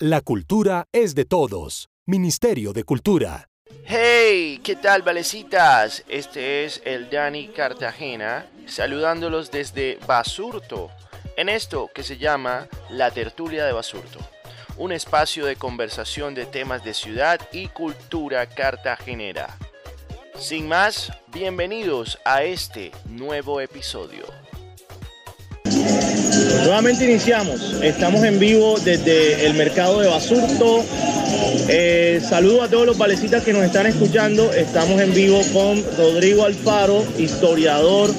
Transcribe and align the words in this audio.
La 0.00 0.22
cultura 0.22 0.88
es 0.90 1.14
de 1.14 1.24
todos. 1.24 1.88
Ministerio 2.04 2.72
de 2.72 2.82
Cultura. 2.82 3.48
Hey, 3.84 4.60
¿qué 4.64 4.74
tal, 4.74 5.02
valecitas? 5.02 6.02
Este 6.08 6.64
es 6.64 6.82
el 6.84 7.08
Dani 7.10 7.46
Cartagena, 7.50 8.50
saludándolos 8.66 9.52
desde 9.52 10.00
Basurto, 10.04 10.90
en 11.36 11.48
esto 11.48 11.88
que 11.94 12.02
se 12.02 12.18
llama 12.18 12.66
La 12.90 13.12
Tertulia 13.12 13.64
de 13.66 13.72
Basurto, 13.72 14.18
un 14.78 14.90
espacio 14.90 15.46
de 15.46 15.54
conversación 15.54 16.34
de 16.34 16.46
temas 16.46 16.82
de 16.82 16.92
ciudad 16.92 17.38
y 17.52 17.68
cultura 17.68 18.46
cartagenera. 18.48 19.56
Sin 20.40 20.66
más, 20.66 21.12
bienvenidos 21.28 22.18
a 22.24 22.42
este 22.42 22.90
nuevo 23.04 23.60
episodio. 23.60 24.24
Nuevamente 26.64 27.04
iniciamos, 27.04 27.76
estamos 27.82 28.24
en 28.24 28.38
vivo 28.38 28.78
desde 28.84 29.46
el 29.46 29.54
mercado 29.54 30.00
de 30.00 30.08
Basurto. 30.08 30.84
Eh, 31.68 32.20
saludo 32.26 32.62
a 32.62 32.68
todos 32.68 32.86
los 32.86 32.98
valecitas 32.98 33.42
que 33.42 33.52
nos 33.52 33.64
están 33.64 33.86
escuchando. 33.86 34.52
Estamos 34.52 35.00
en 35.00 35.14
vivo 35.14 35.40
con 35.52 35.82
Rodrigo 35.96 36.44
Alfaro, 36.44 37.04
historiador, 37.18 38.10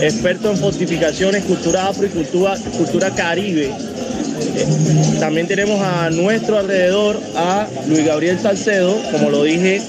experto 0.00 0.50
en 0.50 0.56
fortificaciones, 0.56 1.44
cultura 1.44 1.88
afro 1.88 2.06
y 2.06 2.10
cultura, 2.10 2.56
cultura 2.76 3.10
caribe. 3.10 3.72
También 5.20 5.46
tenemos 5.46 5.80
a 5.80 6.10
nuestro 6.10 6.58
alrededor 6.58 7.18
a 7.36 7.66
Luis 7.88 8.04
Gabriel 8.04 8.38
Salcedo, 8.38 8.94
como 9.10 9.30
lo 9.30 9.44
dije, 9.44 9.80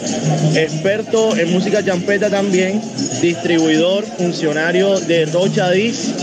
experto 0.55 1.35
en 1.35 1.51
música 1.51 1.83
champeta 1.83 2.29
también, 2.29 2.81
distribuidor, 3.21 4.05
funcionario 4.17 4.99
de 5.01 5.25
Rocha 5.25 5.71
Dis 5.71 6.13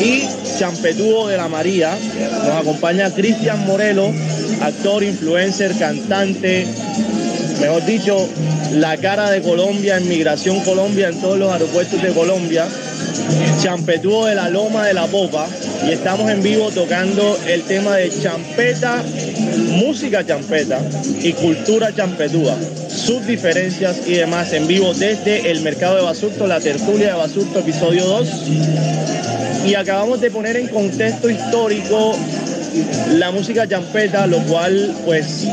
y 0.00 0.28
champetúo 0.58 1.28
de 1.28 1.36
la 1.36 1.48
María. 1.48 1.96
Nos 2.44 2.56
acompaña 2.56 3.10
Cristian 3.10 3.66
Morelo, 3.66 4.12
actor, 4.60 5.02
influencer, 5.02 5.72
cantante, 5.78 6.66
mejor 7.60 7.84
dicho, 7.86 8.28
la 8.72 8.96
cara 8.96 9.30
de 9.30 9.40
Colombia 9.40 9.96
en 9.96 10.08
Migración 10.08 10.60
Colombia 10.60 11.08
en 11.08 11.20
todos 11.20 11.38
los 11.38 11.50
aeropuertos 11.50 12.02
de 12.02 12.12
Colombia. 12.12 12.66
Champetúo 13.62 14.26
de 14.26 14.34
la 14.34 14.48
Loma 14.48 14.86
de 14.86 14.94
la 14.94 15.06
Popa 15.06 15.46
y 15.86 15.90
estamos 15.90 16.30
en 16.30 16.42
vivo 16.42 16.70
tocando 16.70 17.38
el 17.46 17.62
tema 17.62 17.96
de 17.96 18.10
champeta, 18.10 19.02
música 19.70 20.24
champeta 20.24 20.80
y 21.20 21.32
cultura 21.32 21.94
champetúa, 21.94 22.56
sus 22.88 23.26
diferencias 23.26 24.06
y 24.06 24.14
demás 24.14 24.52
en 24.52 24.66
vivo 24.66 24.94
desde 24.94 25.50
el 25.50 25.60
mercado 25.62 25.96
de 25.96 26.02
Basurto, 26.02 26.46
la 26.46 26.60
tertulia 26.60 27.08
de 27.08 27.18
Basurto, 27.18 27.60
episodio 27.60 28.04
2. 28.06 28.28
Y 29.66 29.74
acabamos 29.74 30.20
de 30.20 30.30
poner 30.30 30.56
en 30.56 30.68
contexto 30.68 31.28
histórico 31.28 32.16
la 33.12 33.30
música 33.30 33.66
champeta, 33.66 34.26
lo 34.26 34.38
cual 34.44 34.94
pues 35.04 35.46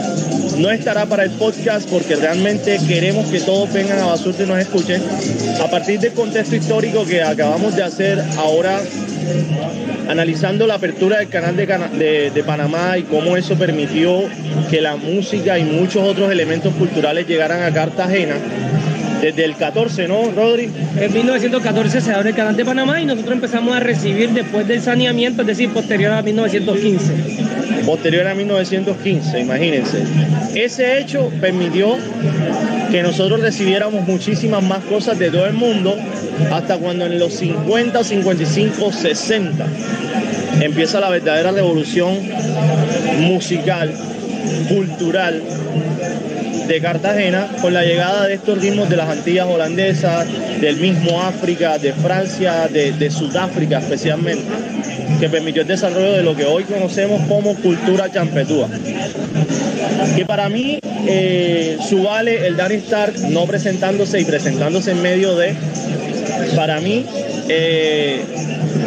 no 0.58 0.72
estará 0.72 1.06
para 1.06 1.24
el 1.24 1.32
podcast 1.32 1.90
porque 1.90 2.16
realmente 2.16 2.80
queremos 2.88 3.28
que 3.28 3.40
todos 3.40 3.72
vengan 3.74 4.00
a 4.00 4.06
Basurto 4.06 4.44
y 4.44 4.46
nos 4.46 4.60
escuchen. 4.60 5.02
A 5.62 5.70
partir 5.70 6.00
del 6.00 6.14
contexto 6.14 6.56
histórico 6.56 7.06
que 7.06 7.22
acabamos 7.22 7.76
de 7.76 7.84
hacer 7.84 8.24
ahora 8.38 8.82
analizando 10.10 10.68
la 10.68 10.76
apertura 10.76 11.18
del 11.18 11.30
canal 11.30 11.56
de, 11.56 12.32
de, 12.32 12.44
Panamá 12.44 12.98
y 12.98 13.04
cómo 13.04 13.36
eso 13.38 13.56
permitió 13.56 14.24
que 14.70 14.82
la 14.82 14.96
música 14.96 15.58
y 15.58 15.64
muchos 15.64 16.08
otros 16.08 16.32
elementos 16.32 16.74
culturales 16.76 17.28
llegaran 17.28 17.64
a 17.64 17.72
Cartagena. 17.72 18.36
Desde 19.22 19.46
el 19.46 19.56
14, 19.56 20.08
¿no, 20.08 20.32
Rodri? 20.36 20.70
En 21.00 21.14
1914 21.14 22.02
se 22.02 22.12
abre 22.12 22.30
el 22.30 22.36
canal 22.36 22.56
de 22.56 22.66
Panamá 22.66 23.02
y 23.02 23.06
nosotros 23.06 23.34
empezamos 23.34 23.76
a 23.76 23.80
recibir 23.80 24.30
después 24.32 24.68
del 24.68 24.82
saneamiento, 24.82 25.42
es 25.42 25.48
decir, 25.48 25.70
posterior 25.70 26.14
a 26.14 26.22
1915. 26.22 27.86
Posterior 27.86 28.28
a 28.28 28.36
1915, 28.36 29.40
imagínense. 29.40 30.04
Ese 30.54 31.00
hecho 31.00 31.32
permitió 31.42 31.98
que 32.92 33.02
nosotros 33.04 33.42
recibiéramos 33.42 34.08
muchísimas 34.08 34.64
más 34.64 34.84
cosas 34.86 35.18
de 35.18 35.30
todo 35.30 35.46
el 35.46 35.54
mundo 35.54 35.96
hasta 36.52 36.78
cuando 36.78 37.06
en 37.06 37.18
los 37.20 37.34
50, 37.34 38.04
55, 38.04 38.92
60 38.92 39.66
empieza 40.62 41.00
la 41.00 41.10
verdadera 41.10 41.52
revolución 41.52 42.20
musical, 43.20 43.92
cultural 44.70 45.42
de 46.68 46.82
Cartagena 46.82 47.48
con 47.62 47.74
la 47.74 47.84
llegada 47.84 48.28
de 48.28 48.36
estos 48.36 48.60
ritmos 48.60 48.90
de 48.90 48.96
las 48.96 49.10
Antillas 49.10 49.48
holandesas, 49.48 50.28
del 50.60 50.78
mismo 50.78 51.22
África, 51.22 51.78
de 51.78 51.94
Francia, 51.94 52.68
de, 52.68 53.12
Sudáfrica 53.12 53.80
especialmente, 53.80 54.46
que 55.20 55.30
permitió 55.30 55.62
el 55.62 55.68
desarrollo 55.68 56.14
de 56.14 56.24
lo 56.24 56.36
que 56.36 56.46
hoy 56.46 56.64
conocemos 56.64 57.22
como 57.28 57.56
cultura 57.56 58.12
champetúa. 58.12 58.68
Que 60.16 60.26
para 60.26 60.50
mí 60.50 60.80
eh, 61.08 61.78
subale 61.88 62.48
el 62.48 62.58
Danny 62.58 62.76
Stark 62.76 63.14
no 63.30 63.46
presentándose 63.46 64.20
y 64.20 64.26
presentándose 64.26 64.92
en 64.92 65.02
medio 65.02 65.36
de, 65.36 65.54
para 66.56 66.82
mí, 66.82 67.06
eh, 67.48 68.22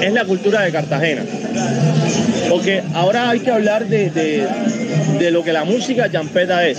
es 0.03 0.13
la 0.13 0.25
cultura 0.25 0.63
de 0.63 0.73
Cartagena. 0.73 1.23
Porque 2.49 2.83
ahora 2.95 3.31
hay 3.31 3.41
que 3.41 3.51
hablar 3.51 3.87
de, 3.87 4.11
de 5.19 5.31
lo 5.31 5.45
que 5.45 5.53
la 5.53 5.65
música 5.65 6.11
champeta 6.11 6.67
es. 6.67 6.79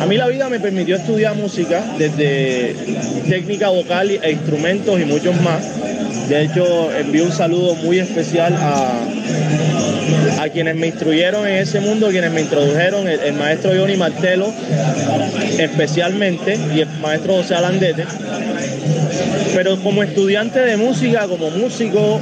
A 0.00 0.06
mí 0.06 0.16
la 0.16 0.28
vida 0.28 0.48
me 0.48 0.60
permitió 0.60 0.96
estudiar 0.96 1.34
música 1.34 1.84
desde 1.98 2.74
técnica 3.28 3.68
vocal 3.68 4.10
e 4.10 4.30
instrumentos 4.30 5.00
y 5.00 5.04
muchos 5.04 5.40
más. 5.42 5.62
De 6.28 6.42
hecho, 6.42 6.92
envío 6.94 7.24
un 7.24 7.32
saludo 7.32 7.74
muy 7.76 7.98
especial 7.98 8.54
a, 8.54 9.00
a 10.40 10.48
quienes 10.50 10.76
me 10.76 10.88
instruyeron 10.88 11.46
en 11.46 11.56
ese 11.56 11.80
mundo, 11.80 12.08
quienes 12.08 12.30
me 12.30 12.42
introdujeron, 12.42 13.08
el, 13.08 13.32
maestro 13.34 13.72
Johnny 13.76 13.96
Martelo 13.96 14.52
especialmente 15.58 16.58
y 16.74 16.80
el 16.80 16.88
maestro 17.00 17.36
José 17.36 17.54
Alandete. 17.54 18.04
Pero 19.54 19.76
como 19.82 20.02
estudiante 20.02 20.60
de 20.60 20.76
música, 20.76 21.26
como 21.26 21.50
músico, 21.50 22.20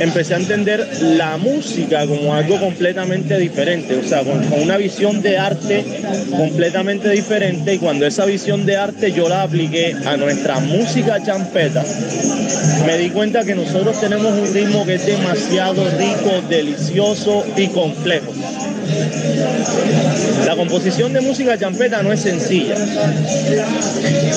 empecé 0.00 0.34
a 0.34 0.38
entender 0.38 0.86
la 1.00 1.36
música 1.36 2.06
como 2.06 2.34
algo 2.34 2.58
completamente 2.58 3.38
diferente, 3.38 3.96
o 3.96 4.04
sea, 4.04 4.22
con, 4.24 4.42
una 4.62 4.76
visión 4.76 5.22
de 5.22 5.38
arte 5.38 5.84
completamente 6.30 7.10
diferente 7.10 7.74
y 7.74 7.78
cuando 7.78 8.06
esa 8.06 8.24
visión 8.24 8.66
de 8.66 8.76
arte 8.76 9.12
yo 9.12 9.28
la 9.28 9.42
apliqué 9.42 9.96
a 10.04 10.16
nuestra 10.16 10.58
música 10.60 11.22
champeta, 11.22 11.84
me 12.86 12.98
di 12.98 13.10
cuenta 13.10 13.44
que 13.44 13.54
nosotros 13.54 14.00
tenemos 14.00 14.32
un 14.32 14.52
ritmo 14.52 14.84
que 14.84 14.94
es 14.94 15.06
demasiado 15.06 15.84
rico, 15.98 16.42
delicioso 16.48 17.44
y 17.56 17.68
complejo. 17.68 18.32
La 20.46 20.56
composición 20.56 21.12
de 21.12 21.20
música 21.20 21.58
champeta 21.58 22.02
no 22.02 22.12
es 22.12 22.20
sencilla. 22.20 22.74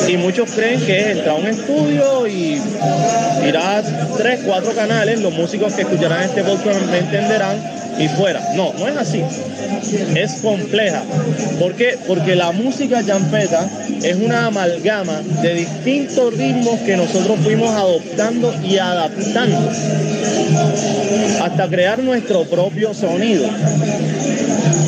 Y 0.07 0.17
muchos 0.17 0.49
creen 0.51 0.79
que 0.85 0.99
es 0.99 1.17
entrar 1.17 1.35
a 1.35 1.39
un 1.39 1.47
estudio 1.47 2.27
y 2.27 2.61
tirar 3.43 3.83
tres, 4.17 4.41
cuatro 4.45 4.73
canales, 4.73 5.19
los 5.21 5.33
músicos 5.33 5.73
que 5.73 5.81
escucharán 5.81 6.23
este 6.23 6.43
podcast 6.43 6.81
me 6.91 6.99
entenderán, 6.99 7.57
y 7.97 8.07
fuera. 8.09 8.41
No, 8.55 8.73
no 8.73 8.87
es 8.87 8.97
así. 8.97 9.23
Es 10.15 10.33
compleja. 10.41 11.03
¿Por 11.59 11.73
qué? 11.75 11.97
Porque 12.07 12.35
la 12.35 12.51
música 12.51 13.03
champeta 13.05 13.67
es 14.03 14.15
una 14.17 14.47
amalgama 14.47 15.21
de 15.41 15.53
distintos 15.53 16.35
ritmos 16.35 16.79
que 16.81 16.97
nosotros 16.97 17.39
fuimos 17.41 17.69
adoptando 17.69 18.53
y 18.63 18.77
adaptando 18.77 19.71
hasta 21.41 21.67
crear 21.69 21.99
nuestro 21.99 22.43
propio 22.45 22.93
sonido. 22.93 23.47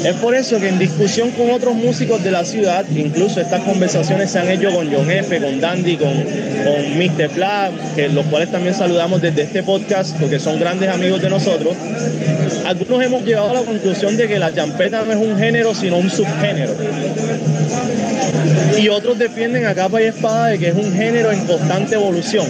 Es 0.03 0.15
por 0.15 0.35
eso 0.35 0.59
que 0.59 0.69
en 0.69 0.79
discusión 0.79 1.31
con 1.31 1.51
otros 1.51 1.75
músicos 1.75 2.23
de 2.23 2.31
la 2.31 2.45
ciudad, 2.45 2.85
incluso 2.95 3.41
estas 3.41 3.61
conversaciones 3.61 4.31
se 4.31 4.39
han 4.39 4.49
hecho 4.49 4.71
con 4.71 4.91
John 4.91 5.09
F., 5.09 5.39
con 5.39 5.59
Dandy, 5.59 5.97
con, 5.97 6.13
con 6.13 6.97
Mr. 6.97 7.29
Flag, 7.29 7.71
que 7.95 8.07
los 8.09 8.25
cuales 8.27 8.51
también 8.51 8.73
saludamos 8.73 9.21
desde 9.21 9.43
este 9.43 9.63
podcast 9.63 10.15
porque 10.17 10.39
son 10.39 10.59
grandes 10.59 10.89
amigos 10.89 11.21
de 11.21 11.29
nosotros. 11.29 11.75
Algunos 12.65 13.03
hemos 13.03 13.23
llegado 13.23 13.49
a 13.49 13.53
la 13.53 13.61
conclusión 13.61 14.17
de 14.17 14.27
que 14.27 14.39
la 14.39 14.53
champeta 14.53 15.03
no 15.03 15.11
es 15.11 15.17
un 15.17 15.37
género, 15.37 15.73
sino 15.73 15.97
un 15.97 16.09
subgénero. 16.09 16.73
Y 18.77 18.89
otros 18.89 19.17
defienden 19.17 19.65
a 19.65 19.73
capa 19.73 20.01
y 20.01 20.05
espada 20.05 20.47
de 20.47 20.59
que 20.59 20.69
es 20.69 20.75
un 20.75 20.93
género 20.93 21.31
en 21.31 21.45
constante 21.45 21.95
evolución. 21.95 22.47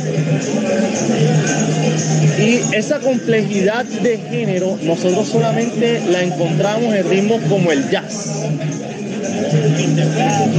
Y 2.40 2.62
esa 2.76 3.00
complejidad 3.00 3.86
de 3.86 4.18
género 4.18 4.78
nosotros 4.84 5.28
solamente 5.28 6.02
la 6.12 6.22
encontramos 6.22 6.94
en 6.94 7.10
ritmos 7.10 7.42
como 7.50 7.72
el 7.72 7.90
jazz. 7.90 8.44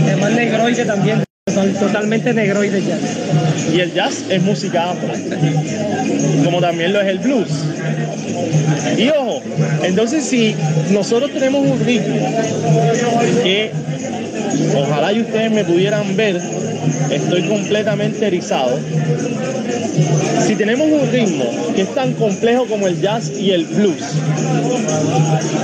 Además 0.06 0.32
negroide 0.32 0.84
también, 0.84 1.22
totalmente 1.78 2.34
negroide 2.34 2.82
jazz. 2.82 3.00
Y 3.72 3.80
el 3.80 3.92
jazz 3.92 4.24
es 4.28 4.42
música 4.42 4.90
afro, 4.90 5.08
como 6.44 6.60
también 6.60 6.92
lo 6.92 7.00
es 7.00 7.08
el 7.08 7.18
blues. 7.20 7.48
Y 8.96 9.08
ojo, 9.10 9.40
entonces 9.84 10.24
si 10.24 10.56
nosotros 10.90 11.32
tenemos 11.32 11.66
un 11.66 11.78
ritmo 11.84 12.16
que 13.42 13.70
ojalá 14.76 15.12
y 15.12 15.20
ustedes 15.20 15.50
me 15.50 15.64
pudieran 15.64 16.16
ver, 16.16 16.40
estoy 17.10 17.42
completamente 17.48 18.26
erizado. 18.26 18.78
Si 20.46 20.54
tenemos 20.54 20.88
un 20.88 21.10
ritmo 21.10 21.44
que 21.74 21.82
es 21.82 21.94
tan 21.94 22.12
complejo 22.14 22.66
como 22.66 22.86
el 22.86 23.00
jazz 23.00 23.30
y 23.30 23.50
el 23.50 23.64
blues, 23.66 24.02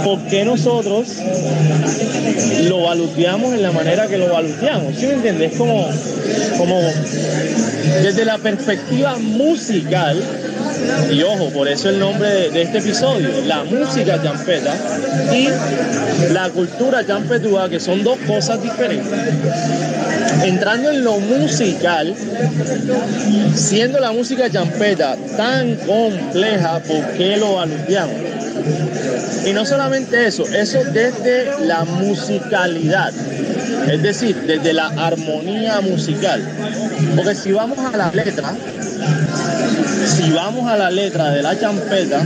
¿por 0.04 0.18
qué 0.26 0.44
nosotros 0.44 1.08
lo 2.68 2.82
baluteamos 2.82 3.54
en 3.54 3.62
la 3.62 3.72
manera 3.72 4.06
que 4.06 4.18
lo 4.18 4.32
baluteamos? 4.32 4.96
¿Sí 4.96 5.06
me 5.06 5.14
entiendes? 5.14 5.52
Es 5.52 5.58
como, 5.58 5.88
como 6.58 6.80
desde 8.02 8.24
la 8.24 8.38
perspectiva 8.38 9.16
musical, 9.16 10.22
y 11.10 11.22
ojo, 11.22 11.50
por 11.50 11.68
eso 11.68 11.88
el 11.88 11.98
nombre 11.98 12.50
de, 12.50 12.62
este 12.62 12.78
episodio, 12.78 13.28
la 13.46 13.64
música 13.64 14.20
champeta 14.22 14.74
y 15.32 15.48
la 16.32 16.50
cultura 16.50 17.06
champetúa, 17.06 17.68
que 17.68 17.80
son 17.80 18.02
dos 18.02 18.18
cosas 18.26 18.62
diferentes. 18.62 19.12
Entrando 20.44 20.90
en 20.90 21.04
lo 21.04 21.18
musical, 21.20 22.14
siendo 23.54 23.98
la 23.98 24.12
música 24.12 24.50
champeta 24.50 25.16
tan 25.36 25.74
compleja, 25.76 26.80
¿por 26.80 27.02
qué 27.12 27.38
lo 27.38 27.60
anunciamos? 27.60 28.14
Y 29.46 29.52
no 29.52 29.64
solamente 29.64 30.26
eso, 30.26 30.44
eso 30.46 30.78
desde 30.84 31.66
la 31.66 31.84
musicalidad, 31.84 33.12
es 33.90 34.02
decir, 34.02 34.36
desde 34.46 34.72
la 34.72 34.86
armonía 34.86 35.80
musical. 35.80 36.42
Porque 37.16 37.34
si 37.34 37.52
vamos 37.52 37.78
a 37.78 37.96
la 37.96 38.10
letra, 38.10 38.54
si 40.06 40.30
vamos 40.30 40.70
a 40.70 40.76
la 40.76 40.90
letra 40.90 41.30
de 41.30 41.42
la 41.42 41.58
champeta, 41.58 42.22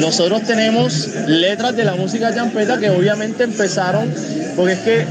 nosotros 0.00 0.42
tenemos 0.42 1.08
letras 1.26 1.76
de 1.76 1.84
la 1.84 1.94
música 1.94 2.34
champeta 2.34 2.78
que 2.78 2.90
obviamente 2.90 3.44
empezaron, 3.44 4.12
porque 4.56 4.72
es 4.72 4.78
que 4.80 5.06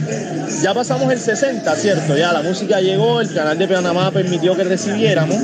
ya 0.62 0.74
pasamos 0.74 1.12
el 1.12 1.19
60, 1.19 1.75
¿cierto? 1.75 2.18
Ya 2.18 2.33
la 2.33 2.42
música 2.42 2.81
llegó, 2.81 3.21
el 3.21 3.33
canal 3.33 3.57
de 3.57 3.68
Panamá 3.68 4.12
permitió 4.12 4.56
que 4.56 4.63
recibiéramos, 4.63 5.38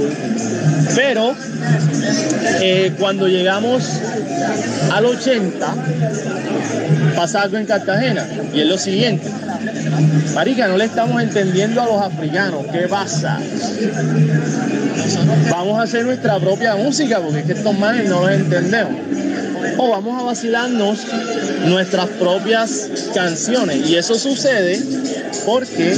pero 0.95 1.35
eh, 2.61 2.93
cuando 2.99 3.27
llegamos 3.27 3.83
al 4.91 5.05
80, 5.05 5.75
pasa 7.15 7.43
algo 7.43 7.57
en 7.57 7.65
Cartagena, 7.65 8.27
y 8.53 8.61
es 8.61 8.67
lo 8.67 8.77
siguiente. 8.77 9.29
Marica, 10.33 10.67
no 10.67 10.77
le 10.77 10.85
estamos 10.85 11.21
entendiendo 11.21 11.81
a 11.81 11.85
los 11.85 12.01
africanos. 12.01 12.65
¿Qué 12.71 12.87
pasa? 12.87 13.37
Vamos 15.49 15.79
a 15.79 15.83
hacer 15.83 16.05
nuestra 16.05 16.39
propia 16.39 16.75
música 16.75 17.19
porque 17.19 17.39
es 17.39 17.45
que 17.45 17.53
estos 17.53 17.77
manes 17.77 18.09
no 18.09 18.21
los 18.21 18.31
entendemos. 18.31 18.93
O 19.77 19.89
vamos 19.89 20.19
a 20.19 20.23
vacilarnos 20.23 20.99
nuestras 21.65 22.07
propias 22.09 22.89
canciones. 23.13 23.89
Y 23.89 23.95
eso 23.95 24.15
sucede 24.15 24.81
porque 25.45 25.95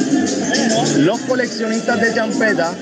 los 0.98 1.19
coleccionistas 1.21 2.00
de 2.00 2.13
champeta 2.13 2.74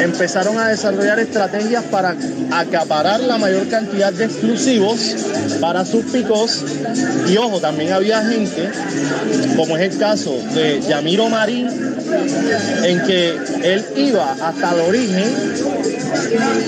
empezaron 0.00 0.58
a 0.58 0.68
desarrollar 0.68 1.18
estrategias 1.18 1.84
para 1.84 2.14
acaparar 2.52 3.20
la 3.20 3.38
mayor 3.38 3.68
cantidad 3.68 4.12
de 4.12 4.24
exclusivos 4.24 5.16
para 5.60 5.84
sus 5.84 6.04
picos. 6.06 6.64
Y 7.28 7.36
ojo, 7.36 7.60
también 7.60 7.92
había 7.92 8.22
gente, 8.24 8.70
como 9.56 9.76
es 9.76 9.92
el 9.92 9.98
caso 9.98 10.38
de 10.54 10.80
Yamiro 10.80 11.28
Marín, 11.28 11.68
en 12.84 13.02
que 13.02 13.38
él 13.62 13.84
iba 13.96 14.32
hasta 14.40 14.74
el 14.74 14.80
origen 14.80 15.34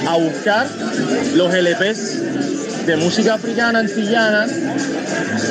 a 0.07 0.17
buscar 0.17 0.67
los 1.35 1.53
LPs 1.55 2.19
de 2.89 2.97
música 2.97 3.35
africana 3.35 3.81
antillana, 3.81 4.47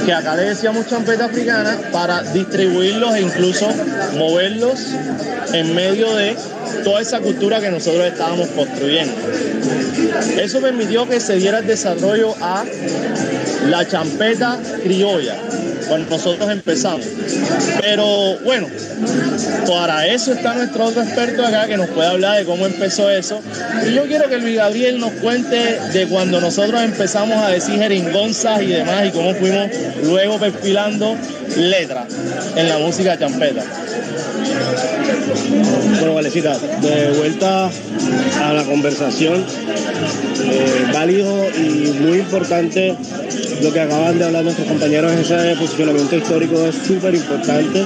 que 0.06 0.12
acá 0.12 0.36
le 0.36 0.46
decíamos 0.46 0.88
champeta 0.88 1.26
africana, 1.26 1.78
para 1.92 2.24
distribuirlos 2.24 3.14
e 3.14 3.22
incluso 3.22 3.70
moverlos 4.18 4.80
en 5.54 5.76
medio 5.76 6.16
de 6.16 6.36
toda 6.84 7.00
esa 7.00 7.20
cultura 7.20 7.62
que 7.62 7.70
nosotros 7.70 8.08
estábamos 8.08 8.48
construyendo. 8.50 9.14
Eso 10.42 10.62
permitió 10.62 11.08
que 11.08 11.20
se 11.20 11.36
diera 11.36 11.60
el 11.60 11.68
desarrollo 11.68 12.34
a 12.42 12.66
la 13.70 13.88
champeta 13.88 14.58
criolla, 14.82 15.36
cuando 15.88 16.10
nosotros 16.10 16.50
empezamos. 16.50 17.06
Pero 17.82 18.38
bueno, 18.44 18.68
para 19.68 20.08
eso 20.08 20.34
está 20.34 20.54
nuestro 20.54 20.86
otro 20.86 21.02
experto 21.02 21.46
acá 21.46 21.68
que 21.68 21.78
nos 21.78 21.90
puede 21.90 22.08
hablar 22.08 22.38
de 22.38 22.46
cómo 22.46 22.66
empezó 22.66 23.10
eso. 23.10 23.42
Y 23.88 23.94
yo 23.94 24.04
quiero 24.06 24.30
que 24.30 24.36
el 24.36 24.56
Gabriel 24.56 25.00
nos 25.00 25.12
cuente 25.14 25.80
de 25.94 26.08
cuando 26.08 26.40
nosotros 26.42 26.82
empezamos 26.82 27.38
a 27.38 27.50
decir 27.50 27.76
jeringonzas 27.76 28.62
y 28.62 28.68
demás 28.68 29.08
y 29.08 29.12
cómo 29.12 29.34
fuimos 29.34 29.68
luego 30.04 30.40
perfilando 30.40 31.16
letras 31.56 32.06
en 32.56 32.70
la 32.70 32.78
música 32.78 33.18
champeta. 33.18 33.64
Bueno, 36.00 36.16
Valecita, 36.16 36.58
de 36.58 37.12
vuelta 37.18 37.70
a 38.44 38.54
la 38.54 38.64
conversación, 38.64 39.46
eh, 40.44 40.86
válido 40.94 41.50
y 41.58 41.92
muy 42.00 42.20
importante 42.20 42.96
lo 43.62 43.74
que 43.74 43.80
acaban 43.80 44.18
de 44.18 44.26
hablar 44.26 44.44
nuestros 44.44 44.68
compañeros, 44.68 45.12
ese 45.14 45.56
posicionamiento 45.56 46.16
histórico 46.16 46.66
es 46.66 46.76
súper 46.76 47.16
importante. 47.16 47.86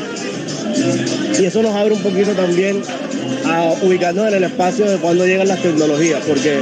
Y 1.39 1.45
eso 1.45 1.61
nos 1.61 1.75
abre 1.75 1.93
un 1.93 2.01
poquito 2.01 2.31
también 2.31 2.81
a 3.45 3.73
ubicarnos 3.81 4.27
en 4.27 4.33
el 4.35 4.43
espacio 4.43 4.89
de 4.89 4.97
cuando 4.97 5.25
llegan 5.25 5.47
las 5.47 5.61
tecnologías, 5.61 6.23
porque 6.27 6.61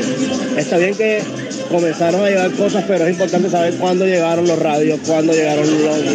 está 0.57 0.77
bien 0.77 0.95
que 0.95 1.21
comenzaron 1.69 2.23
a 2.23 2.29
llegar 2.29 2.51
cosas, 2.51 2.83
pero 2.88 3.06
es 3.06 3.11
importante 3.11 3.50
saber 3.50 3.73
cuándo 3.75 4.06
llegaron 4.06 4.47
los 4.47 4.59
radios, 4.59 5.00
cuándo 5.06 5.33
llegaron 5.33 5.65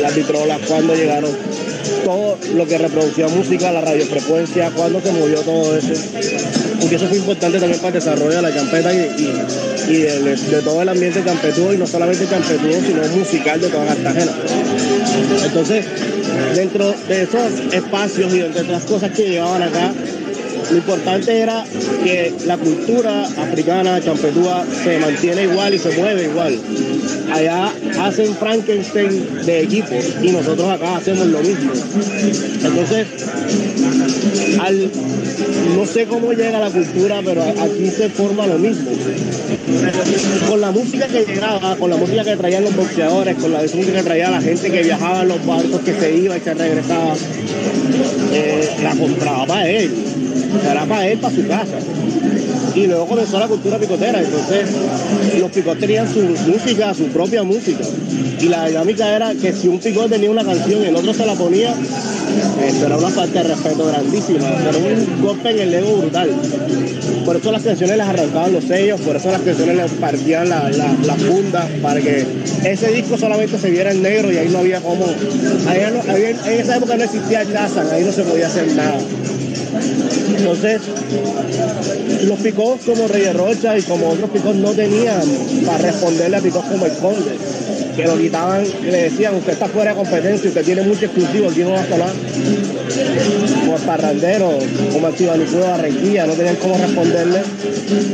las 0.01 0.15
vitrolas, 0.15 0.61
cuándo 0.67 0.95
llegaron 0.95 1.31
todo 2.05 2.39
lo 2.55 2.67
que 2.67 2.79
reproducía 2.79 3.29
música, 3.29 3.73
la 3.73 3.81
radiofrecuencia, 3.81 4.71
cuándo 4.71 5.01
se 5.01 5.13
movió 5.13 5.41
todo 5.41 5.77
eso. 5.77 5.93
Porque 6.81 6.97
eso 6.97 7.07
fue 7.09 7.19
importante 7.19 7.59
también 7.59 7.81
para 7.81 7.89
el 7.97 8.05
desarrollo 8.05 8.37
de 8.37 8.43
la 8.43 8.55
champeta 8.55 8.93
y, 8.93 8.99
y- 8.99 10.01
de, 10.03 10.63
todo 10.63 10.81
el 10.83 10.89
ambiente 10.89 11.23
champetúo, 11.25 11.73
y 11.75 11.77
no 11.79 11.87
solamente 11.87 12.27
champetúo, 12.27 12.73
sino 12.87 13.03
musical 13.17 13.61
de 13.61 13.69
toda 13.69 13.87
Cartagena. 13.87 14.33
Entonces, 15.45 15.85
dentro 16.55 16.95
de 17.09 17.23
esos 17.23 17.73
espacios 17.73 18.35
y 18.35 18.41
entre 18.41 18.63
otras 18.63 18.85
cosas 18.85 19.11
que 19.13 19.29
llegaban 19.29 19.63
acá, 19.63 19.93
lo 20.71 20.77
importante 20.77 21.39
era 21.39 21.65
que 22.03 22.35
la 22.47 22.57
cultura 22.57 23.25
africana, 23.25 24.01
champetúa, 24.01 24.65
se 24.83 24.99
mantiene 24.99 25.45
igual 25.45 25.75
y 25.75 25.79
se 25.79 25.91
mueve 25.93 26.25
igual. 26.25 26.59
Allá 27.33 27.73
hacen 28.01 28.35
Frankenstein 28.35 29.45
de 29.45 29.63
equipo 29.63 29.95
y 30.23 30.31
nosotros 30.31 30.69
acá 30.71 30.97
hacemos 30.97 31.27
lo 31.27 31.41
mismo. 31.41 31.73
Entonces, 32.63 33.07
al, 34.61 34.91
no 35.77 35.87
sé 35.87 36.07
cómo 36.07 36.33
llega 36.33 36.59
la 36.59 36.71
cultura, 36.71 37.21
pero 37.25 37.43
aquí 37.43 37.91
se 37.91 38.09
forma 38.09 38.47
lo 38.47 38.59
mismo. 38.59 38.91
Con 40.49 40.61
la 40.61 40.71
música 40.71 41.07
que 41.07 41.25
llegaba, 41.25 41.77
con 41.77 41.91
la 41.91 41.97
música 41.97 42.25
que 42.25 42.37
traían 42.37 42.65
los 42.65 42.77
boxeadores, 42.77 43.37
con 43.37 43.53
la 43.53 43.61
música 43.63 43.93
que 43.93 44.03
traía 44.03 44.31
la 44.31 44.41
gente 44.41 44.71
que 44.71 44.83
viajaba 44.83 45.23
en 45.23 45.29
los 45.29 45.45
barcos, 45.45 45.81
que 45.81 45.95
se 45.95 46.17
iba 46.17 46.37
y 46.37 46.41
se 46.41 46.55
regresaba, 46.55 47.15
eh, 48.33 48.71
la 48.83 48.91
compraba 48.91 49.69
él. 49.69 49.91
Era 50.71 50.85
para 50.87 51.07
él, 51.09 51.19
para 51.19 51.35
su 51.35 51.47
casa. 51.47 51.73
Y 52.75 52.87
luego 52.87 53.07
comenzó 53.07 53.39
la 53.39 53.47
cultura 53.49 53.79
picotera. 53.79 54.21
Entonces, 54.21 54.69
los 55.39 55.51
picotes 55.51 55.81
tenían 55.81 56.13
su 56.13 56.21
música, 56.51 56.93
su 56.95 57.05
propia 57.07 57.43
música. 57.45 57.85
Y 58.41 58.49
la 58.49 58.67
dinámica 58.67 59.15
era 59.15 59.33
que 59.35 59.53
si 59.53 59.69
un 59.69 59.79
picot 59.79 60.11
tenía 60.11 60.31
una 60.31 60.45
canción 60.45 60.83
y 60.83 60.87
el 60.87 60.97
otro 60.97 61.15
se 61.15 61.25
la 61.25 61.35
ponía, 61.35 61.73
esto 62.67 62.87
era 62.87 62.97
una 62.97 63.11
falta 63.11 63.43
de 63.43 63.49
respeto 63.49 63.87
grandísima. 63.87 64.49
Era 64.61 64.77
un 64.79 65.23
golpe 65.23 65.51
en 65.51 65.59
el 65.61 65.75
ego 65.75 65.97
brutal. 65.99 66.31
Por 67.25 67.37
eso 67.37 67.53
las 67.53 67.63
canciones 67.63 67.97
les 67.97 68.07
arrancaban 68.07 68.53
los 68.53 68.65
sellos, 68.65 69.01
por 69.01 69.17
eso 69.17 69.31
las 69.31 69.41
canciones 69.41 69.77
les 69.77 69.91
partían 69.93 70.49
la, 70.49 70.69
la, 70.71 71.15
funda, 71.15 71.67
para 71.81 71.99
que 72.01 72.27
ese 72.65 72.89
disco 72.89 73.17
solamente 73.17 73.57
se 73.59 73.71
viera 73.71 73.93
en 73.93 74.03
negro 74.03 74.31
y 74.31 74.37
ahí 74.37 74.49
no 74.51 74.59
había 74.59 74.81
como. 74.81 75.07
ahí 75.67 75.81
no- 75.95 76.13
había- 76.13 76.31
en 76.31 76.61
esa 76.61 76.77
época 76.77 76.97
no 76.97 77.05
existía 77.05 77.45
Shazam, 77.45 77.87
ahí 77.93 78.05
no 78.05 78.13
se 78.13 78.25
podía 78.25 78.47
hacer 78.49 78.67
nada. 78.75 78.99
Entonces, 80.45 80.83
los 82.27 82.39
picos 82.41 82.81
como 82.85 83.09
Reyes 83.09 83.35
Rocha 83.35 83.79
y 83.79 83.83
como 83.83 84.11
otros 84.11 84.29
picos 84.29 84.55
no 84.57 84.73
tenían 84.73 85.23
para 85.65 85.79
responderle 85.79 86.37
a 86.37 86.41
picos 86.41 86.63
como 86.67 86.85
el 86.85 86.93
Conde, 86.93 87.33
que 87.97 88.05
lo 88.05 88.19
quitaban, 88.19 88.63
y 88.67 88.91
le 88.91 89.05
decían, 89.05 89.37
usted 89.37 89.55
está 89.55 89.69
fuera 89.69 89.93
de 89.93 89.97
competencia, 89.97 90.49
usted 90.49 90.63
tiene 90.63 90.83
mucho 90.83 91.07
exclusivo, 91.07 91.49
aquí 91.49 91.61
no 91.61 91.71
va 91.71 91.81
a 91.81 91.89
sonar. 91.89 92.13
Como 93.61 93.77
el 93.77 93.83
parrandero, 93.85 94.59
como 94.93 95.09
el 95.09 95.15
Tibanicú 95.15 95.57
de 95.57 95.63
Barranquilla, 95.63 96.27
no 96.27 96.35
tenían 96.35 96.57
cómo 96.57 96.77
responderle. 96.77 97.41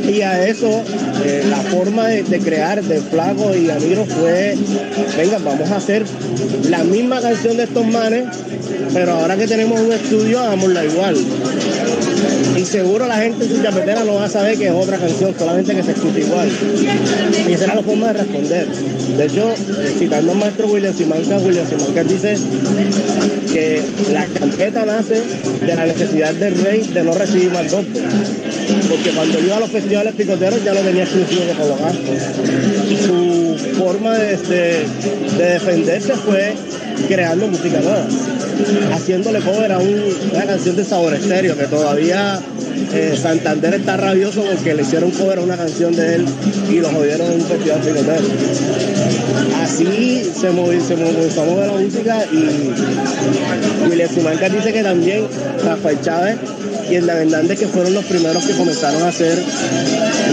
Y 0.08 0.20
a 0.22 0.46
eso, 0.46 0.82
eh, 1.25 1.44
la 1.50 1.56
forma 1.56 2.06
de, 2.08 2.22
de 2.22 2.38
crear 2.38 2.80
de 2.80 3.00
Flaco 3.00 3.56
y 3.56 3.70
Amiro 3.70 4.04
fue, 4.06 4.56
venga, 5.16 5.38
vamos 5.38 5.68
a 5.68 5.76
hacer 5.76 6.04
la 6.68 6.84
misma 6.84 7.20
canción 7.20 7.56
de 7.56 7.64
estos 7.64 7.84
manes, 7.87 8.25
pero 8.94 9.12
ahora 9.12 9.37
que 9.37 9.46
tenemos 9.46 9.80
un 9.80 9.92
estudio, 9.92 10.38
hagámosla 10.40 10.84
igual. 10.84 11.16
Y 12.56 12.64
seguro 12.64 13.06
la 13.06 13.16
gente 13.16 13.46
sin 13.46 13.62
champetera 13.62 14.04
no 14.04 14.14
va 14.14 14.24
a 14.24 14.28
saber 14.28 14.56
que 14.58 14.66
es 14.66 14.72
otra 14.72 14.98
canción, 14.98 15.34
solamente 15.38 15.74
que 15.74 15.82
se 15.82 15.92
escucha 15.92 16.18
igual. 16.20 16.48
Y 17.48 17.52
esa 17.52 17.64
era 17.64 17.74
la 17.76 17.82
forma 17.82 18.08
de 18.08 18.12
responder. 18.14 18.66
De 19.16 19.24
hecho, 19.26 19.50
eh, 19.50 19.94
citando 19.98 20.32
al 20.32 20.38
maestro 20.38 20.68
William 20.68 20.94
Simanca, 20.94 21.38
William 21.38 21.66
Simanca 21.68 22.04
dice 22.04 22.36
que 23.52 23.82
la 24.12 24.26
champeta 24.38 24.84
nace 24.84 25.22
de 25.66 25.74
la 25.74 25.86
necesidad 25.86 26.34
del 26.34 26.54
rey 26.62 26.82
de 26.92 27.02
no 27.02 27.12
recibir 27.14 27.50
más 27.50 27.70
golpes. 27.70 28.02
Porque 28.88 29.10
cuando 29.10 29.38
iba 29.40 29.56
a 29.56 29.60
los 29.60 29.70
festivales 29.70 30.14
picoteros 30.14 30.62
ya 30.64 30.74
lo 30.74 30.80
tenía 30.80 31.02
exclusivo 31.04 31.44
de 31.44 31.52
colocar. 31.52 31.92
Su 33.06 33.56
forma 33.78 34.16
de, 34.18 34.36
de- 34.36 34.86
de 35.38 35.44
defenderse 35.54 36.12
fue 36.14 36.54
creando 37.08 37.46
música 37.48 37.80
nueva, 37.80 38.06
haciéndole 38.93 39.40
cover 39.40 39.73
a 39.73 39.79
un- 39.79 40.14
una 40.33 40.45
canción 40.47 40.76
de 40.76 40.85
Sabor 40.85 41.14
Estéreo 41.14 41.57
que 41.57 41.64
todavía 41.64 42.40
eh, 42.95 43.17
Santander 43.21 43.75
está 43.75 43.97
rabioso 43.97 44.43
porque 44.43 44.75
le 44.75 44.83
hicieron 44.83 45.11
cover 45.12 45.38
a 45.38 45.43
una 45.43 45.57
canción 45.57 45.95
de 45.95 46.17
él 46.17 46.25
y 46.71 46.76
lo 46.81 46.88
jodieron 46.90 47.26
en 47.33 47.40
un 47.40 47.47
festival 47.47 47.81
picotero. 47.81 48.23
Así 49.62 50.31
se 50.38 50.50
movió, 50.50 50.81
se 50.85 50.97
movilizó 50.97 51.45
mover 51.45 51.67
la 51.69 51.73
música 51.75 52.25
y 52.33 53.88
William 53.90 54.09
Simanca 54.12 54.49
dice 54.49 54.73
que 54.73 54.83
también 54.83 55.25
Rafael 55.64 55.99
Chávez 56.00 56.37
y 56.90 56.95
Hernán 56.97 57.19
Hernández 57.19 57.59
que 57.61 57.67
fueron 57.69 57.95
los 57.95 58.05
primeros 58.05 58.45
que 58.45 58.55
comenzaron 58.55 59.02
a 59.02 59.09
hacer 59.09 59.38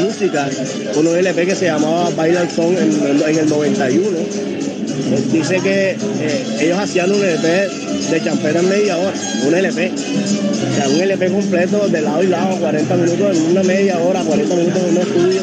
música 0.03 0.47
con 0.95 1.05
un 1.07 1.15
LP 1.15 1.45
que 1.45 1.55
se 1.55 1.65
llamaba 1.65 2.09
Baila 2.15 2.41
el 2.41 2.49
Son 2.49 2.75
en, 2.75 3.37
el 3.37 3.49
91 3.49 4.17
él 4.17 5.23
dice 5.31 5.59
que 5.59 5.91
eh, 5.91 6.45
ellos 6.61 6.79
hacían 6.79 7.11
un 7.11 7.23
LP 7.23 7.69
de 8.09 8.23
champera 8.23 8.59
en 8.59 8.69
media 8.69 8.97
hora, 8.97 9.13
un 9.45 9.53
LP. 9.55 9.91
O 9.91 10.75
sea, 10.75 10.89
un 10.89 11.01
LP 11.01 11.29
completo 11.29 11.87
de 11.87 12.01
lado 12.01 12.23
y 12.23 12.27
lado, 12.27 12.55
40 12.57 12.95
minutos 12.95 13.37
en 13.37 13.43
una 13.51 13.63
media 13.63 13.97
hora, 13.99 14.21
40 14.21 14.55
minutos 14.55 14.81
en 14.83 14.89
un 14.95 14.97
estudio. 14.97 15.41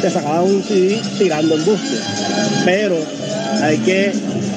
Te 0.00 0.10
sacaban 0.10 0.44
un 0.44 0.62
CD 0.62 0.98
tirando 1.18 1.54
el 1.54 1.62
buste. 1.62 1.96
Pero 2.64 2.96
hay 3.62 3.76
que 3.78 4.12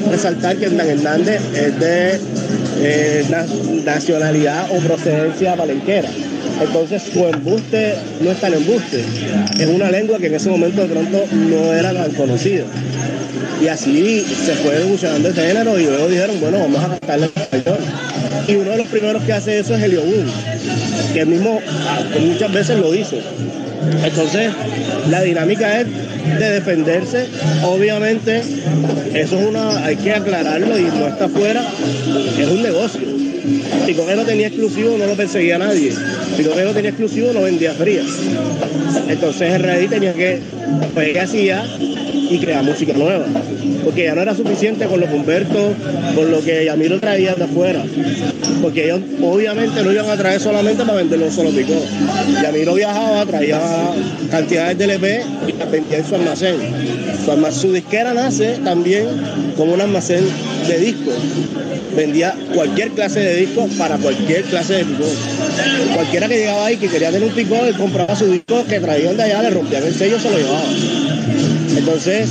resaltar 0.09 0.55
que 0.57 0.65
Hernán 0.65 0.87
Hernández 0.89 1.41
es 1.55 1.79
de 1.79 2.19
eh, 2.83 3.25
na- 3.29 3.45
nacionalidad 3.85 4.67
o 4.71 4.77
procedencia 4.79 5.55
palenquera. 5.55 6.09
Entonces 6.61 7.01
su 7.11 7.25
embuste 7.25 7.95
no 8.21 8.31
es 8.31 8.39
tan 8.39 8.53
embuste. 8.53 9.03
Es 9.59 9.67
una 9.67 9.89
lengua 9.89 10.19
que 10.19 10.27
en 10.27 10.35
ese 10.35 10.49
momento 10.49 10.81
de 10.81 10.87
pronto 10.89 11.25
no 11.31 11.73
era 11.73 11.91
tan 11.93 12.11
conocida. 12.11 12.63
Y 13.61 13.67
así 13.67 14.21
se 14.21 14.55
fue 14.55 14.75
evolucionando 14.81 15.29
este 15.29 15.47
género 15.47 15.79
y 15.79 15.83
luego 15.83 16.07
dijeron, 16.07 16.39
bueno, 16.41 16.59
vamos 16.59 16.83
a 16.83 16.89
cantarle 16.89 17.29
en 17.35 17.41
español. 17.41 17.77
Y 18.47 18.55
uno 18.55 18.71
de 18.71 18.77
los 18.77 18.87
primeros 18.87 19.23
que 19.23 19.33
hace 19.33 19.59
eso 19.59 19.75
es 19.75 19.83
Helio 19.83 20.01
Boom, 20.01 20.25
que 21.13 21.21
él 21.21 21.27
mismo 21.27 21.59
ah, 21.87 22.01
muchas 22.19 22.51
veces 22.51 22.79
lo 22.79 22.95
hizo. 22.95 23.17
Entonces, 24.03 24.51
la 25.09 25.21
dinámica 25.21 25.81
es 25.81 25.87
de 26.39 26.51
defenderse. 26.51 27.27
Obviamente, 27.63 28.41
eso 29.13 29.39
es 29.39 29.45
una, 29.45 29.85
hay 29.85 29.95
que 29.95 30.11
aclararlo 30.11 30.77
y 30.79 30.83
no 30.83 31.07
está 31.07 31.25
afuera, 31.25 31.63
es 32.39 32.47
un 32.47 32.63
negocio. 32.63 33.01
Si 33.85 33.93
Coquero 33.93 34.23
tenía 34.23 34.47
exclusivo, 34.47 34.97
no 34.97 35.05
lo 35.05 35.15
perseguía 35.15 35.57
nadie. 35.57 35.91
Si 36.35 36.43
Coquero 36.43 36.73
tenía 36.73 36.89
exclusivo, 36.89 37.31
no 37.33 37.41
vendía 37.41 37.73
frías. 37.73 38.07
Entonces 39.07 39.53
el 39.53 39.63
rey 39.63 39.87
tenía 39.87 40.13
que, 40.13 40.39
pues 40.93 41.13
¿qué 41.13 41.19
hacía? 41.19 41.63
Y 42.31 42.39
crear 42.39 42.63
música 42.63 42.93
nueva. 42.93 43.25
Porque 43.83 44.05
ya 44.05 44.15
no 44.15 44.21
era 44.21 44.33
suficiente 44.35 44.85
con 44.85 45.01
los 45.01 45.11
Humberto, 45.11 45.73
con 46.15 46.31
lo 46.31 46.41
que 46.41 46.63
Yamiro 46.65 46.99
traía 46.99 47.35
de 47.35 47.43
afuera. 47.43 47.83
Porque 48.61 48.85
ellos 48.85 49.01
obviamente 49.21 49.83
no 49.83 49.91
iban 49.91 50.09
a 50.09 50.15
traer 50.15 50.39
solamente 50.39 50.83
para 50.83 50.99
venderlo 50.99 51.29
solo 51.29 51.49
picó. 51.49 51.73
Yamiro 52.41 52.75
viajaba, 52.75 53.25
traía 53.25 53.59
cantidades 54.29 54.77
de 54.77 54.83
LP 54.85 55.21
y 55.49 55.51
las 55.53 55.71
vendía 55.71 55.97
en 55.97 56.05
su 56.07 56.15
almacén. 56.15 56.55
Su, 57.25 57.31
alma- 57.31 57.51
su 57.51 57.73
disquera 57.73 58.13
nace 58.13 58.59
también 58.63 59.07
como 59.57 59.73
un 59.73 59.81
almacén 59.81 60.23
de 60.67 60.77
discos. 60.79 61.15
Vendía 61.95 62.33
cualquier 62.55 62.91
clase 62.91 63.19
de 63.19 63.35
discos 63.35 63.69
para 63.77 63.97
cualquier 63.97 64.43
clase 64.43 64.75
de 64.75 64.85
picó. 64.85 65.05
Cualquiera 65.95 66.29
que 66.29 66.37
llegaba 66.37 66.67
ahí 66.67 66.77
que 66.77 66.87
quería 66.87 67.11
tener 67.11 67.27
un 67.27 67.35
picó, 67.35 67.55
él 67.65 67.75
compraba 67.75 68.15
su 68.15 68.27
disco 68.27 68.63
que 68.65 68.79
traían 68.79 69.17
de 69.17 69.23
allá, 69.23 69.41
le 69.41 69.49
rompían 69.49 69.83
el 69.83 69.93
sello, 69.93 70.17
se 70.19 70.29
lo 70.29 70.37
llevaban. 70.37 71.00
Entonces, 71.77 72.29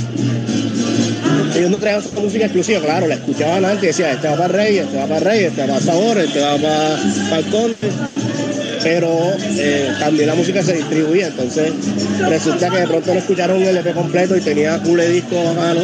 ellos 1.55 1.71
no 1.71 1.77
traían 1.77 2.01
su 2.01 2.11
música 2.19 2.45
exclusiva, 2.45 2.79
claro, 2.79 3.07
la 3.07 3.15
escuchaban 3.15 3.65
antes 3.65 3.83
y 3.83 3.87
decían, 3.87 4.11
este 4.11 4.27
va 4.27 4.37
para 4.37 4.47
Rey, 4.47 4.77
este 4.77 4.97
va 4.97 5.07
para 5.07 5.19
Rey, 5.19 5.43
este 5.45 5.61
va 5.61 5.67
para 5.67 5.79
Sabor, 5.81 6.17
este 6.17 6.39
va 6.39 6.57
para, 6.57 6.97
para 7.29 7.65
el. 7.65 7.75
Pero 8.83 9.33
eh, 9.57 9.91
también 9.99 10.27
la 10.27 10.35
música 10.35 10.63
se 10.63 10.73
distribuía, 10.73 11.27
entonces 11.27 11.71
resulta 12.27 12.69
que 12.69 12.77
de 12.77 12.87
pronto 12.87 13.13
no 13.13 13.19
escucharon 13.19 13.57
un 13.57 13.63
LP 13.63 13.91
completo 13.91 14.35
y 14.35 14.41
tenía 14.41 14.79
cule 14.79 15.07
disco 15.07 15.35
bajano 15.43 15.81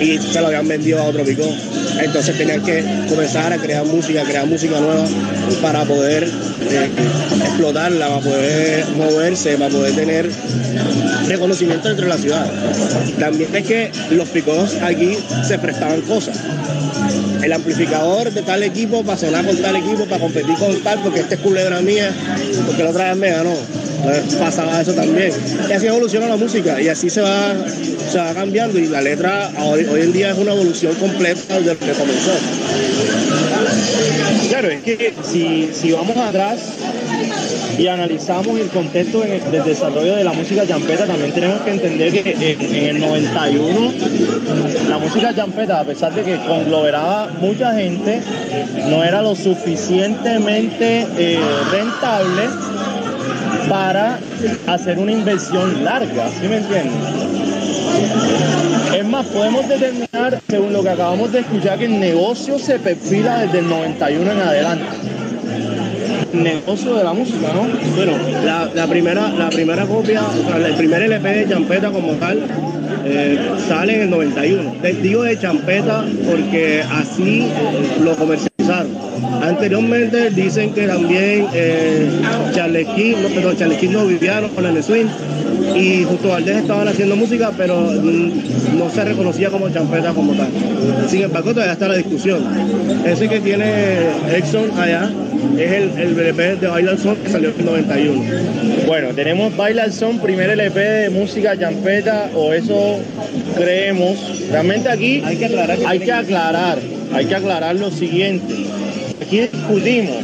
y 0.00 0.18
se 0.18 0.40
lo 0.40 0.48
habían 0.48 0.66
vendido 0.66 1.00
a 1.00 1.04
otro 1.04 1.22
picó. 1.24 1.44
Entonces 2.00 2.36
tenían 2.36 2.62
que 2.62 2.84
comenzar 3.08 3.52
a 3.52 3.58
crear 3.58 3.84
música, 3.84 4.22
crear 4.22 4.46
música 4.46 4.80
nueva 4.80 5.04
para 5.60 5.84
poder 5.84 6.24
eh, 6.24 6.90
explotarla, 7.44 8.08
para 8.08 8.20
poder 8.20 8.86
moverse, 8.96 9.56
para 9.56 9.70
poder 9.70 9.94
tener 9.94 10.30
reconocimiento 11.28 11.90
entre 11.90 12.06
la 12.06 12.16
ciudad. 12.16 12.46
También 13.18 13.54
es 13.54 13.66
que 13.66 13.90
los 14.10 14.28
picos 14.28 14.76
aquí 14.82 15.16
se 15.46 15.58
prestaban 15.58 16.00
cosas. 16.02 16.38
El 17.42 17.52
amplificador 17.52 18.32
de 18.32 18.42
tal 18.42 18.62
equipo 18.62 19.04
para 19.04 19.18
sonar 19.18 19.44
con 19.46 19.56
tal 19.56 19.76
equipo, 19.76 20.04
para 20.06 20.20
competir 20.20 20.54
con 20.56 20.76
tal, 20.82 21.00
porque 21.00 21.20
este 21.20 21.36
es 21.36 21.40
culebra 21.40 21.80
mía, 21.80 22.12
porque 22.66 22.82
la 22.82 22.90
otra 22.90 23.08
vez 23.10 23.16
me 23.16 23.30
ganó. 23.30 23.54
Pasaba 24.38 24.80
eso 24.80 24.92
también. 24.92 25.32
Y 25.68 25.72
así 25.72 25.86
evoluciona 25.86 26.28
la 26.28 26.36
música 26.36 26.80
y 26.80 26.88
así 26.88 27.10
se 27.10 27.20
va, 27.20 27.54
se 28.10 28.18
va 28.18 28.32
cambiando 28.32 28.78
y 28.78 28.86
la 28.86 29.00
letra 29.00 29.50
hoy, 29.62 29.86
en 30.00 30.12
día 30.12 30.30
es 30.30 30.38
una 30.38 30.52
evolución 30.52 30.94
completa 30.94 31.54
de 31.58 31.60
lo 31.74 31.78
que 31.78 31.92
comenzó. 31.92 32.30
Claro, 34.48 34.68
es 34.70 34.82
que 34.82 35.12
si, 35.22 35.68
si 35.72 35.92
vamos 35.92 36.16
atrás 36.16 36.58
y 37.78 37.86
analizamos 37.86 38.58
el 38.58 38.68
contexto 38.68 39.24
en 39.24 39.32
el- 39.34 39.50
del 39.50 39.64
desarrollo 39.64 40.16
de 40.16 40.24
la 40.24 40.32
música 40.32 40.66
champeta, 40.66 41.04
también 41.06 41.32
tenemos 41.32 41.60
que 41.62 41.70
entender 41.70 42.12
que 42.12 42.32
en, 42.32 42.74
en 42.74 42.84
el 42.96 43.00
91 43.00 43.92
la 44.88 44.98
música 44.98 45.34
champeta, 45.34 45.80
a 45.80 45.84
pesar 45.84 46.14
de 46.14 46.22
que 46.22 46.36
conglomeraba 46.46 47.30
mucha 47.40 47.74
gente, 47.74 48.20
no 48.88 49.04
era 49.04 49.22
lo 49.22 49.34
suficientemente 49.36 51.06
eh, 51.18 51.38
rentable 51.70 52.42
para 53.68 54.18
hacer 54.66 54.98
una 54.98 55.12
inversión 55.12 55.84
larga, 55.84 56.28
¿sí 56.28 56.48
me 56.48 56.56
entiendes? 56.58 56.94
Es 58.96 59.04
más, 59.04 59.26
podemos 59.26 59.68
determinar, 59.68 60.40
según 60.48 60.72
lo 60.72 60.82
que 60.82 60.90
acabamos 60.90 61.32
de 61.32 61.40
escuchar, 61.40 61.78
que 61.78 61.86
el 61.86 62.00
negocio 62.00 62.58
se 62.58 62.78
perfila 62.78 63.40
desde 63.40 63.60
el 63.60 63.68
91 63.68 64.32
en 64.32 64.38
adelante. 64.40 64.84
El 66.32 66.42
negocio 66.42 66.94
de 66.94 67.04
la 67.04 67.12
música, 67.12 67.48
¿no? 67.54 67.66
Bueno, 67.96 68.12
la, 68.74 68.86
primera, 68.86 69.28
la 69.30 69.50
primera 69.50 69.86
copia, 69.86 70.22
el 70.56 70.74
primer 70.74 71.02
LP 71.02 71.28
de 71.28 71.48
Champeta 71.48 71.90
como 71.90 72.12
tal, 72.14 72.44
eh, 73.04 73.38
sale 73.66 73.94
en 73.96 74.00
el 74.02 74.10
91. 74.10 74.74
Te 74.82 74.92
digo 74.94 75.22
de 75.22 75.38
Champeta 75.38 76.04
porque 76.28 76.82
así 76.82 77.48
lo 78.02 78.14
comercializaron. 78.16 78.57
Anteriormente 79.42 80.30
dicen 80.30 80.72
que 80.72 80.86
también 80.86 81.46
eh, 81.52 82.08
no, 82.22 82.52
Charles 82.52 82.86
King 83.78 83.90
no 83.90 84.06
Viviano 84.06 84.48
con 84.48 84.66
el 84.66 84.82
Swing 84.82 85.06
y 85.74 86.04
Justo 86.04 86.28
Valdés 86.28 86.58
estaban 86.58 86.88
haciendo 86.88 87.16
música, 87.16 87.52
pero 87.56 87.80
mm, 87.80 88.78
no 88.78 88.90
se 88.90 89.04
reconocía 89.04 89.50
como 89.50 89.68
champeta 89.70 90.12
como 90.12 90.32
tal. 90.32 90.48
Sin 91.08 91.22
embargo, 91.22 91.52
todavía 91.52 91.72
está 91.72 91.88
la 91.88 91.96
discusión. 91.96 92.42
Ese 93.04 93.28
que 93.28 93.40
tiene 93.40 94.08
Exxon 94.34 94.70
allá 94.78 95.10
es 95.56 95.72
el, 95.72 95.90
el 95.98 96.18
LP 96.18 96.56
de 96.56 96.66
Bailar 96.68 96.98
Son 96.98 97.16
que 97.16 97.28
salió 97.28 97.50
en 97.50 97.60
el 97.60 97.66
91. 97.66 98.22
Bueno, 98.86 99.08
tenemos 99.14 99.56
Baila 99.56 99.84
el 99.84 99.92
Son, 99.92 100.18
primer 100.18 100.50
LP 100.50 100.80
de 100.80 101.10
música 101.10 101.58
champeta, 101.58 102.30
o 102.34 102.52
eso 102.52 102.98
creemos. 103.56 104.48
Realmente 104.50 104.88
aquí 104.88 105.22
Hay 105.24 105.36
que 105.36 105.46
aclarar 105.46 105.78
que 105.78 105.86
hay 105.86 105.98
tiene 105.98 106.12
que 106.12 106.12
aclarar, 106.12 106.78
hay 107.12 107.26
que 107.26 107.34
aclarar 107.34 107.76
lo 107.76 107.90
siguiente. 107.90 108.54
Aquí 109.28 109.40
discutimos 109.40 110.16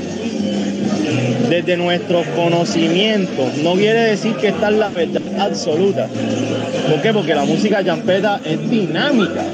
desde 1.50 1.76
nuestros 1.76 2.26
conocimientos. 2.28 3.58
No 3.62 3.74
quiere 3.74 4.00
decir 4.00 4.32
que 4.36 4.48
esta 4.48 4.70
es 4.70 4.76
la 4.78 4.88
verdad 4.88 5.20
absoluta. 5.40 6.08
¿Por 6.88 7.02
qué? 7.02 7.12
Porque 7.12 7.34
la 7.34 7.44
música 7.44 7.84
champeta 7.84 8.40
es 8.46 8.70
dinámica. 8.70 9.44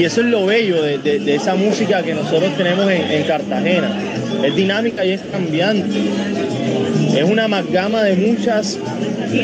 Y 0.00 0.04
eso 0.04 0.22
es 0.22 0.26
lo 0.28 0.46
bello 0.46 0.82
de, 0.82 0.96
de- 0.96 1.34
esa 1.34 1.54
música 1.54 2.02
que 2.02 2.14
nosotros 2.14 2.50
tenemos 2.56 2.90
en, 2.90 3.02
en 3.10 3.24
Cartagena. 3.24 3.90
Es 4.42 4.56
dinámica 4.56 5.04
y 5.04 5.10
es 5.10 5.20
cambiante. 5.30 5.98
Es 7.14 7.24
una 7.24 7.44
amalgama 7.44 8.02
de 8.04 8.16
muchas, 8.16 8.78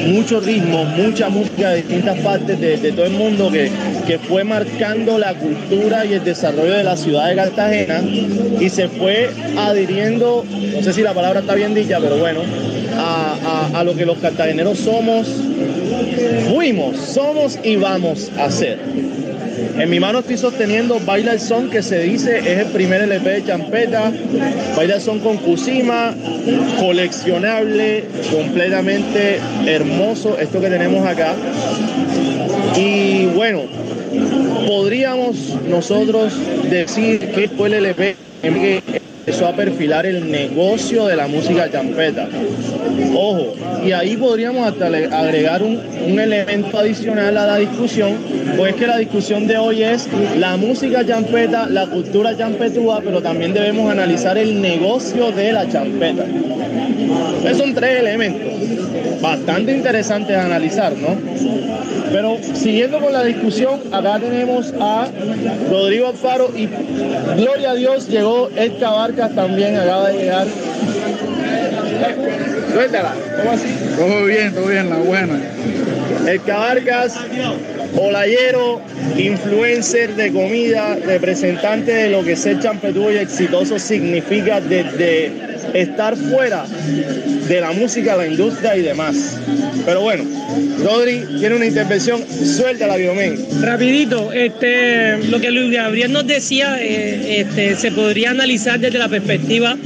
muchos 0.06 0.42
ritmos, 0.46 0.88
mucha 0.96 1.28
música 1.28 1.68
de 1.68 1.76
distintas 1.82 2.18
partes 2.20 2.58
de 2.58 2.92
todo 2.92 3.04
el 3.04 3.12
mundo 3.12 3.50
que, 3.50 3.70
que 4.06 4.18
fue 4.18 4.44
marcando 4.44 5.18
la 5.18 5.34
cultura 5.34 6.04
y 6.04 6.12
el 6.14 6.24
desarrollo 6.24 6.74
de 6.74 6.84
la 6.84 6.96
ciudad 6.96 7.28
de 7.28 7.36
Cartagena 7.36 8.02
y 8.60 8.68
se 8.68 8.88
fue 8.88 9.30
adhiriendo, 9.56 10.44
no 10.76 10.82
sé 10.82 10.92
si 10.92 11.02
la 11.02 11.14
palabra 11.14 11.40
está 11.40 11.54
bien 11.54 11.74
dicha, 11.74 11.98
pero 12.00 12.16
bueno, 12.18 12.40
a, 12.98 13.70
a- 13.74 13.84
lo 13.84 13.94
que 13.96 14.04
los 14.06 14.18
cartageneros 14.18 14.78
somos, 14.78 15.26
fuimos, 16.52 16.96
somos 16.98 17.58
y 17.62 17.76
vamos 17.76 18.30
a 18.38 18.50
ser. 18.50 18.78
En 19.78 19.90
mi 19.90 19.98
mano 19.98 20.20
estoy 20.20 20.36
sosteniendo 20.38 21.00
Baila 21.04 21.32
el 21.32 21.40
Son, 21.40 21.68
que 21.68 21.82
se 21.82 21.98
dice 22.00 22.38
es 22.38 22.58
el 22.60 22.66
primer 22.66 23.02
LP 23.02 23.28
de 23.28 23.44
Champeta. 23.44 24.12
Baila 24.76 24.94
el 24.96 25.00
Son 25.00 25.18
con 25.18 25.36
Kusima, 25.38 26.14
coleccionable, 26.78 28.04
completamente 28.30 29.40
hermoso 29.66 30.38
esto 30.38 30.60
que 30.60 30.68
tenemos 30.68 31.04
acá. 31.06 31.34
Y 32.76 33.26
bueno, 33.26 33.62
podríamos 34.66 35.36
nosotros 35.68 36.32
decir 36.70 37.18
que 37.18 37.48
fue 37.48 37.68
el 37.68 37.74
LP 37.74 38.16
que 38.42 38.82
empezó 39.26 39.46
a 39.46 39.52
perfilar 39.54 40.04
el 40.04 40.30
negocio 40.30 41.06
de 41.06 41.16
la 41.16 41.26
música 41.26 41.70
champeta. 41.70 42.28
Ojo, 43.14 43.54
y 43.84 43.92
ahí 43.92 44.16
podríamos 44.16 44.66
hasta 44.68 44.86
agregar 44.86 45.62
un, 45.62 45.80
un 46.06 46.20
elemento 46.20 46.78
adicional 46.78 47.36
a 47.38 47.46
la 47.46 47.56
discusión, 47.56 48.16
pues 48.56 48.74
que 48.74 48.86
la 48.86 48.98
discusión 48.98 49.46
de 49.46 49.56
hoy 49.56 49.82
es 49.82 50.08
la 50.38 50.56
música 50.56 51.06
champeta, 51.06 51.66
la 51.68 51.86
cultura 51.86 52.36
champetúa, 52.36 53.00
pero 53.02 53.22
también 53.22 53.54
debemos 53.54 53.90
analizar 53.90 54.36
el 54.36 54.60
negocio 54.60 55.32
de 55.32 55.52
la 55.52 55.68
champeta. 55.70 56.24
Esos 57.44 57.58
son 57.58 57.74
tres 57.74 58.00
elementos 58.00 58.52
bastante 59.20 59.72
interesantes 59.72 60.36
a 60.36 60.44
analizar, 60.44 60.92
¿no? 60.92 61.16
Pero 62.12 62.36
siguiendo 62.54 63.00
con 63.00 63.12
la 63.12 63.24
discusión, 63.24 63.80
acá 63.90 64.20
tenemos 64.20 64.72
a 64.78 65.08
Rodrigo 65.70 66.08
Alfaro 66.08 66.50
y 66.54 66.68
gloria 67.36 67.70
a 67.70 67.74
Dios 67.74 68.08
llegó 68.08 68.50
Edka 68.54 68.90
Vargas 68.90 69.34
también, 69.34 69.76
acaba 69.76 70.10
de 70.10 70.18
llegar. 70.18 70.46
Suéltala, 72.72 73.14
¿cómo 73.38 73.50
así? 73.52 73.68
Todo 73.96 74.24
bien, 74.26 74.54
todo 74.54 74.66
bien, 74.66 74.90
la 74.90 74.96
buena. 74.96 75.40
Edka 76.26 76.58
Vargas, 76.58 77.18
olayero, 77.96 78.80
influencer 79.16 80.14
de 80.16 80.32
comida, 80.32 80.96
representante 80.96 81.92
de 81.92 82.10
lo 82.10 82.22
que 82.22 82.36
ser 82.36 82.60
champetúo 82.60 83.10
y 83.10 83.16
exitoso 83.16 83.78
significa 83.78 84.60
desde 84.60 85.53
estar 85.74 86.16
fuera 86.16 86.64
de 87.48 87.60
la 87.60 87.72
música, 87.72 88.16
la 88.16 88.26
industria 88.26 88.76
y 88.76 88.82
demás. 88.82 89.38
Pero 89.84 90.00
bueno, 90.00 90.24
Rodri 90.82 91.24
tiene 91.38 91.56
una 91.56 91.66
intervención, 91.66 92.22
suéltala, 92.26 92.96
Biomen. 92.96 93.36
Rapidito, 93.60 94.32
este, 94.32 95.18
lo 95.28 95.40
que 95.40 95.50
Luis 95.50 95.72
Gabriel 95.72 96.12
nos 96.12 96.26
decía, 96.26 96.78
eh, 96.80 97.40
este, 97.40 97.76
se 97.76 97.90
podría 97.90 98.30
analizar 98.30 98.78
desde 98.80 98.98
la 98.98 99.08
perspectiva 99.08 99.76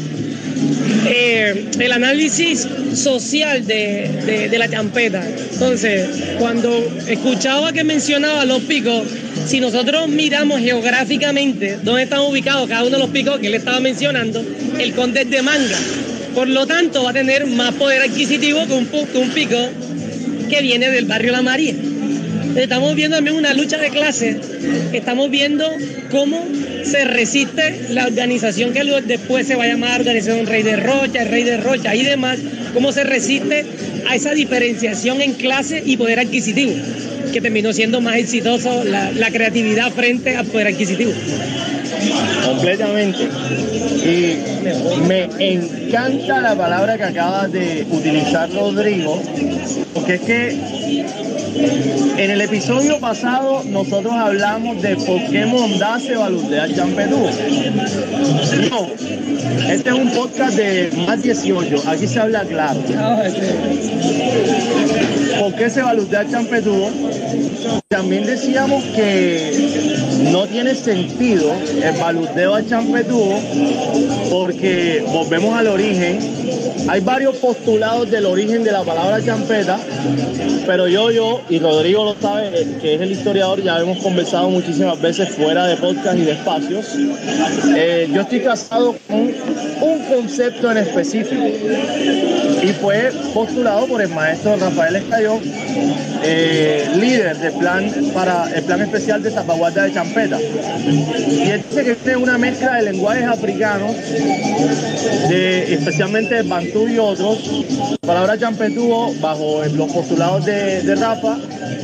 eh, 1.08 1.66
el 1.78 1.92
análisis 1.92 2.66
social 2.94 3.66
de, 3.66 4.48
de- 4.50 4.58
la 4.58 4.68
champeta. 4.68 5.24
Entonces, 5.52 6.08
cuando 6.38 6.70
escuchaba 7.06 7.72
que 7.72 7.84
mencionaba 7.84 8.44
los 8.44 8.62
picos, 8.62 9.04
si 9.46 9.60
nosotros 9.60 10.08
miramos 10.08 10.60
geográficamente 10.60 11.78
dónde 11.82 12.02
están 12.02 12.20
ubicados 12.20 12.68
cada 12.68 12.82
uno 12.82 12.96
de 12.96 12.98
los 12.98 13.10
picos 13.10 13.38
que 13.38 13.46
él 13.46 13.54
estaba 13.54 13.78
mencionando, 13.80 14.44
el 14.78 14.92
conde 14.94 15.22
es 15.22 15.30
de 15.30 15.42
manga. 15.42 15.78
Por 16.34 16.48
lo 16.48 16.66
tanto, 16.66 17.04
va 17.04 17.10
a 17.10 17.12
tener 17.12 17.46
más 17.46 17.74
poder 17.74 18.02
adquisitivo 18.02 18.66
que 18.66 19.18
un 19.18 19.30
pico 19.30 19.56
que 20.50 20.60
viene 20.62 20.90
del 20.90 21.04
barrio 21.04 21.32
La 21.32 21.42
María. 21.42 21.74
Estamos 22.58 22.96
viendo 22.96 23.16
también 23.16 23.36
una 23.36 23.54
lucha 23.54 23.78
de 23.78 23.88
clases. 23.90 24.36
Estamos 24.92 25.30
viendo 25.30 25.64
cómo 26.10 26.44
se 26.82 27.04
resiste 27.04 27.86
la 27.90 28.06
organización 28.06 28.72
que 28.72 28.82
después 29.06 29.46
se 29.46 29.54
va 29.54 29.64
a 29.64 29.68
llamar 29.68 30.00
Organización 30.00 30.44
Rey 30.46 30.64
de 30.64 30.76
Rocha, 30.76 31.22
el 31.22 31.28
Rey 31.28 31.44
de 31.44 31.58
Rocha 31.58 31.94
y 31.94 32.02
demás, 32.02 32.38
cómo 32.74 32.90
se 32.90 33.04
resiste 33.04 33.64
a 34.08 34.16
esa 34.16 34.32
diferenciación 34.32 35.20
en 35.20 35.34
clase 35.34 35.82
y 35.84 35.96
poder 35.96 36.18
adquisitivo, 36.18 36.72
que 37.32 37.40
terminó 37.40 37.72
siendo 37.72 38.00
más 38.00 38.16
exitoso 38.16 38.82
la, 38.82 39.12
la 39.12 39.30
creatividad 39.30 39.92
frente 39.92 40.36
al 40.36 40.46
poder 40.46 40.68
adquisitivo. 40.68 41.12
completamente. 42.44 43.28
Y 44.04 45.06
me 45.06 45.28
encanta 45.38 46.40
la 46.40 46.56
palabra 46.56 46.96
que 46.96 47.04
acaba 47.04 47.46
de 47.46 47.86
utilizar 47.88 48.50
Rodrigo, 48.52 49.22
porque 49.94 50.14
es 50.14 50.20
que 50.22 50.56
en 51.56 52.30
el 52.30 52.40
episodio 52.40 52.98
pasado 52.98 53.62
nosotros 53.64 54.12
hablamos 54.12 54.80
de 54.82 54.96
por 54.96 55.24
qué 55.30 55.46
Mondá 55.46 55.98
se 56.00 56.16
baludea 56.16 56.64
el 56.66 56.74
champetú. 56.76 57.18
No, 58.70 58.88
este 59.70 59.88
es 59.90 59.94
un 59.94 60.10
podcast 60.10 60.56
de 60.56 60.90
más 61.06 61.22
18, 61.22 61.82
aquí 61.86 62.06
se 62.06 62.20
habla 62.20 62.44
claro. 62.44 62.80
¿Por 65.40 65.54
qué 65.54 65.70
se 65.70 65.82
baludea 65.82 66.22
el 66.22 66.30
champetú? 66.30 66.90
También 67.88 68.26
decíamos 68.26 68.84
que 68.94 69.98
no 70.32 70.46
tiene 70.46 70.74
sentido 70.74 71.52
el 71.82 71.98
baludeo 71.98 72.54
al 72.54 72.68
champetúo 72.68 73.38
porque 74.30 75.04
volvemos 75.06 75.58
al 75.58 75.68
origen. 75.68 76.47
Hay 76.88 77.00
varios 77.00 77.36
postulados 77.36 78.10
del 78.10 78.24
origen 78.24 78.64
de 78.64 78.72
la 78.72 78.82
palabra 78.82 79.22
champeta, 79.22 79.78
pero 80.66 80.88
yo, 80.88 81.10
yo, 81.10 81.42
y 81.48 81.58
Rodrigo 81.58 82.04
lo 82.04 82.16
sabe, 82.20 82.50
que 82.80 82.94
es 82.94 83.00
el 83.00 83.12
historiador, 83.12 83.62
ya 83.62 83.78
hemos 83.78 83.98
conversado 83.98 84.48
muchísimas 84.48 85.00
veces 85.00 85.28
fuera 85.30 85.66
de 85.66 85.76
podcast 85.76 86.18
y 86.18 86.22
de 86.22 86.32
espacios. 86.32 86.86
Eh, 87.76 88.08
yo 88.10 88.22
estoy 88.22 88.40
casado 88.40 88.96
con 89.06 89.18
un 89.18 89.98
concepto 90.08 90.70
en 90.70 90.78
específico 90.78 91.44
y 92.62 92.68
fue 92.80 93.12
postulado 93.34 93.86
por 93.86 94.00
el 94.00 94.08
maestro 94.08 94.56
Rafael 94.56 94.96
Escayón, 94.96 95.40
eh, 96.22 96.88
líder 96.96 97.36
del 97.38 97.52
plan 97.54 97.90
para 98.14 98.50
el 98.54 98.62
plan 98.64 98.82
especial 98.82 99.22
de 99.22 99.30
salvaguardia 99.30 99.84
de 99.84 99.92
champeta. 99.94 100.38
Y 100.40 101.50
él 101.50 101.64
dice 101.68 101.84
que 101.84 101.94
tiene 101.94 102.18
una 102.18 102.38
mezcla 102.38 102.76
de 102.76 102.82
lenguajes 102.92 103.24
africanos, 103.24 103.94
de, 105.28 105.74
especialmente 105.74 106.38
el 106.38 106.48
bantú 106.48 106.88
y 106.88 106.98
otros. 106.98 107.38
La 108.02 108.08
palabra 108.08 108.38
champetúo, 108.38 109.14
bajo 109.20 109.64
los 109.64 109.92
postulados 109.92 110.44
de, 110.44 110.82
de 110.82 110.94
Rafa, 110.94 111.36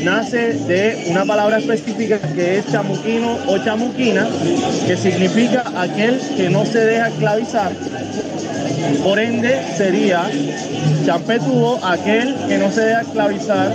nace 0.03 0.55
de 0.67 1.07
una 1.11 1.25
palabra 1.25 1.59
específica 1.59 2.19
que 2.19 2.59
es 2.59 2.71
chamuquino 2.71 3.39
o 3.47 3.59
chamuquina, 3.59 4.29
que 4.87 4.97
significa 4.97 5.65
aquel 5.77 6.21
que 6.37 6.51
no 6.51 6.65
se 6.65 6.81
deja 6.81 7.09
esclavizar. 7.09 7.73
Por 9.03 9.19
ende, 9.19 9.61
sería 9.77 10.29
champetúo, 11.05 11.79
aquel 11.85 12.35
que 12.49 12.59
no 12.59 12.71
se 12.71 12.83
deja 12.83 13.01
esclavizar, 13.03 13.75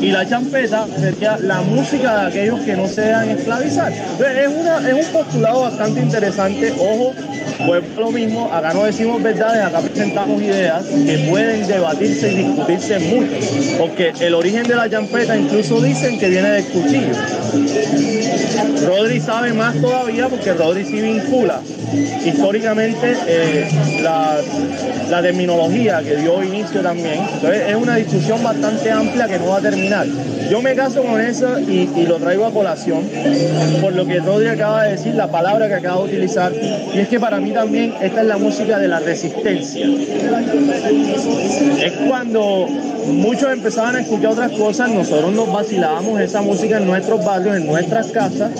y 0.00 0.10
la 0.10 0.26
champeta 0.26 0.86
sería 0.98 1.36
la 1.38 1.60
música 1.60 2.20
de 2.20 2.28
aquellos 2.28 2.60
que 2.60 2.74
no 2.74 2.86
se 2.86 3.02
dejan 3.02 3.30
esclavizar. 3.30 3.92
Es, 3.92 4.48
una, 4.48 4.88
es 4.88 5.06
un 5.06 5.12
postulado 5.12 5.62
bastante 5.62 6.00
interesante. 6.00 6.72
Ojo, 6.72 7.12
pues 7.66 7.82
lo 7.96 8.10
mismo, 8.10 8.52
acá 8.52 8.72
no 8.72 8.84
decimos 8.84 9.22
verdades, 9.22 9.64
acá 9.64 9.80
presentamos 9.80 10.42
ideas 10.42 10.84
que 10.84 11.26
pueden 11.28 11.66
debatirse 11.66 12.32
y 12.32 12.36
discutirse 12.36 12.98
mucho, 12.98 13.78
porque 13.78 14.12
el 14.20 14.34
origen 14.34 14.64
de 14.64 14.76
la 14.76 14.88
champeta 14.88 15.36
incluso 15.36 15.80
dicen 15.80 16.18
que 16.18 16.28
viene 16.28 16.50
del 16.50 16.64
cuchillo. 16.64 17.14
Rodri 18.86 19.20
sabe 19.20 19.52
más 19.52 19.80
todavía 19.80 20.28
porque 20.28 20.52
Rodri 20.52 20.84
sí 20.84 21.00
vincula 21.00 21.60
históricamente 22.24 23.14
eh, 23.26 23.68
la, 24.02 24.38
la 25.08 25.22
terminología 25.22 26.00
que 26.02 26.16
dio 26.16 26.42
inicio 26.42 26.80
también. 26.80 27.20
Entonces 27.34 27.62
es 27.68 27.76
una 27.76 27.96
discusión 27.96 28.42
bastante 28.42 28.90
amplia 28.90 29.26
que 29.26 29.38
no 29.38 29.48
va 29.48 29.58
a 29.58 29.60
terminar. 29.60 30.06
Yo 30.50 30.62
me 30.62 30.74
caso 30.74 31.02
con 31.02 31.20
eso 31.20 31.58
y 31.60 32.06
lo 32.06 32.16
traigo 32.16 32.46
a 32.46 32.52
colación 32.52 33.08
por 33.80 33.94
lo 33.94 34.06
que 34.06 34.18
Rodri 34.18 34.48
acaba 34.48 34.84
de 34.84 34.92
decir, 34.92 35.14
la 35.14 35.28
palabra 35.28 35.68
que 35.68 35.74
acaba 35.74 35.98
de 35.98 36.04
utilizar, 36.04 36.52
y 36.52 36.98
es 36.98 37.08
que 37.08 37.20
para 37.20 37.38
mí 37.38 37.49
también 37.50 37.94
esta 38.00 38.20
es 38.20 38.26
la 38.26 38.36
música 38.38 38.78
de 38.78 38.88
la 38.88 39.00
resistencia. 39.00 39.86
Es 41.84 41.92
cuando 42.08 42.66
muchos 43.06 43.52
empezaban 43.52 43.96
a 43.96 44.00
escuchar 44.00 44.32
otras 44.32 44.52
cosas, 44.52 44.90
nosotros 44.90 45.32
nos 45.32 45.52
vacilábamos 45.52 46.20
esa 46.20 46.42
música 46.42 46.78
en 46.78 46.86
nuestros 46.86 47.24
barrios, 47.24 47.56
en 47.56 47.66
nuestras 47.66 48.08
casas. 48.08 48.50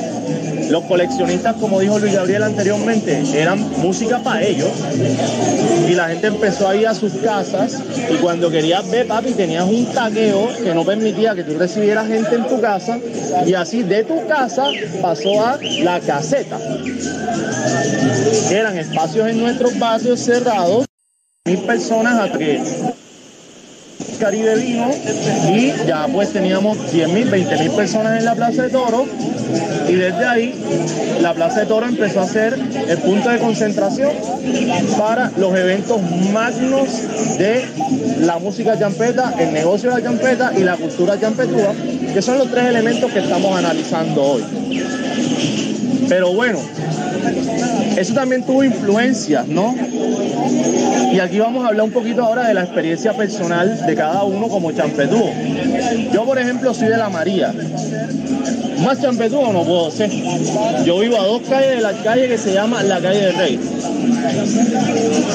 Los 0.71 0.85
coleccionistas, 0.85 1.57
como 1.57 1.81
dijo 1.81 1.99
Luis 1.99 2.15
Gabriel 2.15 2.45
anteriormente, 2.45 3.21
eran 3.35 3.59
música 3.81 4.21
para 4.21 4.43
ellos. 4.43 4.69
Y 5.89 5.95
la 5.95 6.09
gente 6.09 6.29
empezó 6.29 6.69
a 6.69 6.77
ir 6.77 6.87
a 6.87 6.95
sus 6.95 7.13
casas 7.15 7.83
y 8.09 8.15
cuando 8.17 8.51
querías 8.51 8.89
ver, 8.89 9.09
papi, 9.09 9.33
tenías 9.33 9.65
un 9.65 9.87
taqueo 9.87 10.49
que 10.63 10.73
no 10.73 10.85
permitía 10.85 11.35
que 11.35 11.43
tú 11.43 11.59
recibieras 11.59 12.07
gente 12.07 12.37
en 12.37 12.47
tu 12.47 12.61
casa 12.61 12.99
y 13.45 13.55
así 13.55 13.83
de 13.83 14.05
tu 14.05 14.27
casa 14.29 14.69
pasó 15.03 15.45
a 15.45 15.59
la 15.83 15.99
caseta. 15.99 16.59
Eran 18.51 18.79
espacios 18.79 19.29
en 19.29 19.41
nuestros 19.41 19.77
barrios 19.77 20.21
cerrados, 20.21 20.87
mil 21.47 21.59
personas 21.63 22.31
a 22.31 22.39
que 22.39 22.63
Caribe 24.21 24.55
vino 24.57 24.91
y 25.49 25.73
ya 25.87 26.07
pues 26.13 26.33
teníamos 26.33 26.93
10 26.93 27.09
mil, 27.09 27.31
20 27.31 27.59
mil 27.59 27.71
personas 27.71 28.19
en 28.19 28.25
la 28.27 28.35
Plaza 28.35 28.65
de 28.65 28.69
Toro 28.69 29.07
y 29.89 29.95
desde 29.95 30.27
ahí 30.27 30.55
la 31.21 31.33
Plaza 31.33 31.61
de 31.61 31.67
Toro 31.67 31.87
empezó 31.87 32.21
a 32.21 32.27
ser 32.27 32.59
el 32.89 32.99
punto 32.99 33.31
de 33.31 33.39
concentración 33.39 34.13
para 34.99 35.33
los 35.39 35.57
eventos 35.57 35.99
magnos 36.33 36.89
de 37.39 37.65
la 38.21 38.39
música 38.39 38.79
champeta, 38.79 39.35
el 39.39 39.53
negocio 39.55 39.91
de 39.91 39.97
la 39.97 40.03
champeta 40.03 40.53
y 40.57 40.65
la 40.65 40.77
cultura 40.77 41.19
champetúa, 41.19 41.75
que 42.13 42.21
son 42.21 42.39
los 42.39 42.51
tres 42.51 42.67
elementos 42.67 43.11
que 43.11 43.21
estamos 43.21 43.57
analizando 43.57 44.23
hoy. 44.23 44.43
Pero 46.09 46.35
bueno, 46.35 46.59
eso 47.97 48.15
también 48.15 48.43
tuvo 48.43 48.65
influencias, 48.65 49.47
¿no? 49.47 49.75
Y 51.13 51.19
aquí 51.19 51.39
vamos 51.41 51.65
a 51.65 51.69
hablar 51.69 51.85
un 51.87 51.93
poquito 51.93 52.23
ahora 52.23 52.47
de 52.47 52.55
la 52.55 52.63
experiencia 52.63 53.13
personal 53.13 53.85
de 53.87 53.95
cada 53.95 54.23
uno 54.25 54.49
como 54.49 54.73
champetú. 54.73 55.25
Yo, 56.13 56.25
por 56.25 56.39
ejemplo, 56.39 56.73
soy 56.73 56.89
de 56.89 56.97
la 56.97 57.09
María. 57.09 57.53
Más 58.85 59.01
champetú 59.01 59.41
no 59.53 59.63
puedo 59.65 59.91
ser. 59.91 60.11
Yo 60.85 61.01
vivo 61.01 61.19
a 61.21 61.27
dos 61.27 61.43
calles 61.49 61.77
de 61.77 61.81
la 61.83 61.93
calle 61.93 62.29
que 62.29 62.39
se 62.39 62.55
llama 62.55 62.83
la 62.83 63.01
calle 63.01 63.27
del 63.27 63.37
Rey. 63.37 63.61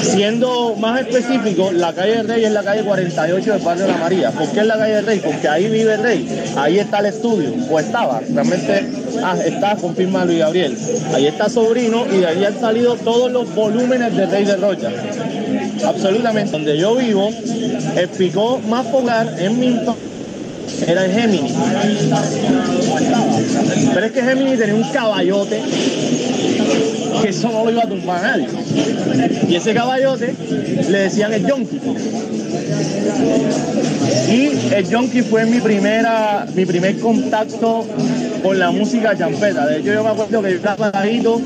Siendo 0.02 0.76
más 0.76 1.02
específico, 1.02 1.72
la 1.72 1.94
calle 1.94 2.18
del 2.18 2.28
Rey 2.28 2.46
es 2.46 2.52
la 2.52 2.64
calle 2.64 2.84
48 2.84 3.54
del 3.54 3.62
barrio 3.62 3.86
de 3.86 3.92
la 3.92 3.98
María. 3.98 4.32
¿Por 4.32 4.48
qué 4.50 4.62
es 4.62 4.66
la 4.66 4.78
calle 4.78 4.96
del 4.96 5.06
Rey? 5.06 5.22
Porque 5.24 5.48
ahí 5.48 5.70
vive 5.70 5.94
el 5.94 6.02
Rey. 6.02 6.46
Ahí 6.56 6.80
está 6.80 7.00
el 7.00 7.08
estudio, 7.08 7.54
o 7.70 7.80
estaba. 7.80 8.22
Realmente 8.22 8.88
ah, 9.24 9.36
está, 9.46 9.76
confirma 9.76 10.26
Luis 10.26 10.40
Gabriel. 10.40 10.78
Ahí 11.14 11.28
está 11.28 11.50
Sobrino 11.50 12.06
y 12.12 12.18
de 12.18 12.28
ahí 12.28 12.46
han 12.46 12.60
salido 12.60 12.96
todos 12.96 13.32
los 13.32 13.54
volúmenes 13.54 14.16
de 14.16 14.26
Rey 14.26 14.46
de 14.46 14.56
Rocha. 14.56 14.90
Absolutamente. 15.84 16.52
Donde 16.52 16.78
yo 16.78 16.96
vivo, 16.96 17.30
el 17.96 18.08
picó 18.10 18.60
más 18.68 18.86
popular 18.88 19.36
en 19.40 19.60
Minto 19.60 19.96
era 20.88 21.06
el 21.06 21.12
Gemini. 21.12 21.54
Pero 23.94 24.06
es 24.06 24.12
que 24.12 24.22
Gemini 24.22 24.58
tenía 24.58 24.76
un 24.76 24.92
caballote 24.92 25.62
que 27.22 27.30
eso 27.30 27.50
no 27.50 27.66
lo 27.66 27.72
iba 27.72 27.84
a 27.84 27.88
tumbar 27.88 28.24
a 28.24 28.38
nadie. 28.38 28.48
Y 29.48 29.56
ese 29.56 29.74
caballote 29.74 30.34
le 30.90 30.98
decían 31.00 31.34
el 31.34 31.46
Yonki. 31.46 31.80
Y 34.30 34.74
el 34.74 34.90
Yonki 34.90 35.22
fue 35.22 35.46
mi 35.46 35.60
primera, 35.60 36.46
mi 36.54 36.66
primer 36.66 37.00
contacto 37.00 37.86
con 38.46 38.60
la 38.60 38.70
música 38.70 39.18
champeta. 39.18 39.66
De 39.66 39.80
hecho, 39.80 39.92
yo 39.92 40.04
me 40.04 40.10
acuerdo 40.10 40.42
que 40.44 40.52
yo 40.52 40.58
estaba 40.58 40.92
bajito 40.92 41.42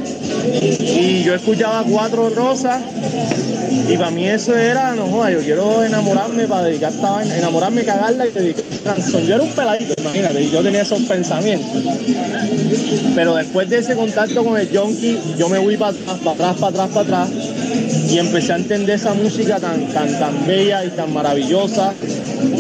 y 0.80 1.24
yo 1.24 1.34
escuchaba 1.34 1.84
Cuatro 1.90 2.30
Rosas 2.30 2.82
y 3.88 3.98
para 3.98 4.12
mí 4.12 4.28
eso 4.28 4.56
era, 4.56 4.94
no 4.96 5.08
joda, 5.08 5.32
yo 5.32 5.40
quiero 5.40 5.84
enamorarme 5.84 6.46
para 6.46 6.64
dedicar 6.64 6.92
esta 6.92 7.12
vaina, 7.12 7.38
enamorarme, 7.38 7.86
cagarla 7.86 8.28
y 8.28 8.32
dedicar 8.32 8.66
canción. 8.84 9.24
Yo 9.24 9.36
era 9.36 9.44
un 9.44 9.52
peladito, 9.52 9.94
imagínate, 9.98 10.50
yo 10.50 10.62
tenía 10.62 10.82
esos 10.82 11.02
pensamientos. 11.04 11.84
Pero 13.16 13.36
después 13.36 13.70
de 13.70 13.78
ese 13.78 13.96
contacto 13.96 14.44
con 14.44 14.58
el 14.58 14.70
Yonki, 14.70 15.18
yo 15.38 15.48
me 15.48 15.60
fui 15.62 15.78
para 15.78 15.92
atrás, 15.92 16.18
para 16.20 16.32
atrás, 16.32 16.58
para 16.58 16.68
atrás, 16.68 16.90
para 16.90 17.24
atrás 17.24 17.99
y 18.10 18.18
empecé 18.18 18.54
a 18.54 18.56
entender 18.56 18.96
esa 18.96 19.14
música 19.14 19.60
tan, 19.60 19.88
tan, 19.88 20.08
tan 20.20 20.48
bella 20.48 20.84
y 20.84 20.90
tan 20.90 21.14
maravillosa, 21.14 21.94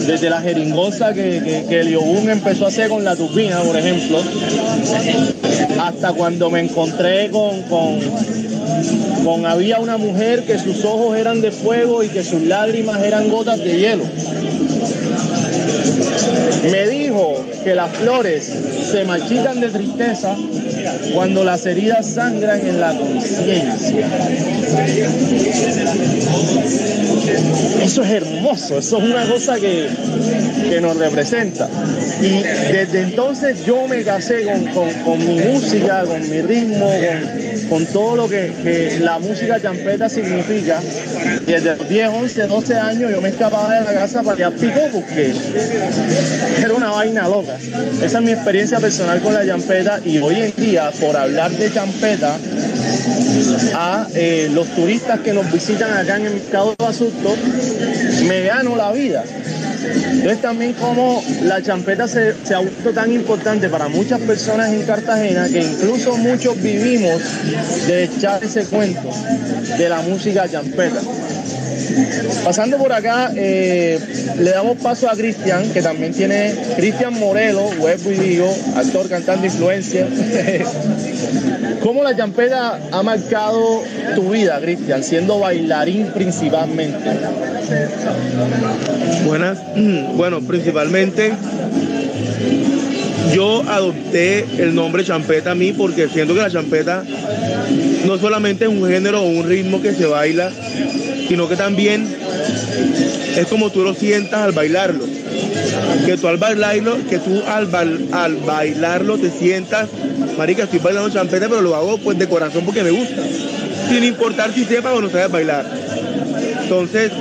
desde 0.05 0.29
la 0.29 0.41
jeringosa 0.41 1.13
que, 1.13 1.41
que, 1.43 1.65
que 1.67 1.79
el 1.79 1.89
Yobun 1.89 2.29
empezó 2.29 2.65
a 2.65 2.67
hacer 2.67 2.89
con 2.89 3.03
la 3.03 3.15
tupina, 3.15 3.59
por 3.62 3.75
ejemplo, 3.75 4.21
hasta 5.81 6.13
cuando 6.13 6.51
me 6.51 6.59
encontré 6.62 7.29
con, 7.31 7.63
con, 7.63 7.99
con 9.23 9.45
había 9.45 9.79
una 9.79 9.97
mujer 9.97 10.43
que 10.43 10.59
sus 10.59 10.85
ojos 10.85 11.17
eran 11.17 11.41
de 11.41 11.51
fuego 11.51 12.03
y 12.03 12.09
que 12.09 12.23
sus 12.23 12.41
lágrimas 12.43 13.01
eran 13.01 13.29
gotas 13.29 13.59
de 13.59 13.77
hielo. 13.77 14.03
Me 16.71 16.88
dijo 16.88 17.43
que 17.63 17.73
las 17.73 17.89
flores 17.91 18.51
se 18.91 19.05
marchitan 19.05 19.59
de 19.59 19.69
tristeza 19.69 20.35
cuando 21.13 21.43
las 21.43 21.65
heridas 21.65 22.06
sangran 22.08 22.65
en 22.65 22.80
la 22.80 22.93
conciencia. 22.97 24.08
Eso 27.84 28.04
es 28.04 28.10
hermoso, 28.12 28.78
eso 28.80 28.97
es 28.97 29.04
una 29.04 29.25
cosa 29.25 29.56
que, 29.60 29.88
que 30.69 30.82
nos 30.82 30.97
representa. 30.97 31.67
Y 32.21 32.41
desde 32.71 33.02
entonces 33.04 33.65
yo 33.65 33.88
me 33.88 34.04
casé 34.04 34.43
con, 34.43 34.65
con- 35.04 35.19
mi 35.19 35.39
música, 35.39 36.04
con 36.06 36.21
mi 36.30 36.41
ritmo, 36.41 36.89
con, 36.89 37.69
con 37.69 37.86
todo 37.88 38.15
lo 38.15 38.30
que, 38.30 38.52
que 38.63 38.99
la 38.99 39.19
música 39.19 39.60
champeta 39.62 40.10
significa. 40.10 40.82
Y 41.49 41.51
desde 41.51 41.77
los 41.77 41.89
10, 41.89 42.09
11, 42.09 42.47
12 42.47 42.75
años 42.75 43.12
yo 43.12 43.21
me 43.21 43.29
escapaba 43.29 43.73
de 43.73 43.83
la 43.83 43.91
casa 43.91 44.21
para 44.21 44.38
ir 44.38 44.45
a 44.45 44.51
Pico 44.51 44.81
porque 44.93 45.33
era 46.59 46.73
una 46.75 46.91
vaina 46.91 47.27
loca. 47.27 47.57
Esa 48.03 48.19
es 48.19 48.23
mi 48.23 48.33
experiencia 48.33 48.79
personal 48.79 49.19
con 49.19 49.33
la 49.33 49.43
champeta 49.43 49.99
y 50.05 50.19
hoy 50.19 50.35
en 50.35 50.53
día, 50.55 50.91
por 51.01 51.17
hablar 51.17 51.49
de 51.49 51.73
champeta, 51.73 52.38
a 53.73 54.07
eh, 54.13 54.47
los 54.53 54.67
turistas 54.75 55.21
que 55.21 55.33
nos 55.33 55.51
visitan 55.51 55.91
acá 55.91 56.17
en 56.17 56.27
el 56.27 56.33
mercado 56.33 56.75
de 56.77 56.85
Basurto, 56.85 57.35
me 58.27 58.41
gano 58.43 58.75
la 58.75 58.91
vida. 58.91 59.23
Entonces 60.12 60.41
también 60.43 60.73
como 60.73 61.23
la 61.45 61.63
champeta 61.63 62.07
se, 62.07 62.35
se 62.43 62.53
ha 62.53 62.59
vuelto 62.59 62.91
tan 62.91 63.12
importante 63.12 63.69
para 63.69 63.88
muchas 63.88 64.19
personas 64.19 64.71
en 64.71 64.83
Cartagena 64.83 65.47
que 65.47 65.63
incluso 65.63 66.15
muchos 66.17 66.62
vivimos 66.62 67.19
de 67.88 68.03
echar 68.03 68.43
ese 68.43 68.65
cuento 68.65 69.09
de 69.79 69.89
la 69.89 70.01
música 70.01 70.47
champeta. 70.47 71.01
Pasando 72.43 72.77
por 72.77 72.91
acá, 72.91 73.31
eh, 73.35 73.99
le 74.38 74.51
damos 74.51 74.77
paso 74.77 75.09
a 75.09 75.15
Cristian, 75.15 75.71
que 75.71 75.81
también 75.81 76.13
tiene 76.13 76.53
Cristian 76.75 77.19
Morelo, 77.19 77.69
web 77.79 77.99
video, 78.03 78.49
actor, 78.75 79.07
cantante, 79.09 79.47
influencia. 79.47 80.07
¿Cómo 81.83 82.03
la 82.03 82.15
champeta 82.15 82.79
ha 82.91 83.03
marcado 83.03 83.81
tu 84.15 84.29
vida, 84.29 84.59
Cristian, 84.59 85.03
siendo 85.03 85.39
bailarín 85.39 86.07
principalmente? 86.13 87.09
Buenas. 89.25 89.59
Bueno, 90.19 90.41
principalmente 90.41 91.31
yo 93.33 93.63
adopté 93.67 94.45
el 94.57 94.73
nombre 94.75 95.03
champeta 95.03 95.51
a 95.51 95.55
mí 95.55 95.71
porque 95.71 96.09
siento 96.09 96.33
que 96.33 96.41
la 96.41 96.49
champeta 96.49 97.03
no 98.05 98.17
solamente 98.17 98.65
es 98.65 98.69
un 98.69 98.88
género 98.88 99.21
o 99.21 99.27
un 99.27 99.47
ritmo 99.47 99.81
que 99.81 99.93
se 99.93 100.05
baila, 100.05 100.51
sino 101.29 101.47
que 101.47 101.55
también 101.55 102.05
es 103.37 103.47
como 103.47 103.69
tú 103.71 103.83
lo 103.83 103.93
sientas 103.93 104.41
al 104.41 104.51
bailarlo. 104.51 105.05
Que 106.05 106.17
tú 106.17 106.27
al 106.27 106.37
bailarlo, 106.37 106.97
que 107.09 107.19
tú 107.19 107.41
al, 107.47 107.67
bail- 107.71 108.09
al 108.11 108.35
bailarlo 108.37 109.17
te 109.17 109.29
sientas, 109.29 109.87
marica, 110.37 110.63
estoy 110.63 110.79
bailando 110.79 111.09
champeta, 111.11 111.47
pero 111.47 111.61
lo 111.61 111.75
hago 111.75 111.97
pues 111.99 112.17
de 112.17 112.27
corazón 112.27 112.65
porque 112.65 112.83
me 112.83 112.91
gusta. 112.91 113.21
Sin 113.89 114.03
importar 114.03 114.51
si 114.53 114.65
sepas 114.65 114.93
o 114.93 115.01
no 115.01 115.09
sabes 115.09 115.31
bailar. 115.31 115.65
Entonces, 116.63 117.11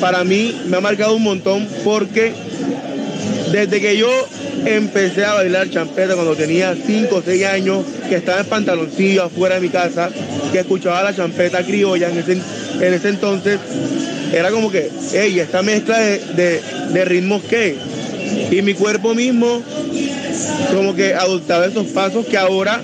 para 0.00 0.22
mí 0.24 0.54
me 0.66 0.76
ha 0.76 0.80
marcado 0.80 1.14
un 1.16 1.22
montón 1.22 1.66
porque 1.84 2.32
desde 3.52 3.80
que 3.80 3.96
yo 3.96 4.08
empecé 4.64 5.24
a 5.24 5.34
bailar 5.34 5.70
champeta 5.70 6.14
cuando 6.14 6.34
tenía 6.34 6.74
5 6.74 7.14
o 7.14 7.22
6 7.22 7.44
años, 7.44 7.84
que 8.08 8.16
estaba 8.16 8.40
en 8.40 8.46
pantaloncillo 8.46 9.24
afuera 9.24 9.56
de 9.56 9.60
mi 9.60 9.68
casa, 9.68 10.10
que 10.52 10.60
escuchaba 10.60 11.02
la 11.02 11.14
champeta 11.14 11.62
criolla 11.64 12.10
en 12.10 12.18
ese, 12.18 12.32
en 12.32 12.94
ese 12.94 13.08
entonces, 13.08 13.58
era 14.32 14.50
como 14.50 14.70
que, 14.70 14.90
hey, 15.12 15.38
esta 15.38 15.62
mezcla 15.62 15.98
de, 15.98 16.60
de, 16.92 17.04
ritmos 17.04 17.42
qué? 17.44 17.76
Y 18.50 18.62
mi 18.62 18.74
cuerpo 18.74 19.14
mismo 19.14 19.62
como 20.74 20.94
que 20.94 21.14
adoptaba 21.14 21.66
esos 21.66 21.86
pasos 21.88 22.26
que 22.26 22.36
ahora 22.36 22.82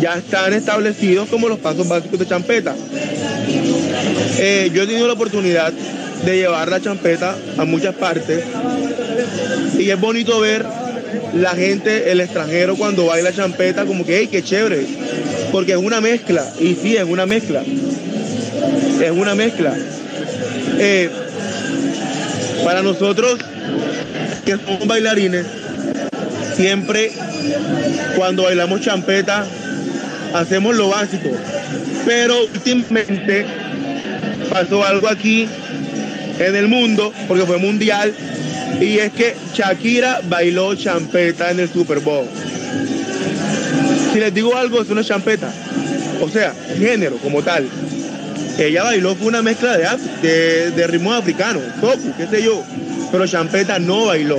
ya 0.00 0.14
están 0.14 0.52
establecidos 0.52 1.28
como 1.28 1.48
los 1.48 1.58
pasos 1.58 1.88
básicos 1.88 2.18
de 2.18 2.26
champeta. 2.26 2.74
Eh, 4.38 4.70
yo 4.72 4.82
he 4.82 4.86
tenido 4.86 5.06
la 5.06 5.14
oportunidad 5.14 5.72
de 6.24 6.36
llevar 6.36 6.68
la 6.68 6.80
champeta 6.80 7.36
a 7.58 7.64
muchas 7.64 7.94
partes 7.94 8.44
y 9.78 9.90
es 9.90 10.00
bonito 10.00 10.38
ver 10.40 10.64
la 11.34 11.50
gente, 11.50 12.10
el 12.10 12.20
extranjero 12.20 12.76
cuando 12.76 13.06
baila 13.06 13.32
champeta 13.32 13.84
como 13.84 14.04
que, 14.04 14.18
hey, 14.18 14.28
qué 14.30 14.42
chévere, 14.42 14.86
porque 15.50 15.72
es 15.72 15.78
una 15.78 16.00
mezcla, 16.00 16.44
y 16.60 16.74
sí, 16.74 16.96
es 16.96 17.04
una 17.04 17.26
mezcla, 17.26 17.62
es 19.02 19.10
una 19.10 19.34
mezcla. 19.34 19.74
Eh, 20.78 21.10
para 22.64 22.82
nosotros 22.82 23.38
que 24.44 24.52
somos 24.52 24.86
bailarines, 24.86 25.46
siempre 26.56 27.12
cuando 28.16 28.44
bailamos 28.44 28.80
champeta 28.80 29.44
hacemos 30.34 30.76
lo 30.76 30.88
básico, 30.88 31.30
pero 32.06 32.44
últimamente 32.44 33.46
pasó 34.50 34.84
algo 34.84 35.08
aquí 35.08 35.48
en 36.38 36.56
el 36.56 36.68
mundo, 36.68 37.12
porque 37.28 37.44
fue 37.44 37.58
mundial, 37.58 38.14
y 38.80 38.98
es 38.98 39.12
que 39.12 39.34
Shakira 39.54 40.20
bailó 40.28 40.74
champeta 40.74 41.50
en 41.50 41.60
el 41.60 41.68
Super 41.72 42.00
Bowl. 42.00 42.26
Si 44.12 44.18
les 44.20 44.34
digo 44.34 44.56
algo, 44.56 44.82
es 44.82 44.90
una 44.90 45.02
champeta, 45.04 45.50
o 46.20 46.28
sea, 46.28 46.54
género 46.78 47.16
como 47.16 47.42
tal. 47.42 47.66
Ella 48.58 48.82
bailó 48.84 49.14
fue 49.14 49.28
una 49.28 49.42
mezcla 49.42 49.76
de, 49.76 49.86
de, 50.20 50.70
de 50.72 50.86
ritmos 50.86 51.18
africanos, 51.18 51.62
toku, 51.80 52.12
qué 52.16 52.26
sé 52.26 52.42
yo. 52.42 52.62
pero 53.10 53.26
champeta 53.26 53.78
no 53.78 54.06
bailó. 54.06 54.38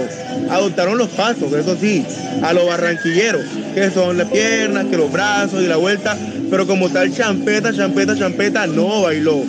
Adoptaron 0.50 0.98
los 0.98 1.10
pasos, 1.10 1.52
eso 1.54 1.76
sí, 1.80 2.06
a 2.42 2.54
los 2.54 2.66
barranquilleros, 2.68 3.44
que 3.74 3.90
son 3.90 4.18
las 4.18 4.28
piernas, 4.30 4.86
que 4.86 4.98
los 4.98 5.12
brazos 5.12 5.62
y 5.64 5.68
la 5.68 5.78
vuelta, 5.78 6.18
pero 6.50 6.68
como 6.68 6.90
tal 6.90 7.12
champeta, 7.14 7.74
champeta, 7.74 8.16
champeta 8.18 8.68
no 8.68 9.02
bailó. 9.04 9.44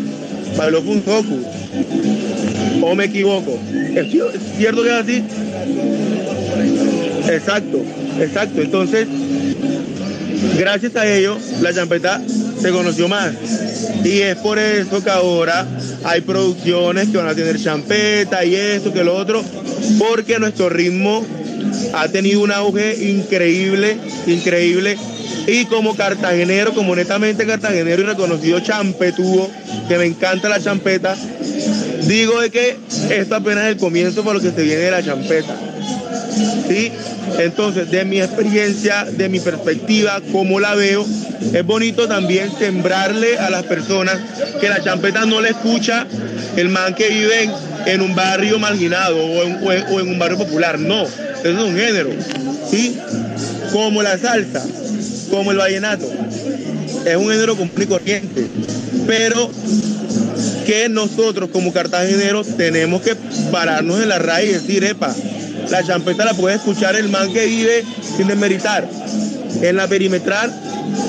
Bailó 0.56 0.80
un 0.80 1.02
focus. 1.02 1.44
¿O 2.86 2.94
me 2.94 3.06
equivoco? 3.06 3.58
¿Es 3.94 4.10
cierto 4.58 4.82
que 4.82 4.88
es 4.88 4.94
así? 4.94 5.24
Exacto, 7.30 7.82
exacto. 8.20 8.60
Entonces, 8.60 9.08
gracias 10.58 10.94
a 10.96 11.06
ello, 11.06 11.38
la 11.62 11.72
champeta 11.72 12.20
se 12.60 12.70
conoció 12.70 13.08
más. 13.08 13.32
Y 14.04 14.20
es 14.20 14.36
por 14.36 14.58
eso 14.58 15.02
que 15.02 15.08
ahora 15.08 15.66
hay 16.04 16.20
producciones 16.20 17.08
que 17.08 17.16
van 17.16 17.28
a 17.28 17.34
tener 17.34 17.58
champeta 17.58 18.44
y 18.44 18.54
esto, 18.54 18.92
que 18.92 19.02
lo 19.02 19.16
otro, 19.16 19.42
porque 19.98 20.38
nuestro 20.38 20.68
ritmo 20.68 21.24
ha 21.94 22.08
tenido 22.08 22.42
un 22.42 22.52
auge 22.52 23.08
increíble, 23.10 23.96
increíble. 24.26 24.98
Y 25.46 25.64
como 25.66 25.96
cartagenero, 25.96 26.74
como 26.74 26.94
netamente 26.94 27.46
cartagenero 27.46 28.02
y 28.02 28.04
reconocido 28.04 28.60
champetudo, 28.60 29.48
que 29.88 29.98
me 29.98 30.04
encanta 30.04 30.48
la 30.48 30.60
champeta, 30.60 31.16
digo 32.06 32.34
que 32.52 32.76
esto 33.10 33.36
apenas 33.36 33.64
es 33.64 33.70
el 33.72 33.76
comienzo 33.78 34.22
para 34.22 34.34
lo 34.34 34.40
que 34.40 34.50
se 34.50 34.62
viene 34.62 34.82
de 34.82 34.90
la 34.90 35.02
champeta. 35.02 35.56
¿Sí? 36.68 36.92
Entonces, 37.38 37.90
de 37.90 38.04
mi 38.04 38.20
experiencia, 38.20 39.04
de 39.04 39.28
mi 39.28 39.40
perspectiva, 39.40 40.20
como 40.32 40.60
la 40.60 40.74
veo, 40.74 41.04
es 41.52 41.64
bonito 41.64 42.06
también 42.06 42.50
sembrarle 42.58 43.38
a 43.38 43.50
las 43.50 43.64
personas 43.64 44.18
que 44.60 44.68
la 44.68 44.82
champeta 44.82 45.24
no 45.24 45.40
le 45.40 45.50
escucha 45.50 46.06
el 46.56 46.68
man 46.68 46.94
que 46.94 47.08
vive 47.08 47.50
en, 47.86 48.00
un 48.00 48.14
barrio 48.14 48.58
marginado 48.58 49.16
o 49.16 49.72
en, 49.72 50.08
un 50.08 50.18
barrio 50.18 50.38
popular. 50.38 50.78
No, 50.78 51.02
eso 51.02 51.42
es 51.42 51.58
un 51.58 51.76
género. 51.76 52.10
¿sí? 52.70 52.98
Como 53.72 54.02
la 54.02 54.18
salsa, 54.18 54.64
como 55.30 55.50
el 55.50 55.58
vallenato. 55.58 56.06
Es 57.04 57.16
un 57.16 57.28
género 57.30 57.56
común 57.56 57.72
y 57.76 57.86
corriente. 57.86 58.46
Pero 59.06 59.50
que 60.64 60.88
nosotros 60.88 61.50
como 61.52 61.72
cartageneros 61.72 62.56
tenemos 62.56 63.02
que 63.02 63.14
pararnos 63.50 64.00
en 64.00 64.08
la 64.08 64.18
raíz 64.18 64.50
y 64.50 64.52
decir, 64.52 64.84
epa, 64.84 65.14
la 65.70 65.84
champeta 65.84 66.24
la 66.24 66.34
puede 66.34 66.56
escuchar 66.56 66.96
el 66.96 67.08
man 67.08 67.32
que 67.32 67.46
vive 67.46 67.84
sin 68.16 68.28
desmeritar. 68.28 68.88
En 69.62 69.76
la 69.76 69.86
perimetral 69.86 70.52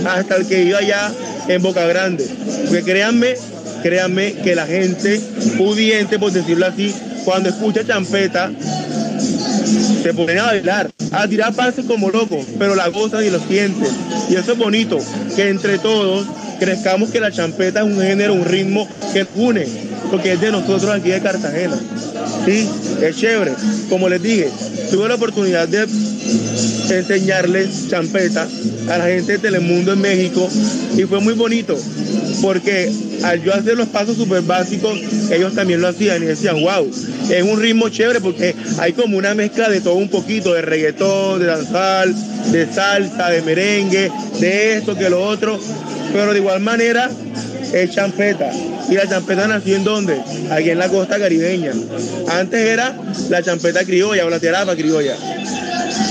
hasta 0.08 0.36
el 0.36 0.48
que 0.48 0.64
vive 0.64 0.78
allá 0.78 1.12
en 1.48 1.62
Boca 1.62 1.86
Grande. 1.88 2.26
Porque 2.66 2.84
créanme, 2.84 3.36
créanme 3.82 4.34
que 4.34 4.56
la 4.56 4.66
gente 4.66 5.20
pudiente, 5.58 6.20
por 6.20 6.32
decirlo 6.32 6.66
así, 6.68 6.94
cuando 7.24 7.50
escucha 7.50 7.86
champeta, 7.86 8.52
se 10.04 10.14
ponen 10.14 10.40
a 10.40 10.46
bailar, 10.46 10.92
a 11.12 11.28
tirar 11.28 11.54
pases 11.54 11.86
como 11.86 12.10
locos, 12.10 12.46
pero 12.60 12.76
la 12.76 12.88
gozan 12.90 13.26
y 13.26 13.30
lo 13.30 13.40
sienten. 13.40 13.92
Y 14.30 14.36
eso 14.36 14.54
es 14.54 14.58
bonito, 14.58 15.00
que 15.36 15.50
entre 15.50 15.80
todos 15.80 16.28
crezcamos 16.60 17.10
que 17.10 17.20
la 17.20 17.32
champeta 17.32 17.82
es 17.82 17.86
un 17.86 18.00
género, 18.00 18.34
un 18.34 18.46
ritmo 18.46 18.88
que 19.14 19.26
une, 19.36 19.66
porque 20.12 20.34
es 20.34 20.42
de 20.42 20.52
nosotros 20.52 20.92
aquí 20.92 21.10
de 21.10 21.22
Cartagena. 21.22 21.78
Sí, 22.46 22.70
es 23.02 23.18
chévere. 23.18 23.54
Como 23.90 24.10
les 24.10 24.22
dije, 24.22 24.50
tuve 24.92 25.08
la 25.08 25.16
oportunidad 25.16 25.68
de 25.68 25.88
enseñarles 26.90 27.90
champeta 27.90 28.48
a 28.90 28.98
la 28.98 29.06
gente 29.06 29.34
de 29.34 29.40
Telemundo 29.40 29.94
en 29.94 30.02
México 30.02 30.48
y 30.96 31.04
fue 31.04 31.20
muy 31.20 31.34
bonito 31.34 31.78
porque 32.42 32.92
al 33.24 33.42
yo 33.44 33.54
hacer 33.54 33.76
los 33.76 33.88
pasos 33.88 34.18
súper 34.18 34.42
básicos, 34.42 35.00
ellos 35.32 35.54
también 35.56 35.82
lo 35.82 35.88
hacían 35.88 36.22
y 36.22 36.28
decían, 36.28 36.62
wow, 36.62 36.90
es 37.30 37.44
un 37.44 37.60
ritmo 37.60 37.90
chévere 37.90 38.22
porque 38.22 38.56
hay 38.80 38.94
como 38.94 39.18
una 39.18 39.34
mezcla 39.34 39.70
de 39.70 39.82
todo 39.82 39.96
un 39.96 40.10
poquito, 40.10 40.54
de 40.54 40.62
reggaetón, 40.62 41.40
de 41.40 41.46
danzal, 41.46 42.14
de 42.52 42.72
salsa, 42.72 43.30
de 43.30 43.42
merengue, 43.42 44.12
de 44.40 44.78
esto, 44.78 44.96
que 44.96 45.10
lo 45.10 45.24
otro, 45.24 45.60
pero 46.14 46.34
de 46.34 46.40
igual 46.40 46.60
manera 46.62 47.10
es 47.74 47.92
champeta. 47.92 48.52
¿Y 48.90 48.94
la 48.94 49.08
champeta 49.10 49.48
nació 49.48 49.76
en 49.76 49.84
dónde? 49.84 50.22
Aquí 50.52 50.70
en 50.70 50.78
la 50.78 50.90
costa 50.90 51.18
caribeña. 51.18 51.72
Antes 52.30 52.60
era 52.60 52.96
la 53.30 53.42
champeta 53.42 53.84
criolla 53.84 54.26
o 54.26 54.30
la 54.30 54.40
terapa 54.40 54.76
criolla. 54.76 55.16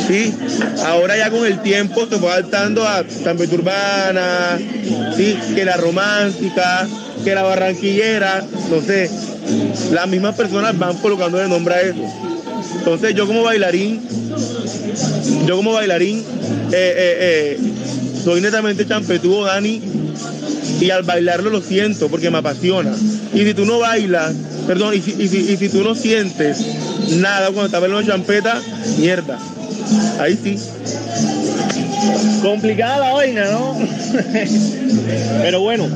¿Sí? 0.06 0.34
Ahora 0.84 1.16
ya 1.16 1.30
con 1.30 1.46
el 1.46 1.60
tiempo 1.60 2.06
se 2.06 2.18
fue 2.18 2.30
adaptando 2.30 2.86
a 2.86 3.04
champeta 3.06 3.54
urbana, 3.54 4.58
¿sí? 5.16 5.36
Que 5.54 5.64
la 5.64 5.76
romántica, 5.76 6.86
que 7.24 7.34
la 7.34 7.42
barranquillera, 7.42 8.44
no 8.70 8.80
sé. 8.80 9.10
Las 9.92 10.08
mismas 10.08 10.34
personas 10.34 10.78
van 10.78 10.96
colocando 10.98 11.40
el 11.40 11.48
nombre 11.48 11.74
a 11.74 11.80
eso. 11.82 12.02
Entonces 12.78 13.14
yo 13.14 13.26
como 13.26 13.42
bailarín, 13.42 14.00
yo 15.46 15.56
como 15.56 15.72
bailarín, 15.72 16.18
eh, 16.18 16.24
eh, 16.72 17.58
eh, 17.58 17.58
soy 18.22 18.40
netamente 18.40 18.86
champetudo, 18.86 19.44
Dani, 19.44 19.82
y 20.80 20.90
al 20.90 21.02
bailarlo 21.02 21.50
lo 21.50 21.60
siento 21.60 22.08
porque 22.08 22.30
me 22.30 22.38
apasiona. 22.38 22.94
Y 23.32 23.44
si 23.44 23.54
tú 23.54 23.64
no 23.64 23.78
bailas, 23.78 24.34
perdón, 24.66 24.94
y 24.94 25.00
si, 25.00 25.12
y 25.12 25.56
si, 25.56 25.68
tú 25.68 25.82
no 25.82 25.94
sientes 25.94 26.58
nada 27.18 27.46
cuando 27.46 27.66
estás 27.66 27.80
bailando 27.80 28.06
champeta, 28.06 28.60
mierda. 28.98 29.38
Ahí 30.18 30.38
sí. 30.42 30.58
Complicada 32.42 32.98
la 32.98 33.12
vaina, 33.12 33.44
¿no? 33.50 33.76
Pero 35.42 35.60
bueno, 35.60 35.86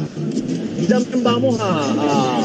y 0.80 0.86
también 0.86 1.22
vamos 1.22 1.58
a, 1.60 2.44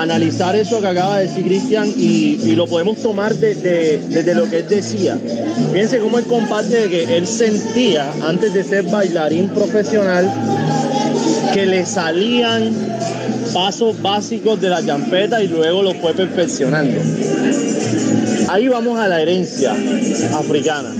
analizar 0.00 0.54
eso 0.56 0.80
que 0.80 0.86
acaba 0.86 1.18
de 1.18 1.28
decir 1.28 1.44
Cristian 1.44 1.92
y, 1.96 2.54
lo 2.54 2.66
podemos 2.66 2.98
tomar 2.98 3.34
desde 3.34 4.34
lo 4.34 4.48
que 4.48 4.58
él 4.58 4.68
decía. 4.68 5.18
Fíjense 5.72 5.98
cómo 5.98 6.18
él 6.18 6.24
comparte 6.24 6.82
de 6.82 6.88
que 6.88 7.16
él 7.16 7.26
sentía 7.26 8.10
antes 8.22 8.54
de 8.54 8.64
ser 8.64 8.84
bailarín 8.84 9.48
profesional 9.48 10.30
que 11.52 11.66
le 11.66 11.86
salían 11.86 12.72
pasos 13.52 14.00
básicos 14.00 14.60
de 14.60 14.68
la 14.68 14.84
champeta 14.84 15.42
y 15.42 15.48
luego 15.48 15.82
lo 15.82 15.94
fue 15.94 16.14
perfeccionando. 16.14 17.00
Ahí 18.54 18.68
vamos 18.68 18.96
a 19.00 19.08
la 19.08 19.20
herencia 19.20 19.72
africana. 20.32 20.94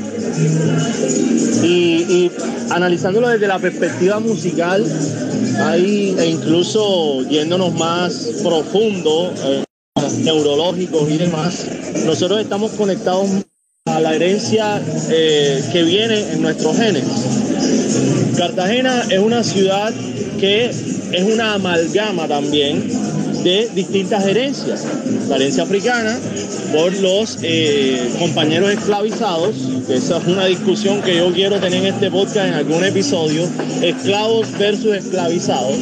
Y, 1.62 2.28
analizándolo 2.70 3.28
desde 3.28 3.46
la 3.46 3.60
perspectiva 3.60 4.18
musical, 4.18 4.84
ahí, 5.60 6.16
e 6.18 6.30
incluso 6.30 7.22
yéndonos 7.28 7.72
más 7.74 8.12
profundo, 8.42 9.32
eh, 9.44 9.62
neurológicos 10.24 11.08
y 11.08 11.16
demás, 11.16 11.64
nosotros 12.04 12.40
estamos 12.40 12.72
conectados 12.72 13.30
a 13.84 14.00
la 14.00 14.16
herencia 14.16 14.82
eh, 15.10 15.62
que 15.72 15.84
viene 15.84 16.32
en 16.32 16.42
nuestros 16.42 16.76
genes. 16.76 17.04
Cartagena 18.36 19.04
es 19.08 19.20
una 19.20 19.44
ciudad 19.44 19.94
que 20.40 20.70
es 20.70 21.22
una 21.32 21.54
amalgama 21.54 22.26
también 22.26 23.03
de 23.44 23.68
distintas 23.74 24.26
herencias. 24.26 24.84
La 25.28 25.36
herencia 25.36 25.62
africana 25.62 26.18
por 26.72 26.92
los 26.98 27.38
eh, 27.42 28.10
compañeros 28.18 28.72
esclavizados, 28.72 29.54
esa 29.88 30.16
es 30.16 30.26
una 30.26 30.46
discusión 30.46 31.02
que 31.02 31.16
yo 31.18 31.30
quiero 31.32 31.60
tener 31.60 31.84
en 31.84 31.94
este 31.94 32.10
podcast 32.10 32.48
en 32.48 32.54
algún 32.54 32.82
episodio, 32.84 33.46
esclavos 33.82 34.50
versus 34.58 34.96
esclavizados. 34.96 35.76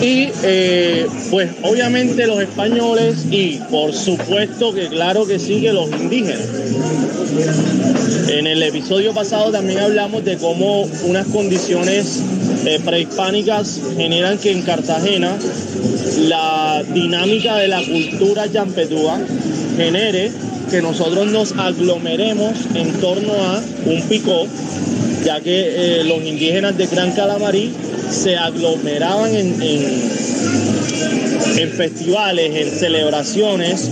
Y 0.00 0.30
eh, 0.44 1.06
pues 1.30 1.50
obviamente 1.62 2.26
los 2.26 2.40
españoles 2.40 3.26
y 3.30 3.56
por 3.70 3.92
supuesto 3.92 4.72
que 4.72 4.88
claro 4.88 5.26
que 5.26 5.38
sí 5.38 5.60
que 5.60 5.72
los 5.72 5.90
indígenas. 5.90 6.48
En 8.28 8.46
el 8.46 8.62
episodio 8.62 9.12
pasado 9.12 9.50
también 9.50 9.80
hablamos 9.80 10.24
de 10.24 10.38
cómo 10.38 10.82
unas 11.04 11.26
condiciones 11.26 12.22
eh, 12.64 12.80
prehispánicas 12.84 13.80
generan 13.96 14.38
que 14.38 14.52
en 14.52 14.62
Cartagena 14.62 15.36
la 16.28 16.82
dinámica 16.92 17.56
de 17.56 17.68
la 17.68 17.82
cultura 17.82 18.50
champetúa 18.50 19.18
genere 19.76 20.30
que 20.70 20.82
nosotros 20.82 21.32
nos 21.32 21.52
aglomeremos 21.52 22.52
en 22.74 22.92
torno 23.00 23.32
a 23.32 23.62
un 23.86 24.02
picó, 24.02 24.46
ya 25.24 25.40
que 25.40 26.00
eh, 26.00 26.04
los 26.04 26.22
indígenas 26.22 26.76
de 26.76 26.86
Gran 26.86 27.12
Calamarí 27.12 27.72
se 28.10 28.36
aglomeraban 28.36 29.34
en, 29.34 29.62
en, 29.62 30.10
festivales, 31.70 32.54
en 32.54 32.78
celebraciones, 32.78 33.88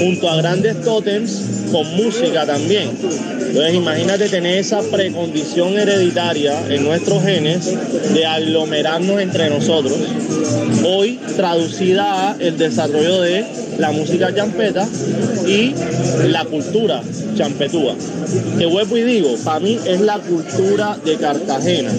junto 0.00 0.28
a 0.28 0.36
grandes 0.36 0.82
tótems, 0.82 1.53
con 1.74 1.96
música 1.96 2.46
también. 2.46 2.88
Entonces 3.00 3.74
imagínate 3.74 4.28
tener 4.28 4.58
esa 4.58 4.80
precondición 4.80 5.76
hereditaria 5.76 6.54
en 6.68 6.84
nuestros 6.84 7.24
genes 7.24 7.68
de 8.14 8.24
aglomerarnos 8.24 9.20
entre 9.20 9.50
nosotros, 9.50 9.98
hoy 10.86 11.18
traducida 11.34 12.30
a 12.30 12.36
el 12.38 12.56
desarrollo 12.58 13.20
de 13.22 13.44
la 13.78 13.90
música 13.90 14.32
champeta 14.32 14.86
y 15.48 15.74
la 16.28 16.44
cultura 16.44 17.02
champetúa. 17.34 17.96
Que 18.56 18.66
vuelvo 18.66 18.96
y 18.96 19.02
digo, 19.02 19.34
para 19.42 19.58
mí 19.58 19.76
es 19.84 20.00
la 20.00 20.20
cultura 20.20 20.96
de 21.04 21.16
Cartagena. 21.16 21.90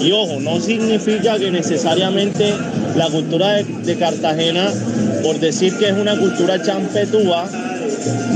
Y 0.00 0.12
ojo, 0.12 0.38
no 0.38 0.60
significa 0.60 1.36
que 1.36 1.50
necesariamente 1.50 2.54
la 2.94 3.08
cultura 3.08 3.54
de, 3.54 3.96
Cartagena 3.96 4.70
por 5.24 5.40
decir 5.40 5.76
que 5.78 5.88
es 5.88 5.94
una 5.94 6.16
cultura 6.16 6.62
champetúa, 6.62 7.48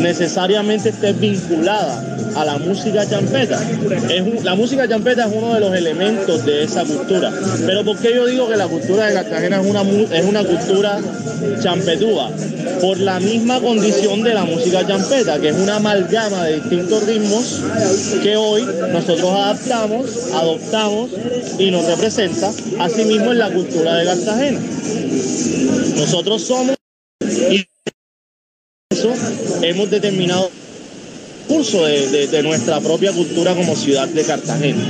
necesariamente 0.01 0.91
esté 0.91 1.13
vinculada 1.13 2.11
a 2.37 2.45
la 2.45 2.59
música 2.59 3.09
champeta. 3.09 3.61
Es 4.09 4.45
la 4.45 4.55
música 4.55 4.89
champeta 4.89 5.27
es 5.27 5.33
uno 5.35 5.55
de 5.55 5.61
los 5.61 5.75
elementos 5.75 6.45
de 6.45 6.65
esa 6.65 6.85
cultura. 6.85 7.33
Pero 7.67 7.85
¿por 7.85 7.97
qué 7.99 8.15
yo 8.15 8.27
digo 8.27 8.49
que 8.49 8.57
la 8.57 8.69
cultura 8.69 9.07
de 9.07 9.15
Cartagena 9.15 9.61
es 9.61 9.67
una, 9.67 9.83
es 9.83 10.25
una 10.25 10.45
cultura 10.45 10.99
champetúa? 11.63 12.31
Por 12.81 12.99
la 12.99 13.21
misma 13.21 13.61
condición 13.61 14.23
de 14.23 14.35
la 14.35 14.45
música 14.45 14.87
champeta, 14.87 15.39
que 15.39 15.49
es 15.49 15.57
una 15.57 15.77
amalgama 15.77 16.45
de 16.45 16.61
distintos 16.61 17.07
ritmos 17.07 17.61
que 18.23 18.37
hoy 18.37 18.67
nosotros 18.93 19.31
adaptamos, 19.31 20.07
adoptamos 20.35 21.11
y 21.59 21.71
nos 21.71 21.85
representa, 21.87 22.51
asimismo 22.79 23.33
en 23.33 23.39
la 23.39 23.51
cultura 23.51 23.97
de 23.97 24.05
Cartagena. 24.05 24.61
Nosotros 25.97 26.43
somos 26.43 26.80
hemos 29.63 29.91
determinado 29.91 30.51
curso 31.49 31.85
de, 31.85 32.43
nuestra 32.43 32.81
propia 32.81 33.13
cultura 33.13 33.55
como 33.55 33.75
ciudad 33.75 34.09
de 34.09 34.23
Cartagena. 34.23 34.83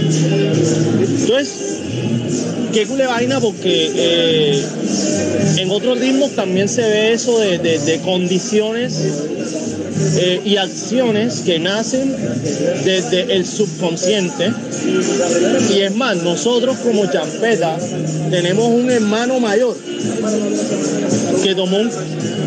Entonces, 1.00 1.48
qué 2.72 2.86
cule 2.86 3.06
vaina 3.06 3.40
porque 3.40 3.90
eh, 3.94 4.64
en 5.56 5.70
otros 5.70 5.98
ritmos 5.98 6.32
también 6.32 6.68
se 6.68 6.82
ve 6.82 7.12
eso 7.12 7.38
de, 7.38 8.00
condiciones 8.04 8.94
eh, 10.16 10.40
y 10.44 10.56
acciones 10.56 11.40
que 11.40 11.58
nacen 11.58 12.14
desde 12.84 13.34
el 13.34 13.46
subconsciente. 13.46 14.52
Y 15.74 15.80
es 15.80 15.94
más, 15.94 16.22
nosotros 16.22 16.78
como 16.78 17.06
champeta 17.06 17.76
tenemos 18.30 18.66
un 18.66 18.90
hermano 18.90 19.40
mayor 19.40 19.76
que 21.42 21.54
tomó 21.54 21.78
un 21.78 21.90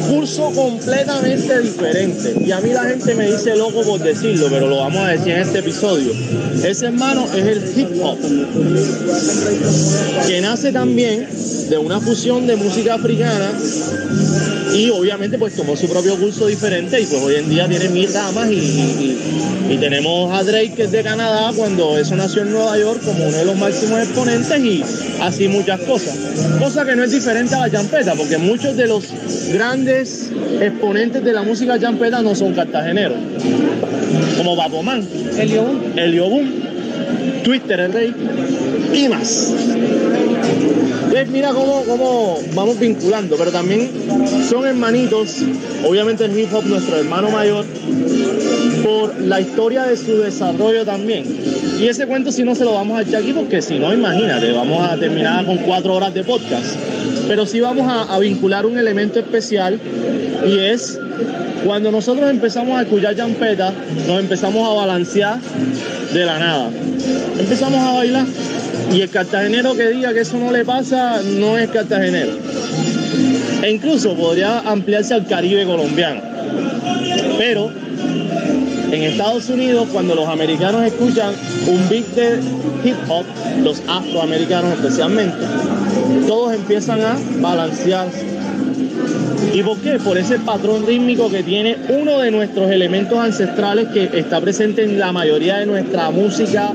curso 0.10 0.52
completamente 0.52 1.60
diferente. 1.60 2.36
Y 2.46 2.52
a 2.52 2.60
mí 2.60 2.72
la 2.72 2.84
gente 2.84 3.16
me 3.16 3.32
dice 3.32 3.56
loco 3.56 3.82
por 3.82 4.00
decirlo, 4.00 4.48
pero 4.50 4.68
lo 4.68 4.78
vamos 4.78 5.00
a 5.00 5.10
decir 5.10 5.34
en 5.34 5.42
este 5.42 5.60
episodio. 5.60 6.12
Ese 6.64 6.88
hermano 6.88 7.26
es 7.34 7.46
el 7.46 7.80
hip 7.80 7.90
hop, 8.02 8.18
que 10.28 10.42
nace 10.42 10.72
también 10.72 11.28
de 11.74 11.80
una 11.80 12.00
fusión 12.00 12.46
de 12.46 12.56
música 12.56 12.94
africana 12.94 13.52
y 14.76 14.92
obviamente 14.92 15.40
pues 15.40 15.56
tomó 15.56 15.76
su 15.76 15.90
propio 15.90 16.16
curso 16.18 16.46
diferente 16.46 17.02
y 17.02 17.06
pues 17.08 17.20
hoy 17.20 17.34
en 17.34 17.50
día 17.50 17.68
tiene 17.68 17.90
mil 17.90 18.14
ramas 18.14 18.52
y, 18.52 19.78
tenemos 19.80 20.32
a 20.32 20.44
Drake 20.44 20.74
que 20.76 20.84
es 20.84 20.92
de 20.92 21.02
Canadá 21.02 21.52
cuando 21.56 21.98
eso 21.98 22.16
nació 22.16 22.44
en 22.44 22.52
Nueva 22.52 22.78
York 22.78 23.02
como 23.04 23.28
uno 23.28 23.36
de 23.36 23.46
los 23.46 23.58
máximos 23.58 24.02
exponentes 24.02 24.60
y 24.60 24.84
así 25.20 25.48
muchas 25.48 25.82
cosas. 25.82 26.16
Cosa 26.60 26.86
que 26.86 26.96
no 26.96 27.04
es 27.04 27.12
diferente 27.12 27.56
a 27.56 27.62
la 27.62 27.72
champeta 27.72 28.14
porque 28.14 28.38
muchos 28.38 28.78
de 28.78 28.88
los 28.88 29.06
grandes 29.52 30.30
exponentes 30.62 31.24
de 31.24 31.34
la 31.34 31.42
música 31.42 31.80
champeta 31.80 32.22
no 32.22 32.36
son 32.36 32.54
cartageneros 32.54 33.18
como 34.38 34.56
Baboman, 34.56 35.04
Elio 35.40 35.64
Boom, 35.64 35.94
Elio 35.96 36.28
Twitter 37.44 37.80
el 37.80 37.94
rey 37.94 38.14
y 38.94 39.10
más. 39.10 39.52
Entonces 41.14 41.32
mira 41.32 41.50
cómo, 41.50 41.84
cómo 41.84 42.40
vamos 42.56 42.80
vinculando, 42.80 43.36
pero 43.38 43.52
también 43.52 43.88
son 44.50 44.66
hermanitos, 44.66 45.44
obviamente 45.88 46.26
el 46.26 46.40
hip 46.40 46.52
hop 46.52 46.66
nuestro 46.66 46.98
hermano 46.98 47.30
mayor, 47.30 47.66
por 48.84 49.22
la 49.22 49.40
historia 49.40 49.84
de 49.84 49.96
su 49.96 50.18
desarrollo 50.18 50.84
también. 50.84 51.24
Y 51.80 51.86
ese 51.86 52.08
cuento 52.08 52.32
si 52.32 52.42
no 52.42 52.56
se 52.56 52.66
lo 52.66 52.74
vamos 52.74 52.98
a 52.98 53.04
echar 53.04 53.22
aquí 53.22 53.32
porque 53.32 53.62
si 53.62 53.78
no, 53.78 53.94
imagínate, 53.94 54.52
vamos 54.54 54.90
a 54.90 54.98
terminar 54.98 55.46
con 55.46 55.58
cuatro 55.58 55.94
horas 55.94 56.16
de 56.16 56.24
podcast. 56.24 56.78
Pero 57.28 57.46
sí 57.46 57.60
vamos 57.60 57.88
a, 57.88 58.12
a 58.12 58.18
vincular 58.18 58.66
un 58.66 58.80
elemento 58.80 59.20
especial 59.20 59.80
y 60.48 60.58
es 60.58 60.98
cuando 61.64 61.92
nosotros 61.92 62.28
empezamos 62.28 62.80
a 62.80 62.82
escuchar 62.82 63.16
champeta, 63.16 63.72
nos 64.08 64.20
empezamos 64.20 64.68
a 64.68 64.74
balancear 64.74 65.40
de 66.12 66.26
la 66.26 66.40
nada. 66.40 66.72
Empezamos 67.38 67.80
a 67.80 67.92
bailar 67.94 68.26
y 68.92 69.02
el 69.02 69.10
cartagenero 69.10 69.76
que 69.76 69.90
diga 69.90 70.14
que 70.14 70.22
eso 70.22 70.38
no 70.38 70.52
le 70.52 70.66
pasa 70.66 71.22
no 71.24 71.58
es 71.58 71.70
cartagenero. 71.70 72.34
E 73.64 73.72
incluso 73.72 74.16
podría 74.16 74.60
ampliarse 74.60 75.14
al 75.14 75.26
Caribe 75.26 75.66
colombiano. 75.66 76.22
Pero 77.38 77.72
en 78.92 79.04
Estados 79.04 79.50
Unidos, 79.50 79.88
cuando 79.92 80.14
los 80.16 80.28
americanos 80.28 80.84
escuchan 80.84 81.34
un 81.68 81.90
beat 81.90 82.06
de 82.10 82.40
hip 82.84 82.96
hop, 83.08 83.26
los 83.64 83.82
afroamericanos 83.88 84.74
especialmente, 84.74 85.38
todos 86.28 86.54
empiezan 86.54 87.02
a 87.02 87.18
balancearse. 87.40 88.26
¿Y 89.54 89.64
por 89.64 89.78
qué? 89.80 90.00
Por 90.00 90.18
ese 90.18 90.40
patrón 90.40 90.86
rítmico 90.86 91.30
que 91.30 91.44
tiene 91.44 91.78
uno 91.90 92.20
de 92.20 92.32
nuestros 92.32 92.70
elementos 92.72 93.18
ancestrales 93.18 93.88
que 93.90 94.10
está 94.14 94.42
presente 94.42 94.84
en 94.84 95.00
la 95.00 95.12
mayoría 95.12 95.58
de 95.58 95.66
nuestra 95.66 96.10
música 96.12 96.74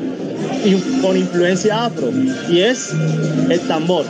con 1.02 1.16
influencia 1.16 1.86
afro 1.86 2.10
y 2.48 2.60
es 2.60 2.92
el 3.48 3.60
tambor. 3.60 4.04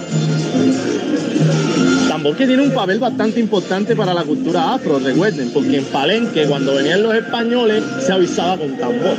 Tambor 2.08 2.36
que 2.36 2.46
tiene 2.46 2.62
un 2.62 2.72
papel 2.72 2.98
bastante 2.98 3.38
importante 3.40 3.94
para 3.94 4.14
la 4.14 4.24
cultura 4.24 4.74
afro, 4.74 4.98
recuerden, 4.98 5.50
porque 5.50 5.78
en 5.78 5.84
Palenque 5.84 6.46
cuando 6.46 6.74
venían 6.74 7.02
los 7.02 7.14
españoles 7.14 7.84
se 8.04 8.12
avisaba 8.12 8.56
con 8.56 8.76
tambor. 8.76 9.16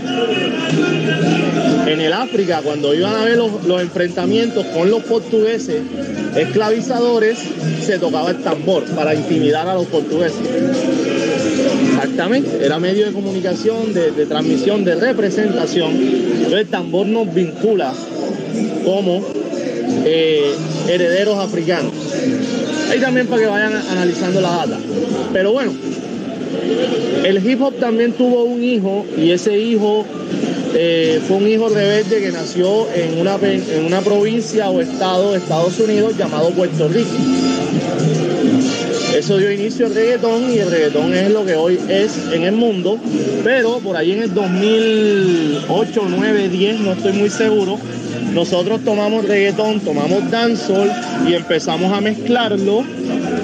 En 1.87 2.01
el 2.01 2.13
África 2.13 2.61
cuando 2.63 2.93
iban 2.93 3.15
a 3.15 3.23
ver 3.25 3.37
los, 3.37 3.63
los 3.65 3.81
enfrentamientos 3.81 4.65
con 4.67 4.89
los 4.89 5.01
portugueses 5.03 5.81
esclavizadores 6.35 7.39
se 7.81 7.97
tocaba 7.97 8.31
el 8.31 8.37
tambor 8.37 8.83
para 8.95 9.15
intimidar 9.15 9.67
a 9.67 9.75
los 9.75 9.85
portugueses. 9.87 10.39
Exactamente, 11.87 12.63
era 12.63 12.79
medio 12.79 13.05
de 13.05 13.11
comunicación, 13.11 13.93
de, 13.93 14.25
transmisión, 14.25 14.83
de 14.85 14.95
representación. 14.95 15.93
Entonces 16.49 16.65
el 16.65 16.71
tambor 16.71 17.05
nos 17.05 17.31
vincula 17.31 17.93
como 18.83 19.23
eh, 20.03 20.51
herederos 20.87 21.37
africanos. 21.37 21.93
Ahí 22.89 22.99
también 22.99 23.27
para 23.27 23.43
que 23.43 23.47
vayan 23.47 23.75
analizando 23.75 24.41
la 24.41 24.49
data. 24.49 24.79
Pero 25.31 25.51
bueno, 25.51 25.71
el 27.23 27.47
hip 27.47 27.61
hop 27.61 27.75
también 27.75 28.13
tuvo 28.13 28.45
un 28.45 28.63
hijo 28.63 29.05
y 29.15 29.29
ese 29.29 29.59
hijo 29.59 30.05
eh, 30.73 31.21
fue 31.27 31.37
un 31.37 31.47
hijo 31.47 31.69
rebelde 31.69 32.19
que 32.19 32.31
nació 32.31 32.91
en 32.95 33.19
una, 33.19 33.35
en 33.43 33.85
una 33.85 34.01
provincia 34.01 34.71
o 34.71 34.81
estado 34.81 35.33
de 35.33 35.37
Estados 35.37 35.79
Unidos 35.79 36.17
llamado 36.17 36.49
Puerto 36.49 36.87
Rico. 36.87 37.11
Eso 39.19 39.37
dio 39.37 39.51
inicio 39.51 39.87
al 39.87 39.95
reggaetón 39.95 40.49
y 40.49 40.59
el 40.59 40.71
reggaetón 40.71 41.13
es 41.13 41.29
lo 41.29 41.45
que 41.45 41.53
hoy 41.53 41.77
es 41.89 42.17
en 42.31 42.43
el 42.43 42.53
mundo, 42.53 42.97
pero 43.43 43.79
por 43.79 43.97
ahí 43.97 44.13
en 44.13 44.23
el 44.23 44.33
2008, 44.33 46.01
9, 46.07 46.47
10, 46.47 46.79
no 46.79 46.93
estoy 46.93 47.11
muy 47.11 47.29
seguro, 47.29 47.77
nosotros 48.33 48.79
tomamos 48.85 49.25
reggaetón, 49.25 49.81
tomamos 49.81 50.31
dancehall 50.31 50.89
y 51.27 51.33
empezamos 51.33 51.91
a 51.91 51.99
mezclarlo 51.99 52.85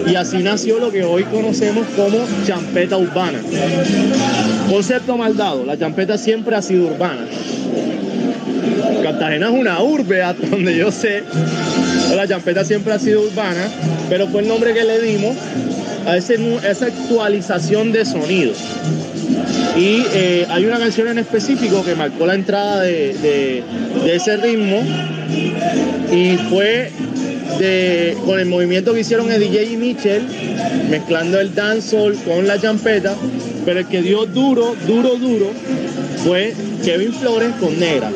y 0.08 0.16
así 0.16 0.38
nació 0.38 0.80
lo 0.80 0.94
que 0.94 1.04
hoy 1.04 1.26
conocemos 1.26 1.86
como 1.98 2.20
champeta 2.48 2.96
urbana. 2.96 3.40
Concepto 4.70 5.18
mal 5.18 5.36
dado, 5.36 5.66
la 5.66 5.78
champeta 5.78 6.18
siempre 6.18 6.56
ha 6.56 6.62
sido 6.62 6.88
urbana. 6.88 7.28
Cartagena 9.04 9.50
es 9.50 9.60
una 9.60 9.84
urbe, 9.84 10.24
hasta 10.24 10.48
donde 10.48 10.78
yo 10.78 10.90
sé. 10.90 11.24
La 12.16 12.28
champeta 12.28 12.64
siempre 12.64 12.94
ha 12.94 13.00
sido 13.00 13.22
urbana, 13.22 13.70
pero 14.10 14.28
fue 14.28 14.42
el 14.42 14.48
nombre 14.48 14.74
que 14.74 14.84
le 14.84 15.02
dimos 15.02 15.36
a, 16.06 16.18
esa 16.18 16.86
actualización 16.86 17.92
de 17.92 18.06
sonido. 18.06 18.54
Y 19.76 20.04
eh, 20.14 20.48
hay 20.50 20.66
una 20.66 20.80
canción 20.80 21.08
en 21.10 21.20
específico 21.20 21.84
que 21.84 21.96
marcó 21.96 22.26
la 22.26 22.36
entrada 22.36 22.82
de, 22.82 23.64
ese 24.06 24.38
ritmo 24.38 24.82
y 26.12 26.38
fue 26.50 26.92
con 28.26 28.40
el 28.40 28.46
movimiento 28.46 28.94
que 28.94 29.02
hicieron 29.02 29.32
el 29.32 29.40
DJ 29.40 29.74
y 29.74 29.78
Mitchell, 29.78 30.24
mezclando 30.90 31.40
el 31.40 31.54
dancehall 31.54 32.16
con 32.24 32.48
la 32.48 32.60
champeta, 32.60 33.16
pero 33.66 33.80
el 33.80 33.88
que 33.88 34.02
dio 34.02 34.26
duro, 34.26 34.76
duro, 34.88 35.16
duro 35.16 35.52
fue 36.24 36.54
Kevin 36.84 37.14
Flores 37.14 37.52
con 37.60 37.78
Negra 37.80 38.12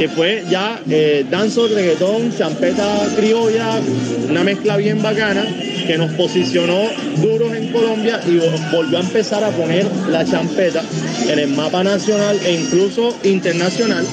que 0.00 0.08
fue 0.08 0.42
ya 0.48 0.80
eh, 0.88 1.26
reggaetón, 1.30 2.34
champeta 2.34 3.06
criolla, 3.16 3.78
una 4.30 4.42
mezcla 4.42 4.78
bien 4.78 5.02
bacana 5.02 5.44
que 5.86 5.98
nos 5.98 6.10
posicionó 6.12 6.88
duros 7.18 7.54
en 7.54 7.70
Colombia 7.70 8.18
y 8.26 8.38
volvió 8.74 8.96
a 8.96 9.02
empezar 9.02 9.44
a 9.44 9.50
poner 9.50 9.84
la 10.08 10.24
champeta 10.24 10.82
en 11.28 11.38
el 11.38 11.48
mapa 11.48 11.84
nacional 11.84 12.38
e 12.42 12.54
incluso 12.54 13.14
internacional, 13.24 14.06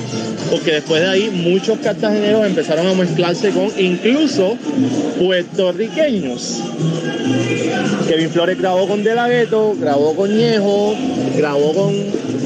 porque 0.51 0.73
después 0.73 1.01
de 1.01 1.07
ahí 1.07 1.29
muchos 1.29 1.79
cartageneros 1.79 2.45
empezaron 2.45 2.85
a 2.85 2.93
mezclarse 2.93 3.51
con 3.51 3.71
incluso 3.79 4.57
puertorriqueños. 5.17 6.63
Kevin 8.09 8.29
Flores 8.29 8.59
grabó 8.59 8.89
con 8.89 9.05
De 9.05 9.15
La 9.15 9.29
Ghetto, 9.29 9.73
grabó 9.79 10.13
con 10.17 10.37
Ñejo, 10.37 10.97
grabó 11.37 11.73
con 11.73 11.93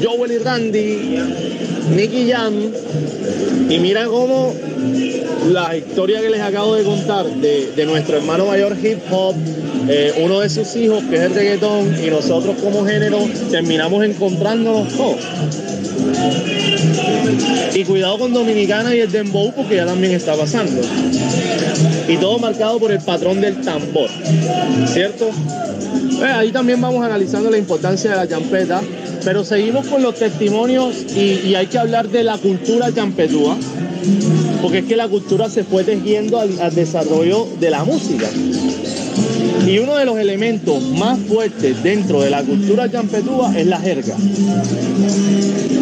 Joel 0.00 0.30
y 0.30 0.38
Randy, 0.38 1.18
Nicky 1.94 2.30
Jam. 2.30 2.54
Y 3.68 3.78
mira 3.78 4.06
cómo 4.06 4.54
la 5.50 5.76
historia 5.76 6.20
que 6.20 6.30
les 6.30 6.40
acabo 6.40 6.74
de 6.74 6.84
contar 6.84 7.26
de, 7.26 7.72
de 7.74 7.86
nuestro 7.86 8.16
hermano 8.16 8.46
mayor 8.46 8.76
hip 8.82 8.98
hop, 9.10 9.34
eh, 9.88 10.12
uno 10.22 10.40
de 10.40 10.48
sus 10.48 10.74
hijos 10.76 11.02
que 11.04 11.16
es 11.16 11.22
el 11.22 11.34
reggaetón 11.34 11.96
y 12.04 12.10
nosotros 12.10 12.56
como 12.62 12.84
género 12.86 13.18
terminamos 13.50 14.04
encontrándonos 14.04 14.92
todos. 14.94 15.20
Y 17.74 17.84
cuidado 17.84 18.18
con 18.18 18.32
Dominicana 18.32 18.94
y 18.94 19.00
el 19.00 19.10
Dembow 19.10 19.52
porque 19.54 19.76
ya 19.76 19.86
también 19.86 20.12
está 20.12 20.34
pasando. 20.34 20.80
Y 22.08 22.16
todo 22.16 22.38
marcado 22.38 22.78
por 22.78 22.92
el 22.92 23.00
patrón 23.00 23.40
del 23.40 23.60
tambor, 23.62 24.10
¿cierto? 24.86 25.30
Eh, 26.20 26.24
ahí 26.24 26.52
también 26.52 26.80
vamos 26.80 27.04
analizando 27.04 27.50
la 27.50 27.58
importancia 27.58 28.10
de 28.10 28.16
la 28.16 28.28
champeta, 28.28 28.80
pero 29.24 29.44
seguimos 29.44 29.86
con 29.86 30.02
los 30.02 30.14
testimonios 30.16 30.94
y, 31.14 31.54
hay 31.54 31.66
que 31.66 31.78
hablar 31.78 32.08
de 32.08 32.24
la 32.24 32.38
cultura 32.38 32.92
champetúa, 32.92 33.56
porque 34.60 34.78
es 34.78 34.84
que 34.86 34.96
la 34.96 35.08
cultura 35.08 35.48
se 35.48 35.64
fue 35.64 35.84
tejiendo 35.84 36.40
al, 36.40 36.60
al 36.60 36.74
desarrollo 36.74 37.46
de 37.60 37.70
la 37.70 37.84
música. 37.84 38.28
Y 39.66 39.78
uno 39.78 39.96
de 39.96 40.04
los 40.04 40.18
elementos 40.18 40.82
más 40.82 41.18
fuertes 41.20 41.82
dentro 41.82 42.20
de 42.20 42.30
la 42.30 42.42
cultura 42.42 42.90
champetúa 42.90 43.56
es 43.56 43.66
la 43.66 43.78
jerga, 43.78 44.16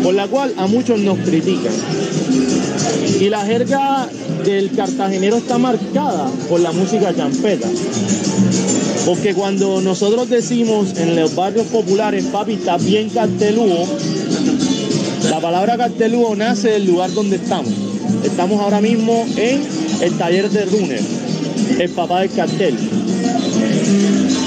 por 0.03 0.15
la 0.15 0.27
cual 0.27 0.53
a 0.57 0.67
muchos 0.67 1.01
nos 1.01 1.19
critican. 1.19 1.73
Y 3.21 3.29
la 3.29 3.45
jerga 3.45 4.09
del 4.45 4.71
cartagenero 4.73 5.37
está 5.37 5.59
marcada 5.59 6.31
por 6.49 6.61
la 6.61 6.73
música 6.73 7.15
champeta. 7.15 7.69
Porque 9.07 9.35
cuando 9.35 9.81
nosotros 9.81 10.29
decimos 10.29 10.99
en 10.99 11.17
los 11.17 11.35
barrios 11.35 11.67
populares, 11.67 12.25
papi, 12.27 12.55
está 12.55 12.77
bien 12.77 13.09
cartelúo, 13.09 13.87
la 15.31 15.41
palabra 15.41 15.77
cartelúo 15.77 16.35
nace 16.37 16.71
del 16.71 16.87
lugar 16.87 17.13
donde 17.13 17.37
estamos. 17.37 17.73
Estamos 18.25 18.61
ahora 18.61 18.81
mismo 18.81 19.25
en 19.37 19.63
el 20.03 20.19
taller 20.19 20.51
de 20.51 20.65
Runner, 20.67 21.01
el 21.79 21.91
papá 21.91 22.21
del 22.21 22.31
cartel. 22.31 22.75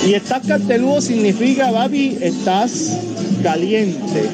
Y 0.08 0.14
estás 0.14 0.46
carteludo 0.46 1.02
significa, 1.02 1.72
papi, 1.72 2.18
estás 2.22 2.98
caliente. 3.42 4.30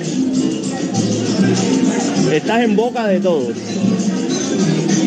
Estás 2.33 2.63
en 2.63 2.75
boca 2.75 3.07
de 3.07 3.19
todos. 3.19 3.55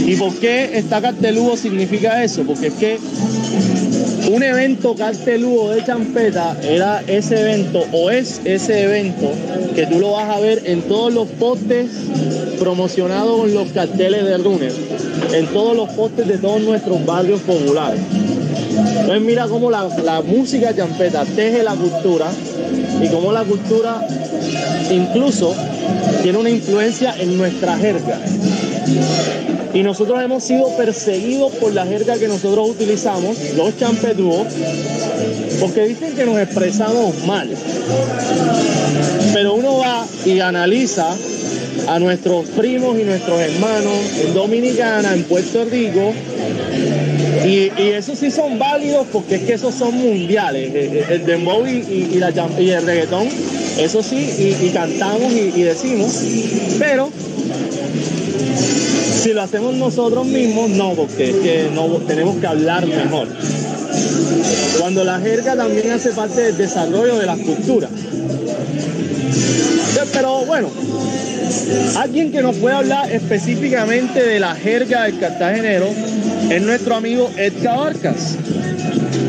¿Y 0.07 0.17
por 0.17 0.35
qué 0.37 0.79
está 0.79 1.01
carteludo 1.01 1.57
significa 1.57 2.23
eso? 2.25 2.43
Porque 2.43 2.69
es 2.69 2.75
que 2.75 2.99
un 4.31 4.43
evento 4.43 4.95
carteludo 4.95 5.71
de 5.71 5.85
champeta 5.85 6.57
era 6.63 7.03
ese 7.07 7.41
evento 7.41 7.85
o 7.93 8.11
es 8.11 8.41
ese 8.45 8.83
evento 8.83 9.31
que 9.75 9.87
tú 9.87 9.99
lo 9.99 10.13
vas 10.13 10.29
a 10.31 10.41
ver 10.41 10.63
en 10.65 10.83
todos 10.83 11.13
los 11.13 11.29
postes 11.29 11.91
promocionados 12.59 13.41
con 13.41 13.55
los 13.55 13.69
carteles 13.71 14.25
de 14.25 14.39
Runner, 14.39 14.73
en 15.33 15.47
todos 15.49 15.77
los 15.77 15.89
postes 15.91 16.29
de 16.29 16.39
todos 16.39 16.63
nuestros 16.63 17.05
barrios 17.05 17.41
populares. 17.41 18.01
Entonces 19.01 19.23
mira 19.23 19.49
cómo 19.49 19.71
la, 19.71 19.89
la 20.05 20.23
música 20.23 20.75
champeta 20.75 21.25
teje 21.25 21.63
la 21.63 21.75
cultura 21.75 22.27
y 23.03 23.09
cómo 23.09 23.33
la 23.33 23.43
cultura 23.43 24.07
incluso 24.91 25.55
tiene 26.23 26.39
una 26.39 26.51
influencia 26.51 27.15
en 27.19 27.37
nuestra 27.37 27.77
jerga. 27.77 28.21
Y 29.75 29.83
nosotros 29.83 30.23
hemos 30.23 30.45
sido 30.45 30.69
perseguidos 30.77 31.53
por 31.53 31.73
la 31.73 31.87
jerga 31.87 32.19
que 32.19 32.29
nosotros 32.29 32.71
utilizamos, 32.71 33.37
los 33.57 33.77
champetúos, 33.79 34.47
porque 35.61 35.87
dicen 35.87 36.15
que 36.15 36.25
nos 36.27 36.39
expresamos 36.39 37.25
mal. 37.27 37.49
Pero 39.33 39.55
uno 39.55 39.79
va 39.79 40.07
y 40.27 40.41
analiza 40.41 41.07
a 41.89 41.99
nuestros 41.99 42.47
primos 42.51 42.99
y 43.01 43.05
nuestros 43.05 43.41
hermanos 43.41 43.95
en 44.27 44.35
Dominicana, 44.35 45.15
en 45.15 45.23
Puerto 45.25 45.65
Rico, 45.65 46.13
y, 47.47 47.71
y 47.81 47.89
esos 47.97 48.19
sí 48.19 48.31
son 48.31 48.59
válidos 48.59 49.07
porque 49.11 49.37
es 49.37 49.43
que 49.43 49.55
esos 49.55 49.75
son 49.75 49.97
mundiales. 49.97 50.75
El, 50.75 50.97
el 51.13 51.27
dembow 51.27 51.67
y, 51.67 51.71
y- 51.79 52.11
y 52.13 52.71
el 52.71 52.83
reggaetón, 52.87 53.27
eso 53.79 54.03
sí, 54.03 54.57
y, 54.63 54.69
cantamos 54.69 55.33
y 55.33 55.63
decimos, 55.63 56.23
pero 56.79 57.09
lo 59.35 59.43
hacemos 59.43 59.75
nosotros 59.75 60.27
mismos, 60.27 60.71
no, 60.71 60.93
porque 60.95 61.31
es 61.31 61.37
que 61.37 61.71
no 61.75 61.87
tenemos 62.07 62.37
que 62.37 62.47
hablar 62.47 62.87
mejor. 62.87 63.29
Cuando 64.79 65.05
la 65.05 65.21
jerga 65.21 65.57
también 65.57 65.91
hace 65.93 66.11
parte 66.11 66.41
del 66.41 66.57
desarrollo 66.57 67.19
de 67.19 67.27
las 67.27 67.39
culturas. 67.39 67.91
Pero 70.13 70.45
bueno, 70.45 70.69
alguien 71.97 72.33
que 72.33 72.43
nos 72.43 72.57
puede 72.57 72.77
hablar 72.77 73.11
específicamente 73.11 74.23
de 74.23 74.41
la 74.41 74.55
jerga 74.55 75.05
del 75.05 75.19
cartagenero 75.19 75.89
es 76.51 76.63
nuestro 76.63 76.97
amigo 76.97 77.31
Edgar 77.37 77.77
Barcas. 77.77 78.37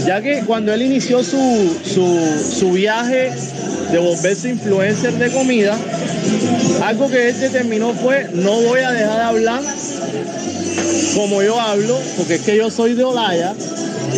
Ya 0.06 0.22
que 0.22 0.44
cuando 0.46 0.74
él 0.74 0.82
inició 0.82 1.24
su, 1.24 1.80
su, 1.86 2.60
su 2.60 2.72
viaje 2.72 3.32
de 3.92 3.98
volverse 3.98 4.50
influencer 4.50 5.14
de 5.14 5.32
comida, 5.32 5.78
algo 6.84 7.10
que 7.10 7.30
él 7.30 7.40
determinó 7.40 7.94
fue, 7.94 8.28
no 8.34 8.52
voy 8.62 8.82
a 8.82 8.92
dejar 8.92 9.18
de 9.18 9.24
hablar 9.24 9.62
como 11.16 11.42
yo 11.44 11.60
hablo, 11.60 11.98
porque 12.18 12.36
es 12.36 12.42
que 12.42 12.58
yo 12.58 12.70
soy 12.70 12.94
de 12.94 13.04
Olaya 13.04 13.54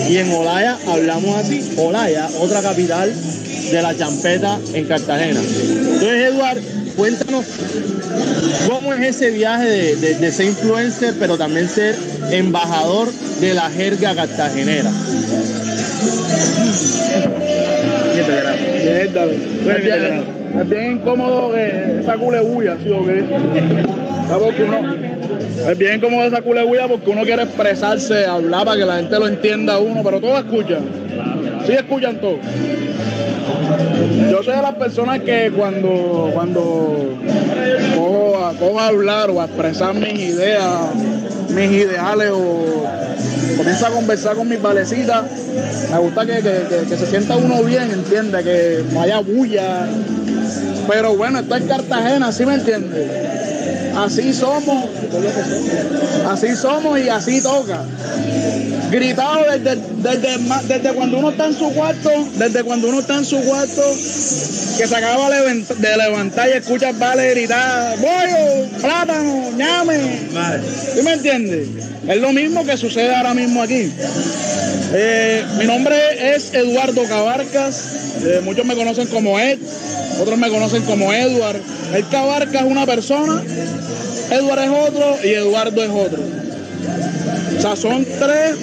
y 0.10 0.18
en 0.18 0.32
Olaya 0.32 0.78
hablamos 0.88 1.36
así. 1.38 1.74
Olaya, 1.78 2.28
otra 2.40 2.62
capital 2.62 3.14
de 3.72 3.82
la 3.82 3.96
champeta 3.96 4.60
en 4.74 4.86
Cartagena. 4.86 5.40
Entonces, 5.42 6.34
Eduard, 6.34 6.60
cuéntanos 6.96 7.46
cómo 8.68 8.94
es 8.94 9.16
ese 9.16 9.32
viaje 9.32 9.66
de, 9.66 10.16
de- 10.18 10.32
ser 10.32 10.48
influencer, 10.48 11.14
pero 11.20 11.38
también 11.38 11.68
ser 11.70 11.96
embajador 12.32 13.12
de 13.42 13.54
la 13.54 13.70
jerga 13.70 14.16
cartagenera. 14.16 14.92
Es, 20.58 20.70
bien, 20.70 20.92
incómodo 20.94 21.52
que 21.52 22.00
esa 22.02 22.16
culebulla, 22.16 22.78
¿sí 22.82 22.90
o 22.92 23.06
qué? 23.06 23.24
Porque 24.40 24.64
uno, 24.64 24.96
es 25.70 25.78
bien 25.78 25.96
incómodo 25.96 26.26
esa 26.28 26.42
culebulla 26.42 26.88
porque 26.88 27.10
uno 27.10 27.24
quiere 27.24 27.44
expresarse, 27.44 28.26
hablar 28.26 28.66
para 28.66 28.78
que 28.78 28.86
la 28.86 28.96
gente 28.98 29.20
lo 29.20 29.28
entienda 29.28 29.76
a 29.76 29.80
uno, 29.80 30.02
pero 30.04 30.20
todos 30.20 30.40
escuchan. 30.40 30.82
Sí 31.66 31.74
escuchan 31.74 32.18
todos. 32.22 32.38
Yo 34.30 34.44
soy 34.44 34.56
de 34.56 34.62
las 34.62 34.76
personas 34.76 35.22
que 35.22 35.52
cuando, 35.56 36.30
cuando 36.34 37.18
cojo 38.60 38.80
a, 38.80 38.88
hablar 38.88 39.30
o 39.30 39.42
a 39.42 39.46
expresar 39.46 39.94
mis 39.96 40.14
ideas, 40.20 40.64
mis 41.50 41.72
ideales 41.72 42.30
o 42.32 42.86
comienzo 43.58 43.88
a 43.88 43.90
conversar 43.90 44.36
con 44.36 44.48
mis 44.50 44.62
valecitas, 44.62 45.24
me 45.92 45.98
gusta 46.00 46.26
que, 46.26 46.34
que- 46.42 46.86
que- 46.90 46.98
se 46.98 47.06
sienta 47.08 47.36
uno 47.38 47.64
bien, 47.64 47.90
entiende, 47.92 48.44
que 48.44 48.84
no 48.94 49.02
haya 49.02 49.20
bulla. 49.20 49.88
Pero 50.88 51.16
bueno, 51.16 51.40
esto 51.40 51.56
es 51.56 51.64
Cartagena, 51.64 52.32
¿sí 52.32 52.46
me 52.46 52.56
entiende? 52.56 53.08
Así 53.96 54.34
somos, 54.34 54.90
así 56.30 56.56
somos 56.56 57.00
y 57.00 57.08
así 57.10 57.42
toca. 57.42 57.82
Gritado 58.92 59.40
desde, 59.52 59.76
desde, 59.98 60.38
desde 60.68 60.94
cuando 60.94 61.18
uno 61.20 61.30
está 61.30 61.48
en 61.48 61.58
su 61.58 61.72
cuarto, 61.74 62.10
desde 62.38 62.64
cuando 62.64 62.90
uno 62.90 63.00
está 63.00 63.16
en 63.16 63.26
su 63.26 63.40
cuarto, 63.42 63.82
que 64.78 64.88
se 64.88 64.96
acaba 64.96 65.30
de 65.30 65.38
levant- 65.42 65.76
de 65.76 65.98
levantar 65.98 66.50
y 66.50 66.52
escuchas 66.54 66.98
vale 67.00 67.30
gritar, 67.32 67.98
bollo, 68.00 68.68
plátano, 68.82 69.52
ñame. 69.56 69.98
¿Sí 70.94 71.02
me 71.02 71.14
entiendes? 71.14 71.68
Es 72.08 72.18
lo 72.22 72.34
mismo 72.34 72.66
que 72.66 72.78
sucede 72.78 73.16
ahora 73.16 73.34
mismo 73.34 73.62
aquí. 73.64 73.92
Eh, 74.94 75.44
mi 75.58 75.66
nombre 75.66 76.36
es 76.36 76.54
Eduardo 76.54 77.04
Cabarcas, 77.06 77.82
eh, 78.24 78.42
muchos 78.44 78.66
me 78.66 78.76
conocen 78.76 79.08
como 79.08 79.40
Ed, 79.40 79.58
otros 80.20 80.38
me 80.38 80.50
conocen 80.50 80.84
como 80.84 81.14
Edward. 81.14 81.60
El 81.94 82.08
Cabarcas 82.08 82.64
es 82.64 82.72
una 82.72 82.86
persona, 82.86 83.42
Edward 84.32 84.64
es 84.64 84.70
otro 84.70 85.18
y 85.24 85.28
Eduardo 85.30 85.84
es 85.84 85.90
otro. 85.90 86.24
O 87.58 87.62
sea, 87.62 87.76
son 87.76 88.06
tres 88.06 88.56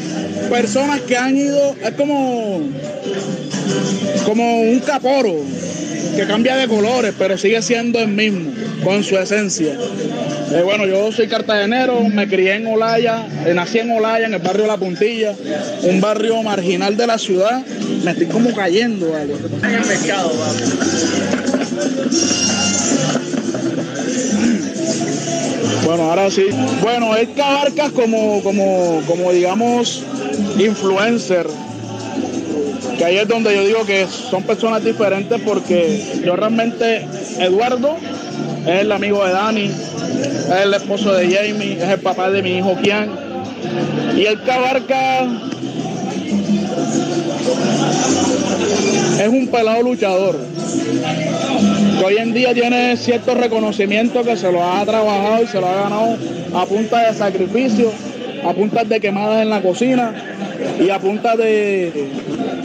personas 0.51 1.01
que 1.01 1.17
han 1.17 1.37
ido, 1.37 1.75
es 1.83 1.93
como, 1.93 2.61
como 4.25 4.61
un 4.61 4.81
caporo 4.81 5.37
que 6.17 6.27
cambia 6.27 6.57
de 6.57 6.69
colores, 6.69 7.15
pero 7.19 7.39
sigue 7.39 7.63
siendo 7.63 7.99
el 7.99 8.09
mismo, 8.09 8.53
con 8.85 9.03
su 9.03 9.17
esencia. 9.17 9.77
Eh, 10.53 10.61
bueno, 10.63 10.87
yo 10.87 11.11
soy 11.13 11.29
cartagenero, 11.29 12.03
me 12.03 12.29
crié 12.29 12.57
en 12.57 12.67
Olaya, 12.67 13.27
eh, 13.47 13.55
nací 13.55 13.79
en 13.79 13.91
Olaya, 13.91 14.27
en 14.27 14.35
el 14.35 14.41
barrio 14.41 14.67
La 14.67 14.77
Puntilla, 14.77 15.35
un 15.85 16.01
barrio 16.03 16.43
marginal 16.43 16.97
de 16.97 17.07
la 17.07 17.17
ciudad. 17.17 17.63
Me 18.05 18.11
estoy 18.11 18.27
como 18.27 18.55
cayendo, 18.55 19.11
¿vale? 19.13 19.33
En 19.63 19.75
el 19.75 19.87
mercado, 19.87 20.31
Bueno, 25.85 26.05
ahora 26.05 26.31
sí. 26.31 26.47
Bueno, 26.81 27.17
él 27.17 27.35
Cabarcas 27.35 27.93
como, 27.93 28.43
como, 28.43 29.03
como 29.07 29.33
digamos, 29.33 30.05
influencer. 30.59 31.47
Que 32.97 33.05
ahí 33.05 33.17
es 33.17 33.29
donde 33.29 33.55
yo 33.55 33.65
digo 33.67 33.85
que 33.85 34.07
son 34.07 34.43
personas 34.45 34.85
diferentes 34.85 35.41
porque 35.43 36.23
yo 36.25 36.37
realmente, 36.37 37.07
Eduardo 37.39 37.97
es 38.67 38.81
el 38.81 38.93
amigo 38.93 39.25
de 39.25 39.33
Dani, 39.33 39.65
es 39.65 40.65
el 40.65 40.75
esposo 40.75 41.13
de 41.13 41.27
Jamie, 41.27 41.73
es 41.73 41.89
el 41.89 42.01
papá 42.01 42.31
de 42.31 42.43
mi 42.43 42.59
hijo 42.59 42.77
Kian. 42.83 43.11
Y 44.17 44.25
el 44.25 44.43
Cabarca 44.45 45.25
es 49.21 49.29
un 49.29 49.49
pelado 49.49 49.83
luchador. 49.83 50.39
Que 52.03 52.09
hoy 52.09 52.17
en 52.19 52.35
día 52.35 52.53
tiene 52.53 52.97
cierto 52.97 53.33
reconocimiento 53.33 54.25
que 54.25 54.37
se 54.37 54.51
lo 54.51 54.65
ha 54.65 54.85
trabajado 54.85 55.45
y 55.45 55.47
se 55.47 55.61
lo 55.61 55.69
ha 55.69 55.83
ganado 55.83 56.19
a 56.53 56.67
punta 56.67 57.07
de 57.07 57.17
sacrificio, 57.17 57.93
a 58.45 58.53
punta 58.53 58.83
de 58.83 58.99
quemadas 58.99 59.41
en 59.41 59.51
la 59.51 59.63
cocina 59.63 60.13
y 60.81 60.91
a 60.91 60.99
punta 60.99 61.37
de, 61.37 61.93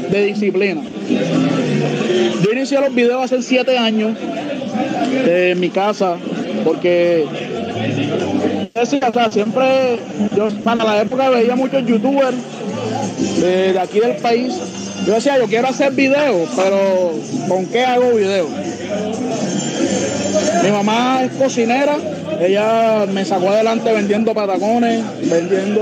disciplina. 0.09 0.81
Yo 2.43 2.51
inicié 2.51 2.81
los 2.81 2.95
videos 2.95 3.25
hace 3.25 3.43
siete 3.43 3.77
años 3.77 4.17
en 5.27 5.59
mi 5.59 5.69
casa 5.69 6.15
porque 6.63 7.27
siempre 9.29 9.99
yo 10.35 10.49
para 10.63 10.83
la 10.83 11.01
época 11.03 11.29
veía 11.29 11.55
muchos 11.55 11.85
youtubers 11.85 12.37
de 13.39 13.77
aquí 13.79 13.99
del 13.99 14.15
país 14.15 14.86
yo 15.07 15.13
decía, 15.13 15.37
yo 15.37 15.47
quiero 15.47 15.69
hacer 15.69 15.93
videos, 15.93 16.49
pero 16.53 17.13
¿con 17.47 17.65
qué 17.67 17.85
hago 17.85 18.11
videos? 18.11 18.49
Mi 20.61 20.69
mamá 20.69 21.23
es 21.23 21.31
cocinera, 21.31 21.95
ella 22.41 23.05
me 23.09 23.23
sacó 23.23 23.51
adelante 23.51 23.93
vendiendo 23.93 24.33
patacones, 24.33 25.01
vendiendo 25.21 25.81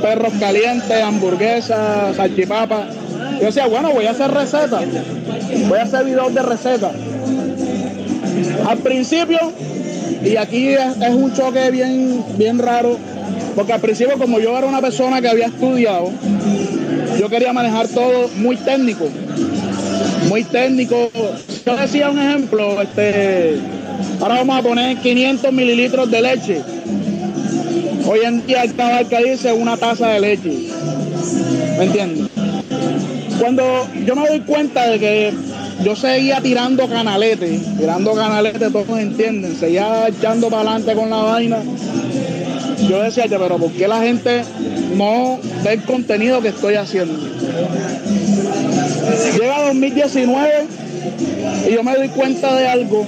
perros 0.00 0.32
calientes, 0.38 1.02
hamburguesas, 1.02 2.14
salchipapas. 2.14 2.86
Yo 3.40 3.46
decía, 3.46 3.66
bueno, 3.66 3.90
voy 3.90 4.06
a 4.06 4.12
hacer 4.12 4.30
recetas, 4.30 4.84
voy 5.68 5.78
a 5.78 5.82
hacer 5.82 6.04
videos 6.04 6.32
de 6.32 6.42
recetas. 6.42 6.92
Al 8.68 8.78
principio, 8.78 9.40
y 10.22 10.36
aquí 10.36 10.68
es, 10.68 11.08
un 11.10 11.34
choque 11.34 11.68
bien, 11.72 12.24
bien 12.38 12.60
raro, 12.60 12.96
porque 13.56 13.72
al 13.72 13.80
principio 13.80 14.16
como 14.18 14.38
yo 14.38 14.56
era 14.56 14.68
una 14.68 14.80
persona 14.80 15.20
que 15.20 15.28
había 15.28 15.46
estudiado, 15.46 16.12
yo 17.18 17.28
quería 17.28 17.52
manejar 17.52 17.88
todo 17.88 18.28
muy 18.36 18.56
técnico, 18.56 19.08
muy 20.28 20.44
técnico. 20.44 21.10
Yo 21.64 21.76
decía 21.76 22.10
un 22.10 22.18
ejemplo, 22.18 22.82
este, 22.82 23.58
ahora 24.20 24.36
vamos 24.36 24.58
a 24.58 24.62
poner 24.62 24.98
500 24.98 25.52
mililitros 25.52 26.10
de 26.10 26.20
leche. 26.22 26.62
Hoy 28.06 28.20
en 28.24 28.46
día 28.46 28.64
el 28.64 28.74
tabaco 28.74 29.16
dice 29.24 29.52
una 29.52 29.76
taza 29.76 30.08
de 30.08 30.20
leche. 30.20 30.68
¿Me 31.78 31.84
entiendes? 31.84 32.28
Cuando 33.40 33.88
yo 34.06 34.14
me 34.16 34.28
doy 34.28 34.40
cuenta 34.40 34.88
de 34.90 34.98
que 34.98 35.32
yo 35.82 35.96
seguía 35.96 36.40
tirando 36.40 36.88
canalete, 36.88 37.60
tirando 37.78 38.14
canalete, 38.14 38.70
todos 38.70 38.98
entienden, 38.98 39.56
seguía 39.56 40.08
echando 40.08 40.48
para 40.48 40.62
adelante 40.62 40.94
con 40.94 41.10
la 41.10 41.16
vaina. 41.16 41.58
Yo 42.78 43.02
decía, 43.02 43.24
pero 43.28 43.56
¿por 43.56 43.72
qué 43.72 43.88
la 43.88 44.00
gente 44.00 44.42
no 44.96 45.38
ve 45.62 45.74
el 45.74 45.82
contenido 45.82 46.40
que 46.40 46.48
estoy 46.48 46.74
haciendo? 46.74 47.18
Llega 49.38 49.66
2019 49.66 50.66
y 51.68 51.72
yo 51.72 51.82
me 51.82 51.94
doy 51.94 52.08
cuenta 52.08 52.54
de 52.56 52.68
algo. 52.68 53.06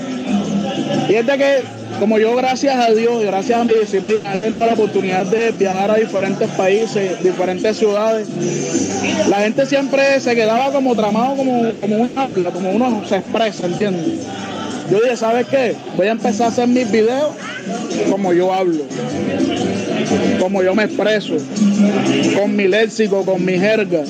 Y 1.08 1.14
es 1.14 1.26
de 1.26 1.38
que, 1.38 1.62
como 1.98 2.18
yo, 2.18 2.34
gracias 2.36 2.76
a 2.76 2.90
Dios 2.92 3.22
y 3.22 3.26
gracias 3.26 3.60
a 3.60 3.64
mi 3.64 3.74
disciplina, 3.74 4.40
la 4.58 4.74
oportunidad 4.74 5.26
de 5.26 5.50
viajar 5.52 5.90
a 5.90 5.94
diferentes 5.94 6.48
países, 6.50 7.22
diferentes 7.22 7.76
ciudades, 7.76 8.28
la 9.28 9.38
gente 9.38 9.66
siempre 9.66 10.20
se 10.20 10.34
quedaba 10.34 10.72
como 10.72 10.94
tramado, 10.94 11.36
como, 11.36 11.70
como, 11.80 11.96
una, 11.96 12.28
como 12.52 12.70
uno 12.70 13.02
se 13.08 13.16
expresa, 13.16 13.66
¿entiendes? 13.66 14.26
Yo 14.90 15.00
dije, 15.00 15.16
¿sabes 15.16 15.46
qué? 15.48 15.74
Voy 15.96 16.06
a 16.06 16.12
empezar 16.12 16.46
a 16.46 16.50
hacer 16.50 16.68
mis 16.68 16.90
videos 16.90 17.30
como 18.10 18.32
yo 18.32 18.52
hablo, 18.52 18.84
como 20.38 20.62
yo 20.62 20.74
me 20.74 20.84
expreso, 20.84 21.34
con 22.36 22.54
mi 22.54 22.68
léxico, 22.68 23.24
con 23.24 23.44
mi 23.44 23.58
jerga. 23.58 24.02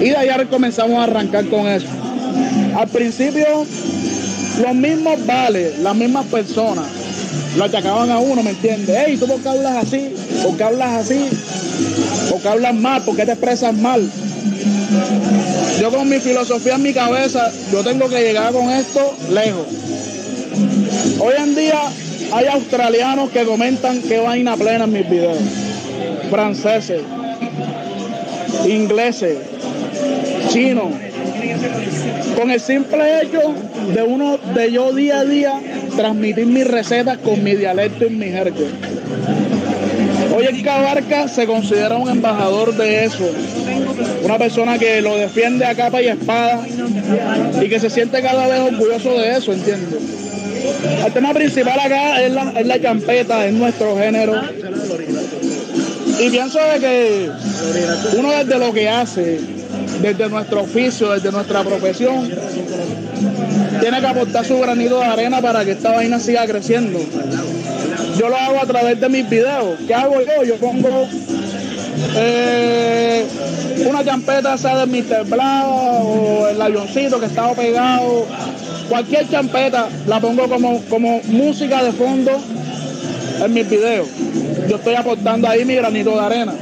Y 0.00 0.10
de 0.10 0.16
allá 0.16 0.44
comenzamos 0.46 0.98
a 0.98 1.04
arrancar 1.04 1.46
con 1.46 1.68
eso. 1.68 1.86
Al 2.76 2.88
principio, 2.88 3.64
los 4.62 4.74
mismos 4.74 5.24
vales, 5.26 5.78
las 5.78 5.94
mismas 5.94 6.26
personas, 6.26 6.86
lo 7.56 7.64
achacaban 7.64 8.10
a 8.10 8.18
uno, 8.18 8.42
¿me 8.42 8.50
entiendes? 8.50 8.96
Hey, 9.06 9.16
¿tú 9.18 9.26
por 9.26 9.40
qué 9.40 9.48
hablas 9.48 9.86
así? 9.86 10.14
¿Por 10.42 10.56
qué 10.56 10.64
hablas 10.64 11.04
así? 11.04 11.28
¿Por 12.30 12.40
qué 12.40 12.48
hablas 12.48 12.74
mal? 12.74 13.02
¿Por 13.02 13.16
qué 13.16 13.26
te 13.26 13.32
expresas 13.32 13.74
mal? 13.74 14.10
Yo 15.80 15.90
con 15.90 16.08
mi 16.08 16.18
filosofía 16.18 16.76
en 16.76 16.82
mi 16.82 16.92
cabeza, 16.92 17.50
yo 17.70 17.82
tengo 17.82 18.08
que 18.08 18.20
llegar 18.20 18.52
con 18.52 18.70
esto 18.70 19.16
lejos. 19.30 19.66
Hoy 21.18 21.34
en 21.38 21.54
día 21.54 21.80
hay 22.32 22.46
australianos 22.46 23.30
que 23.30 23.44
comentan 23.44 24.02
qué 24.02 24.18
vaina 24.18 24.56
plena 24.56 24.84
en 24.84 24.92
mis 24.92 25.08
videos. 25.08 25.38
Franceses, 26.30 27.02
ingleses, 28.66 29.38
chinos. 30.48 30.92
Con 32.36 32.50
el 32.50 32.60
simple 32.60 33.22
hecho 33.22 33.40
de 33.94 34.02
uno 34.02 34.38
de 34.54 34.72
yo 34.72 34.92
día 34.92 35.20
a 35.20 35.24
día 35.24 35.60
transmitir 35.96 36.46
mis 36.46 36.66
recetas 36.66 37.18
con 37.18 37.42
mi 37.42 37.54
dialecto 37.54 38.06
y 38.06 38.10
mi 38.10 38.26
jerga. 38.26 38.56
Hoy 40.34 40.46
en 40.46 40.62
Cabarca 40.62 41.28
se 41.28 41.46
considera 41.46 41.96
un 41.96 42.08
embajador 42.08 42.74
de 42.74 43.04
eso, 43.04 43.28
una 44.22 44.38
persona 44.38 44.78
que 44.78 45.02
lo 45.02 45.16
defiende 45.16 45.66
a 45.66 45.74
capa 45.74 46.00
y 46.00 46.08
espada 46.08 46.66
y 47.60 47.68
que 47.68 47.78
se 47.78 47.90
siente 47.90 48.22
cada 48.22 48.46
vez 48.46 48.60
orgulloso 48.60 49.18
de 49.18 49.36
eso, 49.36 49.52
¿entiendes? 49.52 50.22
El 50.82 51.12
tema 51.12 51.32
principal 51.32 51.78
acá 51.78 52.22
es 52.22 52.32
la, 52.32 52.52
es 52.56 52.66
la 52.66 52.80
champeta, 52.80 53.46
es 53.46 53.52
nuestro 53.52 53.96
género. 53.96 54.40
Y 56.20 56.30
pienso 56.30 56.58
de 56.58 56.80
que 56.80 57.30
uno 58.18 58.30
desde 58.30 58.58
lo 58.58 58.72
que 58.72 58.88
hace, 58.88 59.40
desde 60.00 60.28
nuestro 60.28 60.62
oficio, 60.62 61.10
desde 61.10 61.30
nuestra 61.30 61.62
profesión, 61.62 62.30
tiene 63.80 64.00
que 64.00 64.06
aportar 64.06 64.44
su 64.44 64.58
granito 64.58 64.98
de 64.98 65.04
arena 65.04 65.40
para 65.40 65.64
que 65.64 65.72
esta 65.72 65.92
vaina 65.92 66.18
siga 66.18 66.46
creciendo. 66.46 67.00
Yo 68.18 68.28
lo 68.28 68.36
hago 68.36 68.60
a 68.62 68.66
través 68.66 69.00
de 69.00 69.08
mis 69.08 69.28
videos. 69.28 69.78
¿Qué 69.86 69.94
hago 69.94 70.20
yo? 70.20 70.44
Yo 70.44 70.56
pongo 70.56 71.08
eh, 72.16 73.26
una 73.86 74.04
champeta, 74.04 74.56
sea 74.58 74.84
de 74.84 74.86
Mr. 74.86 75.24
Blau 75.26 75.70
o 75.70 76.48
el 76.48 76.60
avioncito 76.60 77.18
que 77.18 77.26
estaba 77.26 77.54
pegado. 77.54 78.26
Cualquier 78.92 79.26
champeta 79.26 79.88
la 80.06 80.20
pongo 80.20 80.46
como, 80.50 80.82
como 80.82 81.22
música 81.28 81.82
de 81.82 81.92
fondo 81.92 82.30
en 83.42 83.54
mis 83.54 83.70
videos. 83.70 84.06
Yo 84.68 84.76
estoy 84.76 84.94
aportando 84.94 85.48
ahí 85.48 85.64
mi 85.64 85.76
granito 85.76 86.10
de 86.10 86.20
arena. 86.20 86.52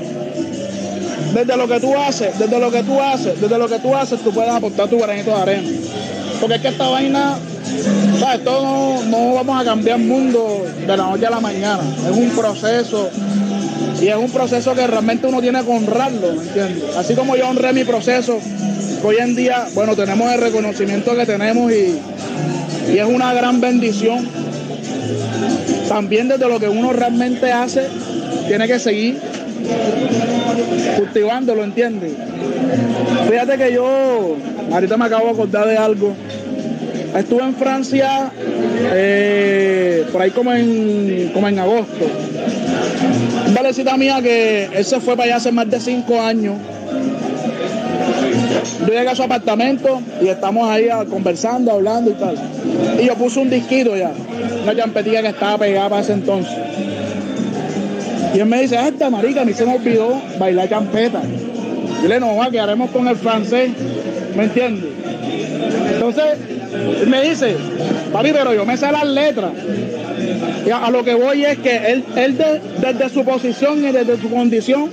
Desde 1.35 1.57
lo 1.57 1.67
que 1.67 1.81
tú 1.81 1.93
haces, 1.99 2.39
desde 2.39 2.61
lo 2.61 2.71
que 2.71 2.85
tú 2.85 3.01
haces, 3.01 3.41
desde 3.41 3.59
lo 3.59 3.67
que 3.67 3.81
tú 3.81 3.97
haces, 3.97 4.21
tú 4.21 4.31
puedes 4.31 4.53
aportar 4.53 4.87
tu 4.87 5.01
granito 5.01 5.31
de 5.31 5.43
arena. 5.43 5.69
Porque 6.41 6.55
es 6.55 6.63
que 6.63 6.69
esta 6.69 6.89
vaina, 6.89 7.37
¿sabes? 8.21 8.45
Todo 8.45 9.03
no, 9.07 9.35
vamos 9.35 9.61
a 9.61 9.65
cambiar 9.65 9.99
el 9.99 10.07
mundo 10.07 10.67
de 10.87 10.97
la 10.97 11.09
noche 11.09 11.27
a 11.27 11.31
la 11.31 11.41
mañana. 11.41 11.83
Es 12.09 12.17
un 12.17 12.31
proceso 12.31 13.11
y 14.01 14.07
es 14.07 14.17
un 14.17 14.31
proceso 14.31 14.73
que 14.77 14.87
realmente 14.87 15.27
uno 15.27 15.41
tiene 15.41 15.65
que 15.65 15.71
honrarlo, 15.71 16.33
¿me 16.33 16.43
entiendes? 16.45 16.97
Así 16.97 17.15
como 17.15 17.35
yo 17.35 17.49
honré 17.49 17.73
mi 17.73 17.83
proceso, 17.83 18.39
hoy 19.03 19.17
en 19.19 19.35
día, 19.35 19.67
bueno, 19.75 19.97
tenemos 19.97 20.33
el 20.33 20.41
reconocimiento 20.41 21.17
que 21.17 21.27
tenemos 21.27 21.73
y, 21.73 21.99
y 22.93 22.99
es 22.99 23.07
una 23.07 23.33
gran 23.35 23.61
bendición. 23.61 24.27
También 25.89 26.29
desde 26.29 26.49
lo 26.49 26.61
que 26.61 26.69
uno 26.69 26.93
realmente 26.93 27.51
hace, 27.51 27.89
tiene 28.47 28.67
que 28.67 28.79
seguir 28.79 29.19
cultivándolo, 30.97 31.65
¿entiendes? 31.65 32.13
Fíjate 33.29 33.59
que 33.59 33.73
yo, 33.73 34.37
ahorita 34.73 34.97
me 34.97 35.05
acabo 35.07 35.27
de 35.27 35.33
acordar 35.33 35.67
de 35.67 35.77
algo. 35.77 36.15
Estuve 37.17 37.43
en 37.43 37.55
Francia 37.55 38.31
eh, 38.93 40.07
por 40.13 40.23
ahí 40.23 40.31
como 40.31 40.53
en, 40.53 41.31
como 41.35 41.49
en 41.49 41.59
agosto. 41.59 42.07
Un 43.47 43.55
valecita 43.55 43.97
mía 43.97 44.21
que 44.23 44.69
él 44.73 44.85
se 44.85 45.01
fue 45.01 45.17
para 45.17 45.27
allá 45.27 45.37
hace 45.37 45.53
más 45.53 45.69
de 45.69 45.81
cinco 45.81 46.21
años. 46.21 46.57
Yo 48.81 48.87
llegué 48.95 49.09
a 49.09 49.15
su 49.15 49.23
apartamento 49.23 50.01
y 50.23 50.29
estamos 50.29 50.69
ahí 50.69 50.89
ah, 50.89 51.05
conversando, 51.09 51.73
hablando 51.73 52.11
y 52.11 52.15
tal. 52.15 52.37
Y 53.01 53.07
yo 53.07 53.15
puse 53.15 53.39
un 53.41 53.51
disquito 53.51 53.97
ya, 53.97 54.11
una 54.63 54.75
champetilla 54.75 55.23
que 55.23 55.29
estaba 55.29 55.59
pegada 55.59 55.89
para 55.91 56.03
ese 56.03 56.13
entonces. 56.15 56.53
Y 58.35 58.39
él 58.39 58.47
me 58.47 58.63
dice, 58.63 58.79
"Ah, 58.79 58.89
esta 58.89 59.11
marica, 59.11 59.43
a 59.43 59.45
mí 59.45 59.53
se 59.53 59.67
me 59.67 59.75
olvidó 59.77 60.21
bailar 60.39 60.69
champeta. 60.69 61.21
Yo 62.03 62.09
le 62.09 62.21
no, 62.21 62.37
va, 62.37 62.45
haremos 62.47 62.91
con 62.91 63.07
el 63.09 63.17
francés, 63.17 63.71
¿me 64.37 64.45
entiendes? 64.45 64.85
Entonces, 65.95 66.25
él 67.03 67.07
me 67.09 67.23
dice, 67.29 67.57
papi, 68.13 68.31
pero 68.33 68.55
yo 68.55 68.65
me 68.65 68.77
sé 68.77 68.91
las 68.91 69.05
letras. 69.07 69.51
Y 70.67 70.71
a, 70.71 70.87
a 70.87 70.91
lo 70.91 71.05
que 71.05 71.15
voy 71.15 71.45
es 71.45 71.59
que 71.59 71.77
él, 71.77 72.05
él 72.17 72.39
de- 72.39 72.61
desde 72.81 73.09
su 73.13 73.25
posición 73.25 73.85
y 73.85 73.93
desde 73.93 74.17
su 74.19 74.31
condición, 74.31 74.89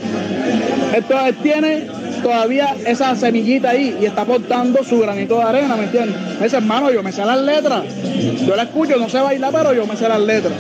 entonces 0.93 1.27
él 1.29 1.35
tiene 1.43 1.87
todavía 2.27 2.75
esa 2.85 3.15
semillita 3.15 3.69
ahí 3.69 3.97
y 4.01 4.05
está 4.05 4.23
aportando 4.23 4.83
su 4.83 4.99
granito 4.99 5.37
de 5.37 5.43
arena, 5.43 5.77
¿me 5.77 5.85
entiendes? 5.85 6.17
Me 6.37 6.43
dice, 6.43 6.57
hermano, 6.57 6.91
yo 6.91 7.01
me 7.01 7.13
sé 7.13 7.23
las 7.23 7.39
letras. 7.39 7.83
Yo 8.45 8.53
la 8.53 8.63
escucho, 8.63 8.97
no 8.97 9.07
sé 9.07 9.21
bailar, 9.21 9.53
pero 9.53 9.73
yo 9.73 9.87
me 9.87 9.95
sé 9.95 10.09
las 10.09 10.19
letras. 10.19 10.53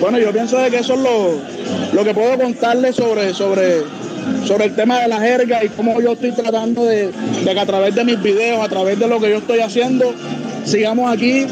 Bueno, 0.00 0.18
yo 0.18 0.32
pienso 0.32 0.56
de 0.56 0.70
que 0.70 0.78
eso 0.78 0.94
es 0.94 1.00
lo, 1.00 1.34
lo 1.92 2.04
que 2.04 2.14
puedo 2.14 2.38
contarles 2.38 2.96
sobre, 2.96 3.34
sobre, 3.34 3.82
sobre 4.46 4.64
el 4.64 4.74
tema 4.74 5.00
de 5.00 5.08
la 5.08 5.20
jerga 5.20 5.62
y 5.62 5.68
cómo 5.68 6.00
yo 6.00 6.12
estoy 6.12 6.32
tratando 6.32 6.86
de, 6.86 7.10
de 7.10 7.52
que 7.52 7.60
a 7.60 7.66
través 7.66 7.94
de 7.94 8.04
mis 8.04 8.22
videos, 8.22 8.64
a 8.64 8.68
través 8.70 8.98
de 8.98 9.06
lo 9.06 9.20
que 9.20 9.28
yo 9.28 9.36
estoy 9.36 9.60
haciendo, 9.60 10.14
sigamos 10.64 11.12
aquí 11.12 11.44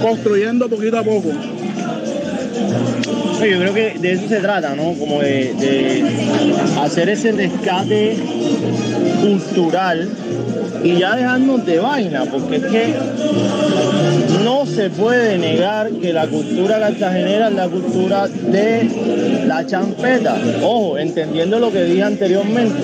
construyendo 0.00 0.68
poquito 0.68 0.96
a 0.96 1.02
poco. 1.02 1.32
Yo 3.48 3.58
creo 3.58 3.74
que 3.74 3.98
de 3.98 4.12
eso 4.12 4.28
se 4.28 4.40
trata, 4.40 4.74
¿no? 4.74 4.92
Como 4.94 5.20
de, 5.20 5.54
de 5.54 6.04
hacer 6.78 7.08
ese 7.08 7.32
rescate 7.32 8.16
cultural 9.20 10.08
y 10.84 10.98
ya 10.98 11.16
dejarnos 11.16 11.64
de 11.66 11.78
vaina, 11.78 12.24
porque 12.24 12.56
es 12.56 12.64
que 12.64 12.94
no 14.44 14.66
se 14.66 14.90
puede 14.90 15.38
negar 15.38 15.90
que 15.90 16.12
la 16.12 16.26
cultura 16.26 16.78
cartagenera 16.80 17.48
es 17.48 17.54
la 17.54 17.68
cultura 17.68 18.28
de 18.28 19.44
la 19.46 19.66
champeta. 19.66 20.36
Ojo, 20.62 20.98
entendiendo 20.98 21.58
lo 21.58 21.70
que 21.70 21.84
dije 21.84 22.02
anteriormente. 22.02 22.78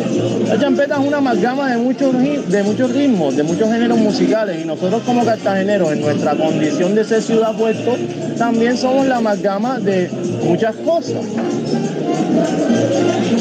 La 0.48 0.60
champeta 0.60 0.94
es 0.94 1.06
una 1.06 1.16
amalgama 1.18 1.70
de 1.70 1.76
muchos, 1.76 2.14
de 2.16 2.62
muchos 2.62 2.92
ritmos, 2.92 3.36
de 3.36 3.42
muchos 3.42 3.68
géneros 3.68 3.98
musicales, 3.98 4.62
y 4.62 4.66
nosotros 4.66 5.02
como 5.04 5.24
cartageneros, 5.24 5.92
en 5.92 6.00
nuestra 6.00 6.36
condición 6.36 6.94
de 6.94 7.04
ser 7.04 7.20
ciudad 7.20 7.56
puesto, 7.56 7.96
también 8.38 8.76
somos 8.76 9.06
la 9.06 9.16
amalgama 9.16 9.80
de 9.80 10.08
muchas 10.44 10.76
cosas. 10.76 11.16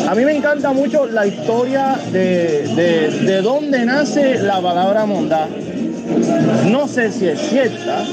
A 0.08 0.16
mí 0.16 0.26
me 0.26 0.36
encanta 0.36 0.72
mucho 0.72 1.06
la 1.06 1.28
historia 1.28 1.96
de, 2.12 2.68
de, 2.76 3.26
de 3.26 3.42
dónde 3.42 3.86
nace 3.86 4.40
la 4.40 4.60
palabra 4.60 5.06
mondá. 5.06 5.48
No 6.72 6.88
sé 6.88 7.12
si 7.12 7.28
es 7.28 7.40
cierta, 7.40 8.04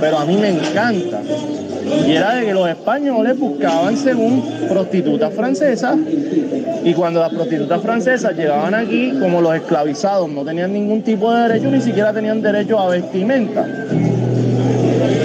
pero 0.00 0.18
a 0.18 0.26
mí 0.26 0.36
me 0.36 0.50
encanta. 0.50 1.22
Y 2.06 2.12
era 2.12 2.34
de 2.34 2.46
que 2.46 2.54
los 2.54 2.68
españoles 2.68 3.38
buscaban 3.38 3.96
según 3.96 4.42
prostitutas 4.68 5.34
francesas 5.34 5.96
y 6.84 6.94
cuando 6.94 7.20
las 7.20 7.32
prostitutas 7.32 7.80
francesas 7.80 8.36
llegaban 8.36 8.74
aquí, 8.74 9.12
como 9.20 9.40
los 9.40 9.54
esclavizados 9.54 10.28
no 10.28 10.44
tenían 10.44 10.72
ningún 10.72 11.02
tipo 11.02 11.32
de 11.32 11.48
derecho, 11.48 11.70
ni 11.70 11.80
siquiera 11.80 12.12
tenían 12.12 12.42
derecho 12.42 12.78
a 12.78 12.88
vestimenta. 12.88 13.66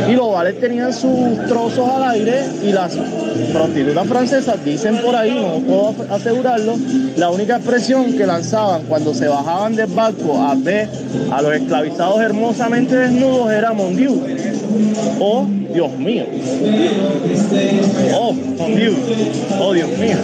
Y 0.08 0.14
los 0.14 0.32
vales 0.32 0.60
tenían 0.60 0.94
sus 0.94 1.46
trozos 1.48 1.90
al 1.90 2.12
aire 2.12 2.46
y 2.64 2.72
las 2.72 2.96
prostitutas 3.52 4.08
francesas 4.08 4.64
dicen 4.64 4.98
por 5.00 5.16
ahí, 5.16 5.32
no 5.32 5.60
puedo 5.66 6.14
asegurarlo, 6.14 6.76
la 7.18 7.30
única 7.30 7.58
expresión 7.58 8.14
que 8.16 8.26
lanzaban 8.26 8.84
cuando 8.84 9.14
se 9.14 9.28
bajaban 9.28 9.76
del 9.76 9.88
barco 9.88 10.42
a 10.42 10.56
ver 10.56 10.88
a 11.32 11.42
los 11.42 11.54
esclavizados 11.54 12.22
hermosamente 12.22 12.96
desnudos 12.96 13.52
era 13.52 13.74
mon 13.74 13.96
Dieu 14.78 15.18
o 15.20 15.46
Dios 15.74 15.98
mío. 15.98 16.26
Oh, 18.14 18.34
Dieu. 18.68 18.96
Oh, 19.60 19.74
Dios 19.74 19.90
mío. 19.98 20.18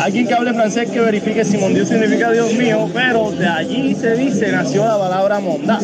Alguien 0.00 0.26
que 0.26 0.34
hable 0.34 0.54
francés 0.54 0.90
que 0.90 1.00
verifique 1.00 1.44
si 1.44 1.56
mon 1.56 1.74
Dieu 1.74 1.86
significa 1.86 2.30
Dios 2.32 2.52
mío, 2.54 2.88
pero 2.92 3.30
de 3.32 3.46
allí 3.46 3.94
se 3.94 4.16
dice, 4.16 4.52
nació 4.52 4.84
la 4.84 4.98
palabra 4.98 5.40
mondá. 5.40 5.80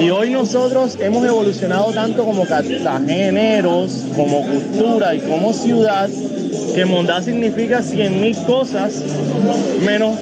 Y 0.00 0.10
hoy 0.10 0.30
nosotros 0.30 0.98
hemos 1.00 1.24
evolucionado 1.24 1.92
tanto 1.92 2.24
como 2.24 2.44
cartageneros, 2.44 4.04
como 4.14 4.42
cultura 4.42 5.14
y 5.14 5.20
como 5.20 5.52
ciudad, 5.52 6.08
que 6.74 6.84
mondá 6.84 7.22
significa 7.22 7.82
cien 7.82 8.20
mil 8.20 8.36
cosas 8.46 8.94
menos 9.84 10.16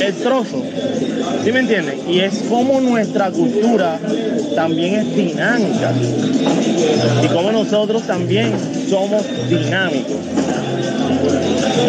el 0.00 0.14
trozo. 0.14 0.62
¿Sí 1.44 1.52
me 1.52 1.60
entienden? 1.60 2.00
Y 2.08 2.20
es 2.20 2.42
como 2.48 2.80
nuestra 2.80 3.30
cultura 3.30 3.98
también 4.54 4.94
es 4.94 5.14
dinámica. 5.16 5.92
Y 7.22 7.26
como 7.28 7.52
nosotros 7.52 8.02
también 8.04 8.52
somos 8.88 9.22
dinámicos. 9.48 10.16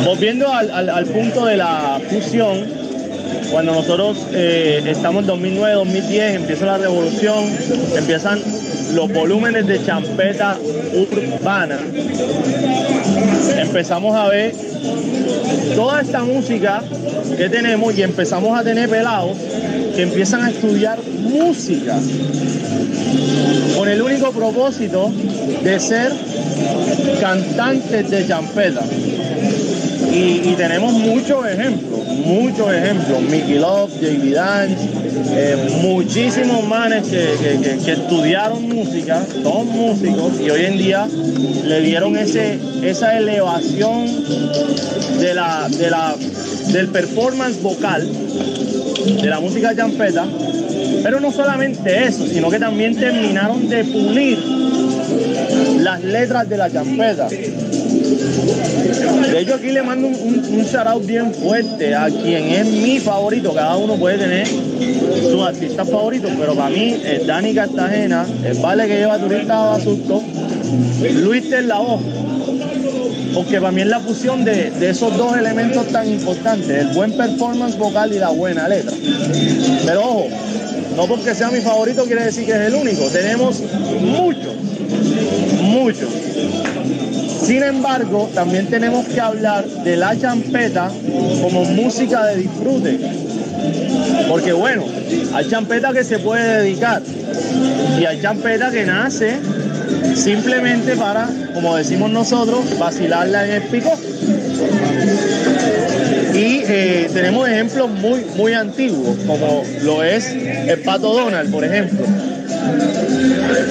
Volviendo 0.06 0.52
al, 0.54 0.70
al- 0.72 0.90
al 0.90 1.06
punto 1.06 1.46
de 1.46 1.58
la 1.58 2.00
fusión, 2.10 2.83
cuando 3.54 3.74
nosotros 3.74 4.18
eh, 4.34 4.82
estamos 4.88 5.24
en 5.24 5.30
2009-2010, 5.30 6.34
empieza 6.34 6.66
la 6.66 6.80
revolución, 6.80 7.46
empiezan 7.96 8.42
los 8.96 9.14
volúmenes 9.14 9.68
de 9.68 9.86
champeta 9.86 10.58
urbana. 10.92 11.78
Empezamos 13.56 14.16
a 14.16 14.28
ver 14.30 14.56
toda 15.76 16.02
esta 16.02 16.24
música 16.24 16.82
que 17.38 17.48
tenemos 17.48 17.96
y 17.96 18.02
empezamos 18.02 18.60
a 18.60 18.64
tener 18.64 18.90
pelados 18.90 19.38
que 19.96 20.02
empiezan 20.02 20.46
a 20.46 20.50
estudiar 20.50 20.98
música 21.20 21.96
con 23.78 23.88
el 23.88 24.02
único 24.02 24.32
propósito 24.32 25.12
de 25.64 25.80
ser 25.80 26.12
cantantes 27.22 28.10
de 28.10 28.28
champeta. 28.28 28.82
Y, 30.14 30.54
tenemos 30.56 30.94
muchos 30.94 31.46
ejemplos, 31.48 32.06
muchos 32.26 32.72
ejemplos. 32.72 33.22
Mickey 33.24 33.56
Love, 33.58 33.92
J.B. 34.00 34.32
Dance, 34.32 34.76
eh, 35.32 35.80
muchísimos 35.82 36.64
manes 36.68 37.04
que, 37.08 37.26
que- 37.42 37.60
que- 37.62 37.78
que 37.84 37.92
estudiaron 37.94 38.70
música, 38.70 39.26
son 39.42 39.68
músicos 39.70 40.34
y 40.40 40.50
hoy 40.52 40.66
en 40.66 40.78
día 40.78 41.08
le 41.66 41.82
dieron 41.82 42.16
ese, 42.16 42.60
esa 42.84 43.18
elevación 43.18 44.06
de 45.20 45.34
la, 45.34 45.68
de 45.70 45.90
la, 45.90 46.16
del 46.72 46.88
performance 46.90 47.62
vocal 47.62 48.08
de 49.22 49.28
la 49.28 49.40
música 49.40 49.76
champeta. 49.76 50.26
Pero 51.02 51.20
no 51.20 51.32
solamente 51.32 52.06
eso, 52.06 52.26
sino 52.28 52.50
que 52.52 52.60
también 52.60 52.96
terminaron 52.96 53.68
de 53.68 53.84
pulir 53.84 54.38
las 55.80 56.02
letras 56.04 56.48
de 56.48 56.58
la 56.58 56.72
champeta. 56.72 57.28
De 58.94 59.40
hecho, 59.40 59.56
aquí 59.56 59.72
le 59.72 59.82
mando 59.82 60.08
un, 60.08 60.14
un, 60.16 60.60
un 60.60 60.66
shout 60.66 60.88
out 60.88 61.06
bien 61.06 61.34
fuerte 61.34 61.96
a 61.96 62.08
quien 62.08 62.46
es 62.50 62.66
mi 62.68 63.00
favorito. 63.00 63.54
Cada 63.54 63.76
uno 63.78 63.96
puede 63.96 64.18
tener 64.20 64.48
sus 64.48 65.42
artistas 65.42 65.90
favoritos, 65.90 66.32
pero 66.40 66.56
para 66.56 66.70
mí 66.70 66.96
es 67.04 67.26
Dani 67.26 67.54
Cartagena, 67.54 68.26
el 68.46 68.58
vale 68.60 68.88
que 68.88 68.98
lleva 68.98 69.18
turista 69.18 69.54
a 69.54 69.78
Basurto, 69.78 70.22
Luis 71.22 71.50
Ter 71.50 71.66
la 71.66 71.80
voz. 71.80 72.02
Porque 73.34 73.60
para 73.60 73.72
mí 73.72 73.82
es 73.82 73.88
la 73.88 74.00
fusión 74.00 74.46
de, 74.46 74.70
de 74.70 74.90
esos 74.92 75.18
dos 75.18 75.36
elementos 75.36 75.88
tan 75.88 76.08
importantes, 76.08 76.70
el 76.70 76.88
buen 76.90 77.14
performance 77.14 77.76
vocal 77.78 78.14
y 78.14 78.20
la 78.20 78.30
buena 78.30 78.68
letra. 78.68 78.96
Pero 79.86 80.02
ojo, 80.02 80.28
no 80.96 81.08
porque 81.08 81.34
sea 81.34 81.50
mi 81.50 81.60
favorito 81.62 82.04
quiere 82.06 82.26
decir 82.26 82.46
que 82.46 82.52
es 82.52 82.60
el 82.68 82.76
único. 82.76 83.08
Tenemos 83.08 83.60
muchos, 84.00 84.54
muchos. 85.64 86.10
Sin 87.44 87.62
embargo, 87.62 88.30
también 88.34 88.68
tenemos 88.68 89.06
que 89.08 89.20
hablar 89.20 89.66
de 89.66 89.98
la 89.98 90.18
champeta 90.18 90.90
como 91.42 91.66
música 91.66 92.26
de 92.28 92.38
disfrute. 92.38 93.00
Porque 94.30 94.54
bueno, 94.54 94.86
hay 95.34 95.50
champeta 95.50 95.92
que 95.92 96.04
se 96.04 96.20
puede 96.20 96.62
dedicar 96.62 97.02
y 98.00 98.06
hay 98.06 98.22
champeta 98.22 98.72
que 98.72 98.86
nace 98.86 99.38
simplemente 100.16 100.96
para, 100.96 101.28
como 101.54 101.76
decimos 101.76 102.10
nosotros, 102.12 102.78
vacilarla 102.80 103.46
en 103.46 103.52
el 103.52 103.64
pico. 103.64 103.94
Y 106.34 106.64
eh, 106.66 107.10
tenemos 107.14 107.48
ejemplos 107.48 107.90
muy, 107.90 108.26
muy 108.36 108.54
antiguos, 108.54 109.18
como 109.28 109.64
lo 109.84 110.04
es 110.04 110.28
el 110.28 110.80
Pato 110.80 111.14
Donald, 111.14 111.52
por 111.52 111.64
ejemplo. 111.64 112.06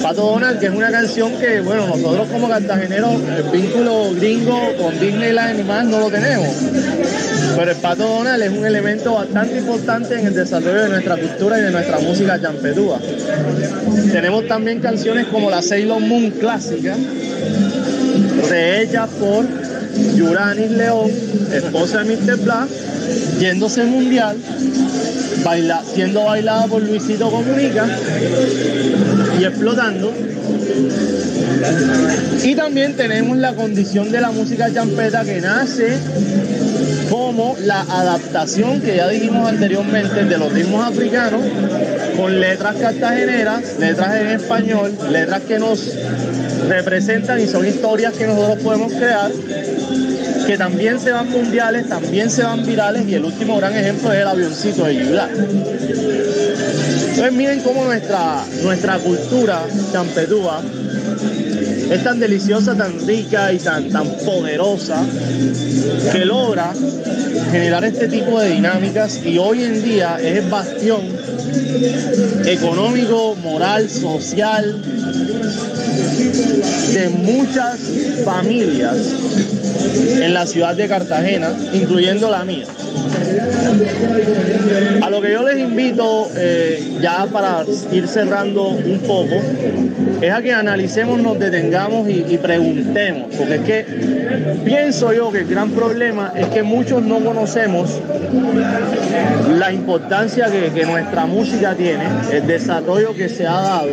Pato 0.01 0.21
Donald, 0.21 0.59
que 0.59 0.65
es 0.65 0.71
una 0.73 0.91
canción 0.91 1.31
que, 1.39 1.61
bueno, 1.61 1.87
nosotros 1.87 2.27
como 2.27 2.49
cartageneros, 2.49 3.13
el 3.37 3.43
vínculo 3.43 4.11
gringo 4.15 4.59
con 4.77 4.99
Disneyland 4.99 5.61
y 5.61 5.63
más 5.63 5.85
no 5.85 5.99
lo 5.99 6.09
tenemos. 6.09 6.49
Pero 7.55 7.71
el 7.71 7.77
Pato 7.77 8.03
Donald 8.03 8.43
es 8.43 8.51
un 8.51 8.65
elemento 8.65 9.13
bastante 9.13 9.57
importante 9.57 10.19
en 10.19 10.27
el 10.27 10.33
desarrollo 10.33 10.83
de 10.83 10.89
nuestra 10.89 11.15
cultura 11.15 11.59
y 11.59 11.61
de 11.61 11.71
nuestra 11.71 11.99
música 11.99 12.41
champetúa. 12.41 12.99
Tenemos 14.11 14.47
también 14.47 14.79
canciones 14.79 15.27
como 15.27 15.49
la 15.49 15.61
Sailor 15.61 16.01
Moon 16.01 16.31
clásica, 16.31 16.95
rehecha 18.49 19.07
por 19.07 19.45
Yuranis 20.15 20.71
León, 20.71 21.11
esposa 21.53 22.03
de 22.03 22.15
Mr. 22.15 22.37
Black, 22.37 22.67
yéndose 23.39 23.83
mundial, 23.83 24.35
baila- 25.43 25.83
siendo 25.93 26.23
bailada 26.25 26.67
por 26.67 26.81
Luisito 26.81 27.29
Comunica 27.29 27.85
y 29.39 29.43
explotando. 29.43 30.13
Y 32.43 32.55
también 32.55 32.95
tenemos 32.95 33.37
la 33.37 33.53
condición 33.53 34.11
de 34.11 34.21
la 34.21 34.31
música 34.31 34.71
champeta 34.73 35.23
que 35.23 35.39
nace 35.41 35.97
como 37.09 37.55
la 37.61 37.81
adaptación 37.81 38.81
que 38.81 38.97
ya 38.97 39.07
dijimos 39.07 39.47
anteriormente 39.47 40.25
de 40.25 40.37
los 40.37 40.51
ritmos 40.51 40.85
africanos 40.85 41.41
con 42.17 42.39
letras 42.39 42.75
cartageneras, 42.75 43.61
letras 43.79 44.15
en 44.15 44.27
español, 44.27 44.97
letras 45.11 45.41
que 45.47 45.59
nos 45.59 45.93
representan 46.67 47.39
y 47.39 47.47
son 47.47 47.67
historias 47.67 48.13
que 48.13 48.25
nosotros 48.27 48.57
podemos 48.63 48.93
crear, 48.93 49.31
que 50.45 50.57
también 50.57 50.99
se 50.99 51.11
van 51.11 51.29
mundiales, 51.29 51.87
también 51.87 52.29
se 52.29 52.43
van 52.43 52.65
virales 52.65 53.07
y 53.07 53.15
el 53.15 53.25
último 53.25 53.57
gran 53.57 53.75
ejemplo 53.75 54.11
es 54.11 54.19
el 54.19 54.27
avioncito 54.27 54.85
de 54.85 54.95
Yula. 54.95 55.29
Entonces 57.09 57.33
miren 57.33 57.61
cómo 57.61 57.85
nuestra, 57.85 58.43
nuestra 58.63 58.97
cultura 58.97 59.65
champetúa 59.91 60.61
es 61.91 62.03
tan 62.03 62.19
deliciosa, 62.19 62.75
tan 62.75 63.05
rica 63.05 63.53
y 63.53 63.59
tan, 63.59 63.89
tan 63.89 64.07
poderosa 64.25 65.05
que 66.11 66.25
logra 66.25 66.73
generar 67.51 67.85
este 67.85 68.07
tipo 68.07 68.39
de 68.39 68.51
dinámicas 68.51 69.21
y 69.23 69.37
hoy 69.37 69.63
en 69.63 69.83
día 69.83 70.17
es 70.19 70.39
el 70.39 70.49
bastión 70.49 71.01
económico, 72.45 73.35
moral, 73.35 73.89
social 73.89 74.81
de 76.17 77.09
muchas 77.09 77.79
familias 78.23 78.97
en 80.21 80.33
la 80.33 80.45
ciudad 80.45 80.75
de 80.75 80.87
Cartagena, 80.87 81.51
incluyendo 81.73 82.29
la 82.29 82.43
mía. 82.43 82.65
A 85.01 85.09
lo 85.09 85.21
que 85.21 85.31
yo 85.31 85.43
les 85.47 85.59
invito, 85.59 86.29
eh, 86.35 86.97
ya 87.01 87.25
para 87.25 87.65
ir 87.91 88.07
cerrando 88.07 88.69
un 88.69 88.99
poco, 88.99 89.35
es 90.21 90.31
a 90.31 90.41
que 90.41 90.53
analicemos, 90.53 91.19
nos 91.19 91.39
detengamos 91.39 92.07
y, 92.09 92.37
preguntemos, 92.37 93.35
porque 93.35 93.55
es 93.55 93.61
que 93.61 93.85
pienso 94.63 95.13
yo 95.13 95.31
que 95.31 95.39
el 95.39 95.47
gran 95.47 95.71
problema 95.71 96.33
es 96.35 96.47
que 96.47 96.63
muchos 96.63 97.01
no 97.03 97.19
conocemos 97.19 97.99
la 99.57 99.71
importancia 99.71 100.47
que 100.73 100.85
nuestra 100.85 101.25
música 101.25 101.75
tiene, 101.75 102.05
el 102.31 102.47
desarrollo 102.47 103.13
que 103.13 103.29
se 103.29 103.47
ha 103.47 103.53
dado 103.53 103.89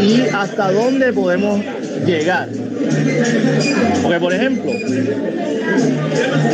y 0.00 0.22
hasta 0.32 0.72
dónde 0.72 1.12
podemos 1.12 1.60
llegar. 2.06 2.48
Porque 4.02 4.20
por 4.20 4.32
ejemplo, 4.32 4.72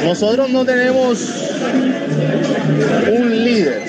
nosotros 0.04 0.50
no 0.50 0.64
tenemos 0.64 1.50
un 3.12 3.44
líder. 3.44 3.82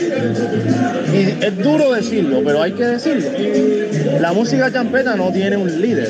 Y 1.14 1.46
es 1.46 1.58
duro 1.58 1.94
decirlo, 1.94 2.42
pero 2.46 2.62
hay 2.62 2.72
que 2.72 2.86
decirlo. 2.86 3.30
La 4.20 4.34
música 4.34 4.72
champeta 4.72 5.16
no 5.16 5.32
tiene 5.32 5.58
un 5.58 5.82
líder. 5.82 6.10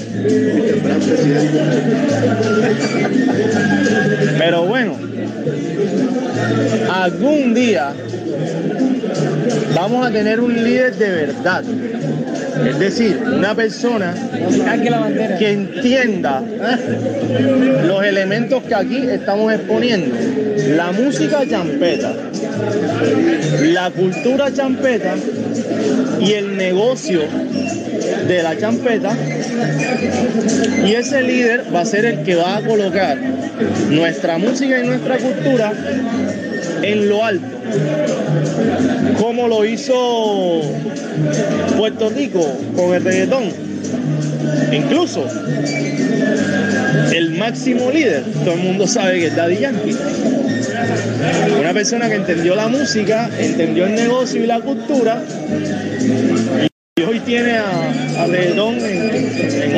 Pero 4.38 4.66
bueno, 4.66 4.98
algún 6.92 7.54
día 7.54 7.94
vamos 9.76 10.06
a 10.06 10.12
tener 10.12 10.40
un 10.40 10.54
líder 10.64 10.96
de 10.96 11.10
verdad. 11.10 11.64
Es 12.66 12.80
decir, 12.80 13.20
una 13.26 13.56
persona 13.56 14.14
que 15.40 15.52
entienda 15.52 16.44
los 17.86 18.04
elementos 18.04 18.64
que 18.64 18.76
aquí 18.76 18.98
estamos 19.08 19.54
exponiendo. 19.54 20.16
La 20.76 20.92
música 20.92 21.42
champeta, 21.50 22.14
la 23.62 23.90
cultura 23.92 24.54
champeta 24.54 25.16
y 26.20 26.34
el 26.34 26.58
negocio 26.58 27.22
de 28.28 28.44
la 28.44 28.58
champeta. 28.58 29.16
Y 30.86 30.94
ese 30.94 31.22
líder 31.24 31.66
va 31.74 31.82
a 31.82 31.86
ser 31.86 32.06
el 32.06 32.24
que 32.24 32.36
va 32.36 32.58
a 32.58 32.62
colocar 32.62 33.18
nuestra 33.90 34.38
música 34.38 34.80
y 34.80 34.88
nuestra 34.88 35.18
cultura 35.18 35.74
en 36.82 37.10
lo 37.10 37.24
alto, 37.24 37.46
como 39.20 39.48
lo 39.48 39.66
hizo 39.66 40.62
Puerto 41.78 42.10
Rico 42.10 42.46
con 42.76 42.94
el 42.94 43.04
reggaetón. 43.04 43.52
Incluso 44.72 45.26
el 47.14 47.32
máximo 47.32 47.92
líder, 47.92 48.24
todo 48.44 48.54
el 48.54 48.62
mundo 48.62 48.88
sabe 48.88 49.20
que 49.20 49.28
es 49.28 49.36
Daddy 49.36 49.58
Yankee. 49.58 49.98
Una 51.60 51.74
persona 51.74 52.10
que 52.10 52.16
entendió 52.16 52.56
la 52.56 52.68
música, 52.68 53.30
entendió 53.40 53.86
el 53.86 53.96
negocio 53.96 54.44
y 54.44 54.48
la 54.48 54.60
cultura 54.60 55.22
y 56.98 57.04
hoy 57.04 57.20
tiene 57.22 57.58
a, 57.58 57.64
a 58.20 58.26
en 58.26 59.11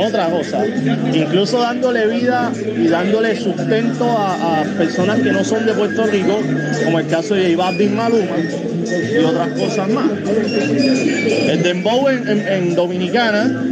otra 0.04 0.30
cosa, 0.30 0.66
incluso 1.14 1.60
dándole 1.60 2.08
vida 2.08 2.51
y 2.56 2.88
dándole 2.88 3.36
sustento 3.36 4.06
a, 4.06 4.64
personas 4.78 5.20
que 5.20 5.32
no 5.32 5.43
son 5.43 5.66
de 5.66 5.74
Puerto 5.74 6.06
Rico, 6.08 6.39
como 6.84 6.99
el 6.99 7.08
caso 7.08 7.36
de 7.36 7.54
J 7.54 7.58
Balvin 7.58 7.95
Maluma 7.95 8.36
y 8.38 9.24
otras 9.24 9.49
cosas 9.49 9.89
más. 9.89 10.06
El 11.47 11.64
Dembow 11.64 12.10
en, 12.10 12.28
en, 12.28 12.76
Dominicana 12.76 13.64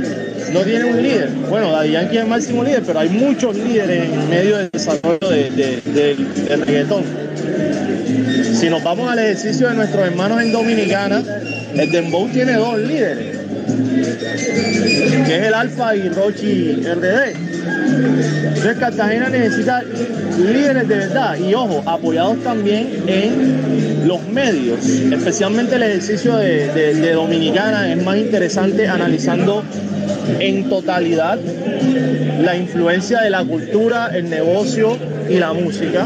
no 0.54 0.60
tiene 0.62 0.86
un 0.86 1.02
líder. 1.02 1.30
Bueno, 1.50 1.72
Daddy 1.72 1.92
Yankee 1.92 2.18
es 2.18 2.24
el 2.24 2.30
máximo 2.30 2.64
líder, 2.64 2.84
pero 2.86 3.00
hay 3.00 3.10
muchos 3.10 3.56
líderes 3.56 4.10
en 4.12 4.30
medio 4.30 4.58
del 4.58 4.70
desarrollo 4.72 5.30
de, 5.30 5.50
de, 5.52 5.82
de, 5.92 6.16
del 6.16 6.62
reggaetón. 6.62 7.04
Si 8.54 8.70
nos 8.70 8.84
vamos 8.84 9.10
al 9.10 9.20
ejercicio 9.20 9.70
de 9.70 9.76
nuestros 9.76 10.06
hermanos 10.06 10.42
en 10.42 10.52
Dominicana, 10.52 11.24
el 11.76 11.92
Dembow 11.92 12.28
tiene 12.30 12.54
dos 12.54 12.78
líderes, 12.78 13.38
que 15.26 15.36
es 15.36 15.48
el 15.48 15.54
Alfa 15.54 15.96
y 15.96 16.10
Rochi 16.10 16.74
RD. 16.76 17.52
Entonces 18.48 18.78
Cartagena 18.78 19.30
necesita 19.30 19.82
líderes 20.38 20.88
de 20.88 20.96
verdad 20.96 21.38
y 21.38 21.54
ojo, 21.54 21.84
apoyados 21.86 22.44
también 22.44 23.04
en 23.08 24.08
los 24.08 24.28
medios, 24.28 24.86
especialmente 24.86 25.76
el 25.76 25.84
ejercicio 25.84 26.36
de, 26.38 26.68
de, 26.94 27.14
Dominicana 27.14 27.92
es 27.92 28.04
más 28.04 28.18
interesante 28.18 28.88
analizando 28.88 29.64
en 30.40 30.70
totalidad 30.70 31.40
la 32.42 32.56
influencia 32.56 33.22
de 33.22 33.30
la 33.30 33.44
cultura, 33.44 34.10
el 34.14 34.30
negocio 34.30 34.98
y 35.30 35.36
la 35.36 35.54
música. 35.54 36.06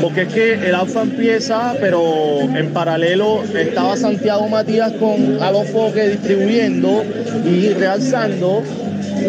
Porque 0.00 0.22
es 0.22 0.28
que 0.28 0.52
el 0.54 0.74
Alfa 0.74 1.02
empieza, 1.02 1.74
pero 1.80 2.40
en 2.40 2.70
paralelo 2.72 3.42
estaba 3.54 3.96
Santiago 3.96 4.48
Matías 4.48 4.92
con 4.92 5.42
Alofoque 5.42 6.08
distribuyendo 6.08 7.04
y 7.44 7.68
realzando. 7.68 8.62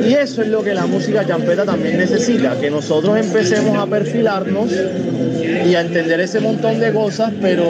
Y 0.08 0.14
eso 0.14 0.42
es 0.42 0.48
lo 0.48 0.64
que 0.64 0.74
la 0.74 0.86
música 0.86 1.26
champeta 1.26 1.66
también 1.66 1.98
necesita, 1.98 2.58
que 2.60 2.70
nosotros 2.70 3.18
empecemos 3.18 3.78
a 3.78 3.86
perfilarnos 3.86 4.72
y 4.72 5.76
a 5.76 5.82
entender 5.82 6.22
ese 6.22 6.40
montón 6.40 6.80
de 6.80 6.94
cosas, 6.94 7.34
pero 7.42 7.66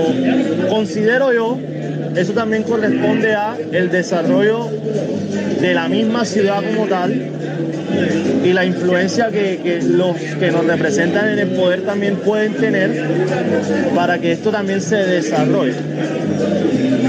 considero 0.69 1.33
yo 1.33 1.57
eso 2.15 2.33
también 2.33 2.63
corresponde 2.63 3.33
a 3.33 3.55
el 3.71 3.89
desarrollo 3.89 4.67
de 5.61 5.73
la 5.73 5.87
misma 5.87 6.25
ciudad 6.25 6.61
como 6.63 6.87
tal 6.87 7.31
y 8.43 8.53
la 8.53 8.65
influencia 8.65 9.29
que, 9.29 9.79
los 9.83 10.15
que 10.15 10.51
nos 10.51 10.65
representan 10.65 11.29
en 11.29 11.39
el 11.39 11.47
poder 11.49 11.81
también 11.81 12.17
pueden 12.17 12.53
tener 12.53 13.05
para 13.95 14.19
que 14.19 14.31
esto 14.31 14.51
también 14.51 14.81
se 14.81 14.97
desarrolle. 14.97 15.73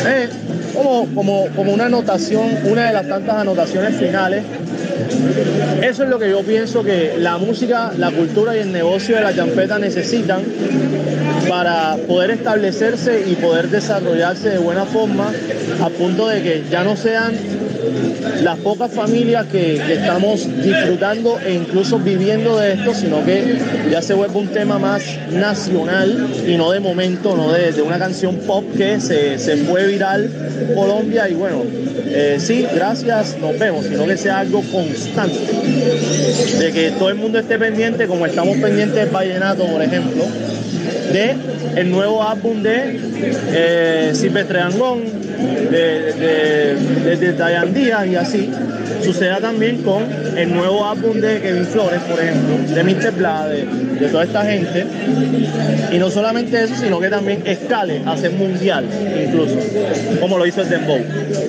Eh, 0.06 0.28
como, 0.74 1.06
como, 1.14 1.46
como 1.54 1.72
una 1.72 1.86
anotación, 1.86 2.46
una 2.64 2.86
de 2.86 2.92
las 2.92 3.08
tantas 3.08 3.36
anotaciones 3.36 3.96
finales, 3.96 4.42
eso 5.82 6.04
es 6.04 6.08
lo 6.08 6.18
que 6.18 6.30
yo 6.30 6.42
pienso 6.42 6.82
que 6.82 7.14
la 7.18 7.38
música, 7.38 7.92
la 7.96 8.10
cultura 8.10 8.56
y 8.56 8.60
el 8.60 8.72
negocio 8.72 9.16
de 9.16 9.22
la 9.22 9.34
champeta 9.34 9.78
necesitan 9.78 10.42
para 11.48 11.96
poder 12.08 12.30
establecerse 12.30 13.24
y 13.26 13.34
poder 13.34 13.68
desarrollarse 13.68 14.50
de 14.50 14.58
buena 14.58 14.84
forma 14.84 15.30
a 15.82 15.88
punto 15.90 16.28
de 16.28 16.42
que 16.42 16.64
ya 16.70 16.84
no 16.84 16.96
sean 16.96 17.34
las 18.42 18.58
pocas 18.58 18.90
familias 18.90 19.46
que, 19.46 19.74
estamos 19.92 20.48
disfrutando 20.62 21.38
e 21.44 21.54
incluso 21.54 21.98
viviendo 21.98 22.56
de 22.58 22.74
esto, 22.74 22.94
sino 22.94 23.24
que 23.24 23.58
ya 23.90 24.02
se 24.02 24.14
vuelve 24.14 24.38
un 24.38 24.48
tema 24.48 24.78
más 24.78 25.02
nacional 25.30 26.28
y 26.46 26.56
no 26.56 26.70
de 26.72 26.80
momento, 26.80 27.36
no 27.36 27.52
de, 27.52 27.72
de 27.72 27.82
una 27.82 27.98
canción 27.98 28.36
pop 28.46 28.64
que 28.76 29.00
se, 29.00 29.38
se, 29.38 29.56
fue 29.58 29.86
viral 29.86 30.30
Colombia. 30.74 31.28
Y 31.28 31.34
bueno, 31.34 31.62
eh, 32.14 32.36
sí, 32.38 32.66
gracias, 32.74 33.36
nos 33.38 33.58
vemos, 33.58 33.86
sino 33.86 34.06
que 34.06 34.16
sea 34.16 34.40
algo 34.40 34.62
constante, 34.70 35.38
de 36.58 36.72
que 36.72 36.92
todo 36.98 37.08
el 37.08 37.16
mundo 37.16 37.38
esté 37.38 37.58
pendiente, 37.58 38.06
como 38.06 38.26
estamos 38.26 38.56
pendientes 38.58 38.96
del 38.96 39.10
vallenato, 39.10 39.64
por 39.66 39.82
ejemplo, 39.82 40.24
de 41.12 41.36
el 41.76 41.90
nuevo 41.90 42.22
álbum 42.22 42.62
de 42.62 43.00
eh, 43.52 44.10
Silvestre 44.14 44.60
Angón, 44.60 45.04
de, 45.70 46.12
de, 46.12 47.16
de, 47.16 48.06
y 48.06 48.14
así. 48.16 48.50
Suceda 49.02 49.38
también 49.38 49.82
con 49.82 50.04
el 50.36 50.52
nuevo 50.52 50.86
álbum 50.86 51.20
de 51.20 51.40
Kevin 51.40 51.66
Flores, 51.66 52.00
por 52.02 52.20
ejemplo, 52.20 52.74
de 52.74 52.84
Mr. 52.84 53.12
Bla, 53.12 53.48
de, 53.48 53.64
de, 53.64 54.08
toda 54.08 54.24
esta 54.24 54.44
gente. 54.44 54.86
Y 55.90 55.98
no 55.98 56.08
solamente 56.10 56.62
eso, 56.62 56.74
sino 56.76 57.00
que 57.00 57.08
también 57.08 57.42
escale 57.44 58.00
a 58.06 58.16
ser 58.16 58.30
mundial, 58.32 58.84
incluso, 59.26 59.56
como 60.20 60.38
lo 60.38 60.46
hizo 60.46 60.62
el 60.62 60.68
Dembow, 60.68 61.00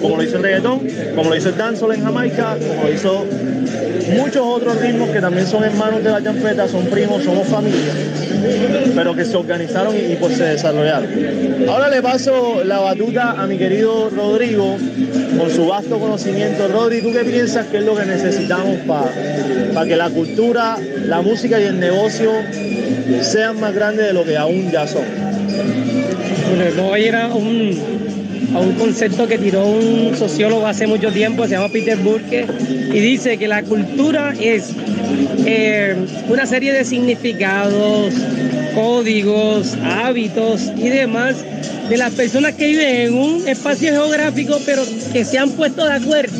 como 0.01 0.17
lo 0.17 0.23
hizo 0.23 0.37
el 0.37 0.43
reggaetón, 0.43 0.81
como 1.15 1.29
lo 1.29 1.35
hizo 1.35 1.49
el 1.49 1.57
dancehall 1.57 1.93
en 1.93 2.03
Jamaica, 2.03 2.57
como 2.67 2.83
lo 2.83 2.91
hizo 2.91 3.25
muchos 4.17 4.41
otros 4.45 4.81
ritmos 4.81 5.09
que 5.09 5.21
también 5.21 5.47
son 5.47 5.63
hermanos 5.63 6.03
de 6.03 6.11
la 6.11 6.23
champeta, 6.23 6.67
son 6.67 6.85
primos, 6.87 7.23
somos 7.23 7.47
familia, 7.47 7.93
pero 8.95 9.15
que 9.15 9.25
se 9.25 9.37
organizaron 9.37 9.95
y, 9.95 10.13
y 10.13 10.17
pues 10.19 10.37
se 10.37 10.43
desarrollaron. 10.43 11.07
Ahora 11.69 11.89
le 11.89 12.01
paso 12.01 12.63
la 12.63 12.79
batuta 12.79 13.31
a 13.31 13.47
mi 13.47 13.57
querido 13.57 13.72
Rodrigo 13.81 14.77
con 15.37 15.49
su 15.49 15.65
vasto 15.65 15.99
conocimiento. 15.99 16.67
Rodri, 16.67 17.01
¿tú 17.01 17.11
qué 17.11 17.23
piensas 17.23 17.65
que 17.67 17.77
es 17.77 17.83
lo 17.83 17.95
que 17.95 18.05
necesitamos 18.05 18.77
para 18.87 19.11
pa 19.73 19.85
que 19.85 19.95
la 19.95 20.09
cultura, 20.09 20.77
la 21.05 21.21
música 21.21 21.59
y 21.59 21.63
el 21.63 21.79
negocio 21.79 22.31
sean 23.21 23.59
más 23.59 23.73
grandes 23.73 24.07
de 24.07 24.13
lo 24.13 24.23
que 24.23 24.37
aún 24.37 24.69
ya 24.71 24.87
son? 24.87 25.03
Bueno, 26.55 26.83
voy 26.83 27.01
a 27.01 27.07
ir 27.07 27.15
a 27.15 27.27
un, 27.27 27.79
a 28.55 28.59
un 28.59 28.73
concepto 28.73 29.27
que 29.27 29.37
tiró 29.37 29.65
un 29.65 30.15
sociólogo 30.15 30.67
hace 30.67 30.85
mucho 30.85 31.11
tiempo, 31.11 31.45
se 31.45 31.51
llama 31.51 31.69
Peter 31.69 31.97
Burke, 31.97 32.45
y 32.69 32.99
dice 32.99 33.37
que 33.37 33.47
la 33.47 33.63
cultura 33.63 34.33
es 34.39 34.71
eh, 35.45 35.95
una 36.29 36.45
serie 36.45 36.73
de 36.73 36.85
significados, 36.85 38.13
códigos, 38.75 39.75
hábitos 39.83 40.71
y 40.77 40.89
demás 40.89 41.43
de 41.93 41.99
las 41.99 42.13
personas 42.13 42.55
que 42.55 42.69
viven 42.69 42.95
en 43.01 43.13
un 43.13 43.47
espacio 43.47 43.91
geográfico, 43.91 44.59
pero 44.65 44.83
que 45.11 45.23
se 45.23 45.37
han 45.37 45.51
puesto 45.51 45.85
de 45.85 45.93
acuerdo 45.93 46.35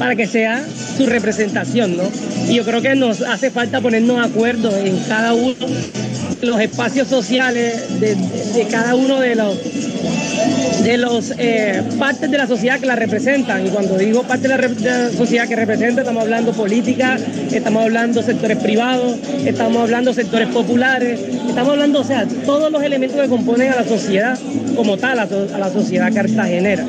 para 0.00 0.16
que 0.16 0.26
sea 0.26 0.64
su 0.96 1.06
representación, 1.06 1.96
¿no? 1.96 2.02
Y 2.48 2.56
yo 2.56 2.64
creo 2.64 2.82
que 2.82 2.96
nos 2.96 3.22
hace 3.22 3.52
falta 3.52 3.80
ponernos 3.80 4.16
de 4.16 4.24
acuerdo 4.24 4.76
en 4.76 4.98
cada 5.06 5.32
uno 5.32 5.54
los 6.44 6.60
espacios 6.60 7.08
sociales 7.08 8.00
de, 8.00 8.66
cada 8.70 8.94
uno 8.94 9.20
de 9.20 9.34
los 9.34 9.58
de 10.82 10.98
los 10.98 11.32
eh, 11.38 11.82
partes 11.98 12.30
de 12.30 12.36
la 12.36 12.46
sociedad 12.46 12.78
que 12.78 12.86
la 12.86 12.96
representan. 12.96 13.66
Y 13.66 13.70
cuando 13.70 13.96
digo 13.96 14.22
parte 14.24 14.48
de 14.48 14.56
la, 14.56 14.68
de 14.68 14.90
la, 14.90 15.10
sociedad 15.10 15.48
que 15.48 15.56
representa, 15.56 16.02
estamos 16.02 16.22
hablando 16.22 16.52
política, 16.52 17.16
estamos 17.50 17.84
hablando 17.84 18.22
sectores 18.22 18.58
privados, 18.58 19.16
estamos 19.46 19.82
hablando 19.82 20.12
sectores 20.12 20.48
populares, 20.48 21.20
estamos 21.48 21.72
hablando, 21.72 22.00
o 22.00 22.04
sea, 22.04 22.26
todos 22.44 22.70
los 22.70 22.82
elementos 22.82 23.18
que 23.18 23.28
componen 23.28 23.72
a 23.72 23.76
la 23.76 23.84
sociedad 23.84 24.38
como 24.76 24.98
tal, 24.98 25.20
a, 25.20 25.22
a 25.22 25.58
la 25.58 25.70
sociedad 25.72 26.12
cartagenera. 26.12 26.84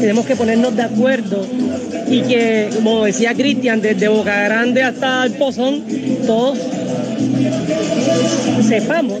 Tenemos 0.00 0.24
que 0.24 0.36
ponernos 0.36 0.74
de 0.76 0.82
acuerdo 0.82 1.44
y 2.10 2.22
que, 2.22 2.70
como 2.74 3.04
decía 3.04 3.34
Cristian, 3.34 3.80
desde 3.80 4.08
Boca 4.08 4.42
Grande 4.44 4.82
hasta 4.82 5.24
el 5.24 5.32
Pozón, 5.32 5.82
todos 6.26 6.58
sepamos 8.68 9.20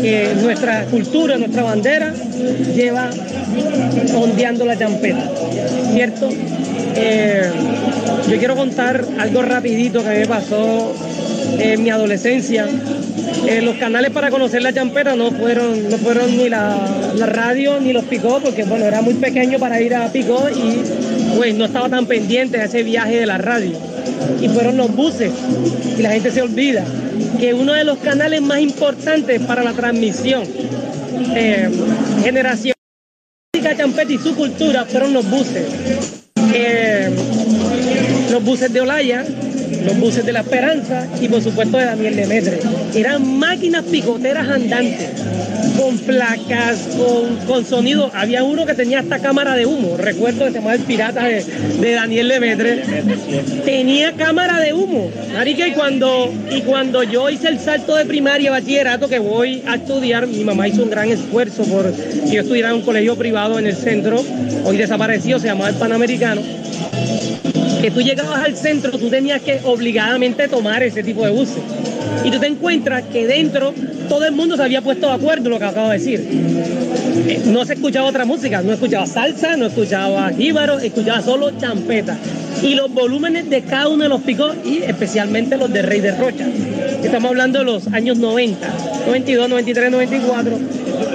que 0.00 0.34
nuestra 0.40 0.84
cultura, 0.86 1.36
nuestra 1.38 1.62
bandera 1.62 2.12
lleva 2.74 3.10
ondeando 4.14 4.64
la 4.64 4.78
champeta, 4.78 5.30
¿cierto? 5.92 6.28
Eh, 6.96 7.50
yo 8.28 8.38
quiero 8.38 8.56
contar 8.56 9.04
algo 9.18 9.42
rapidito 9.42 10.02
que 10.02 10.08
me 10.10 10.26
pasó 10.26 10.94
en 11.58 11.82
mi 11.82 11.90
adolescencia. 11.90 12.66
Eh, 13.46 13.60
los 13.62 13.76
canales 13.76 14.10
para 14.10 14.30
conocer 14.30 14.62
la 14.62 14.72
champeta 14.72 15.14
no 15.16 15.30
fueron, 15.30 15.90
no 15.90 15.98
fueron 15.98 16.36
ni 16.36 16.48
la, 16.48 16.76
radio 17.26 17.80
ni 17.80 17.92
los 17.92 18.04
picó, 18.04 18.40
porque 18.40 18.64
bueno, 18.64 18.84
era 18.84 19.02
muy 19.02 19.14
pequeño 19.14 19.58
para 19.58 19.80
ir 19.80 19.94
a 19.94 20.10
picó 20.12 20.48
y 20.48 21.36
pues 21.36 21.54
no 21.54 21.66
estaba 21.66 21.88
tan 21.88 22.06
pendiente 22.06 22.58
de 22.58 22.64
ese 22.64 22.82
viaje 22.82 23.16
de 23.16 23.26
la 23.26 23.38
radio. 23.38 23.72
Y 24.40 24.48
fueron 24.48 24.76
los 24.76 24.94
buses, 24.94 25.30
y 25.98 26.02
la 26.02 26.10
gente 26.10 26.30
se 26.30 26.42
olvida 26.42 26.84
que 27.38 27.54
uno 27.54 27.72
de 27.72 27.84
los 27.84 27.98
canales 27.98 28.42
más 28.42 28.60
importantes 28.60 29.40
para 29.42 29.62
la 29.62 29.72
transmisión, 29.72 30.44
eh, 31.34 31.70
generación 32.22 32.74
champeta 33.76 34.12
y 34.12 34.18
su 34.18 34.34
cultura 34.34 34.84
fueron 34.84 35.12
los 35.12 35.28
buses. 35.28 35.66
Eh, 36.54 37.10
los 38.30 38.44
buses 38.44 38.72
de 38.72 38.80
Olaya, 38.80 39.24
los 39.84 39.98
buses 39.98 40.24
de 40.24 40.32
la 40.32 40.40
Esperanza 40.40 41.06
y 41.20 41.28
por 41.28 41.42
supuesto 41.42 41.76
de 41.78 41.84
Daniel 41.84 42.16
Demetre. 42.16 42.58
Eran 42.94 43.38
máquinas 43.38 43.84
picoteras 43.84 44.48
andantes, 44.48 45.08
con 45.78 45.98
placas, 45.98 46.78
con, 46.96 47.36
con, 47.46 47.64
sonido. 47.64 48.10
Había 48.14 48.44
uno 48.44 48.66
que 48.66 48.74
tenía 48.74 49.00
hasta 49.00 49.18
cámara 49.18 49.54
de 49.54 49.66
humo, 49.66 49.96
recuerdo 49.96 50.44
que 50.44 50.52
se 50.52 50.58
llamaba 50.58 50.74
El 50.74 50.80
Pirata 50.82 51.24
de, 51.24 51.44
de 51.44 51.92
Daniel 51.92 52.28
Demetre. 52.28 52.82
Tenía 53.64 54.12
cámara 54.12 54.60
de 54.60 54.72
humo. 54.72 55.10
Marica, 55.32 55.66
y 55.66 55.72
cuando, 55.72 56.32
y 56.50 56.62
cuando 56.62 57.02
yo 57.02 57.28
hice 57.30 57.48
el 57.48 57.58
salto 57.58 57.96
de 57.96 58.06
primaria, 58.06 58.50
bachillerato, 58.50 59.08
que 59.08 59.18
voy 59.18 59.62
a 59.66 59.76
estudiar, 59.76 60.26
mi 60.26 60.44
mamá 60.44 60.68
hizo 60.68 60.82
un 60.82 60.90
gran 60.90 61.10
esfuerzo 61.10 61.64
por 61.64 61.92
que 61.92 62.32
yo 62.32 62.40
estudiara 62.40 62.70
en 62.70 62.76
un 62.76 62.82
colegio 62.82 63.16
privado 63.16 63.58
en 63.58 63.66
el 63.66 63.76
centro, 63.76 64.24
hoy 64.64 64.76
desaparecido, 64.76 65.38
se 65.38 65.46
llamaba 65.46 65.70
el 65.70 65.76
Panamericano 65.76 66.42
que 67.80 67.90
tú 67.90 68.00
llegabas 68.00 68.42
al 68.42 68.56
centro, 68.56 68.90
tú 68.98 69.08
tenías 69.10 69.42
que 69.42 69.60
obligadamente 69.76 70.48
tomar 70.48 70.82
ese 70.82 71.02
tipo 71.02 71.24
de 71.24 71.30
buses. 71.30 71.62
Y 72.24 72.30
tú 72.30 72.40
te 72.40 72.46
encuentras 72.46 73.04
que 73.04 73.26
dentro 73.26 73.72
todo 74.08 74.24
el 74.24 74.32
mundo 74.32 74.56
se 74.56 74.62
había 74.62 74.82
puesto 74.82 75.06
de 75.06 75.12
acuerdo 75.12 75.50
lo 75.50 75.58
que 75.58 75.64
acabo 75.64 75.90
de 75.90 75.98
decir. 75.98 76.20
No 77.46 77.64
se 77.64 77.74
escuchaba 77.74 78.08
otra 78.08 78.24
música, 78.24 78.62
no 78.62 78.72
escuchaba 78.72 79.06
salsa, 79.06 79.56
no 79.56 79.66
escuchaba 79.66 80.30
jíbaro, 80.30 80.78
escuchaba 80.78 81.22
solo 81.22 81.50
champeta. 81.58 82.16
Y 82.62 82.74
los 82.74 82.92
volúmenes 82.92 83.50
de 83.50 83.62
cada 83.62 83.88
uno 83.88 84.04
de 84.04 84.08
los 84.08 84.22
picos 84.22 84.56
y 84.64 84.78
especialmente 84.78 85.56
los 85.56 85.72
de 85.72 85.82
Rey 85.82 86.00
de 86.00 86.12
Rocha. 86.12 86.46
Estamos 87.02 87.30
hablando 87.30 87.58
de 87.60 87.64
los 87.66 87.86
años 87.88 88.18
90, 88.18 88.68
92, 89.06 89.48
93, 89.48 89.90
94. 89.90 90.58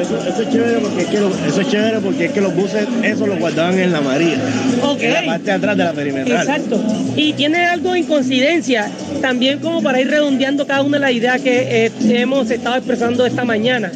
Eso, 0.01 0.17
eso, 0.17 0.41
es 0.41 0.49
chévere 0.49 0.79
porque 0.79 1.01
es 1.03 1.07
que 1.09 1.19
los, 1.19 1.33
eso 1.47 1.61
es 1.61 1.67
chévere 1.69 1.99
porque 1.99 2.25
es 2.25 2.31
que 2.31 2.41
los 2.41 2.55
buses 2.55 2.87
eso 3.03 3.27
lo 3.27 3.37
guardaban 3.37 3.77
en 3.77 3.91
la 3.91 4.01
María. 4.01 4.37
Okay. 4.81 5.07
En 5.07 5.13
la 5.13 5.25
parte 5.25 5.45
de 5.45 5.51
atrás 5.51 5.77
de 5.77 5.83
la 5.83 5.93
perimetral. 5.93 6.47
Exacto. 6.47 6.83
Y 7.15 7.33
tiene 7.33 7.65
algo 7.65 7.93
en 7.93 8.05
coincidencia, 8.05 8.89
también 9.21 9.59
como 9.59 9.83
para 9.83 10.01
ir 10.01 10.09
redondeando 10.09 10.65
cada 10.65 10.81
una 10.81 10.97
de 10.97 11.01
las 11.01 11.11
ideas 11.11 11.41
que 11.41 11.85
eh, 11.85 11.91
hemos 12.09 12.49
estado 12.49 12.77
expresando 12.77 13.25
esta 13.25 13.45
mañana. 13.45 13.91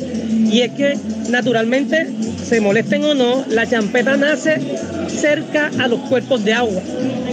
Y 0.51 0.61
es 0.61 0.71
que 0.73 0.95
naturalmente, 1.29 2.07
se 2.43 2.61
molesten 2.61 3.03
o 3.03 3.13
no, 3.13 3.43
la 3.49 3.67
champeta 3.67 4.17
nace 4.17 4.59
cerca 5.07 5.71
a 5.79 5.87
los 5.87 5.99
cuerpos 6.01 6.43
de 6.45 6.53
agua, 6.53 6.81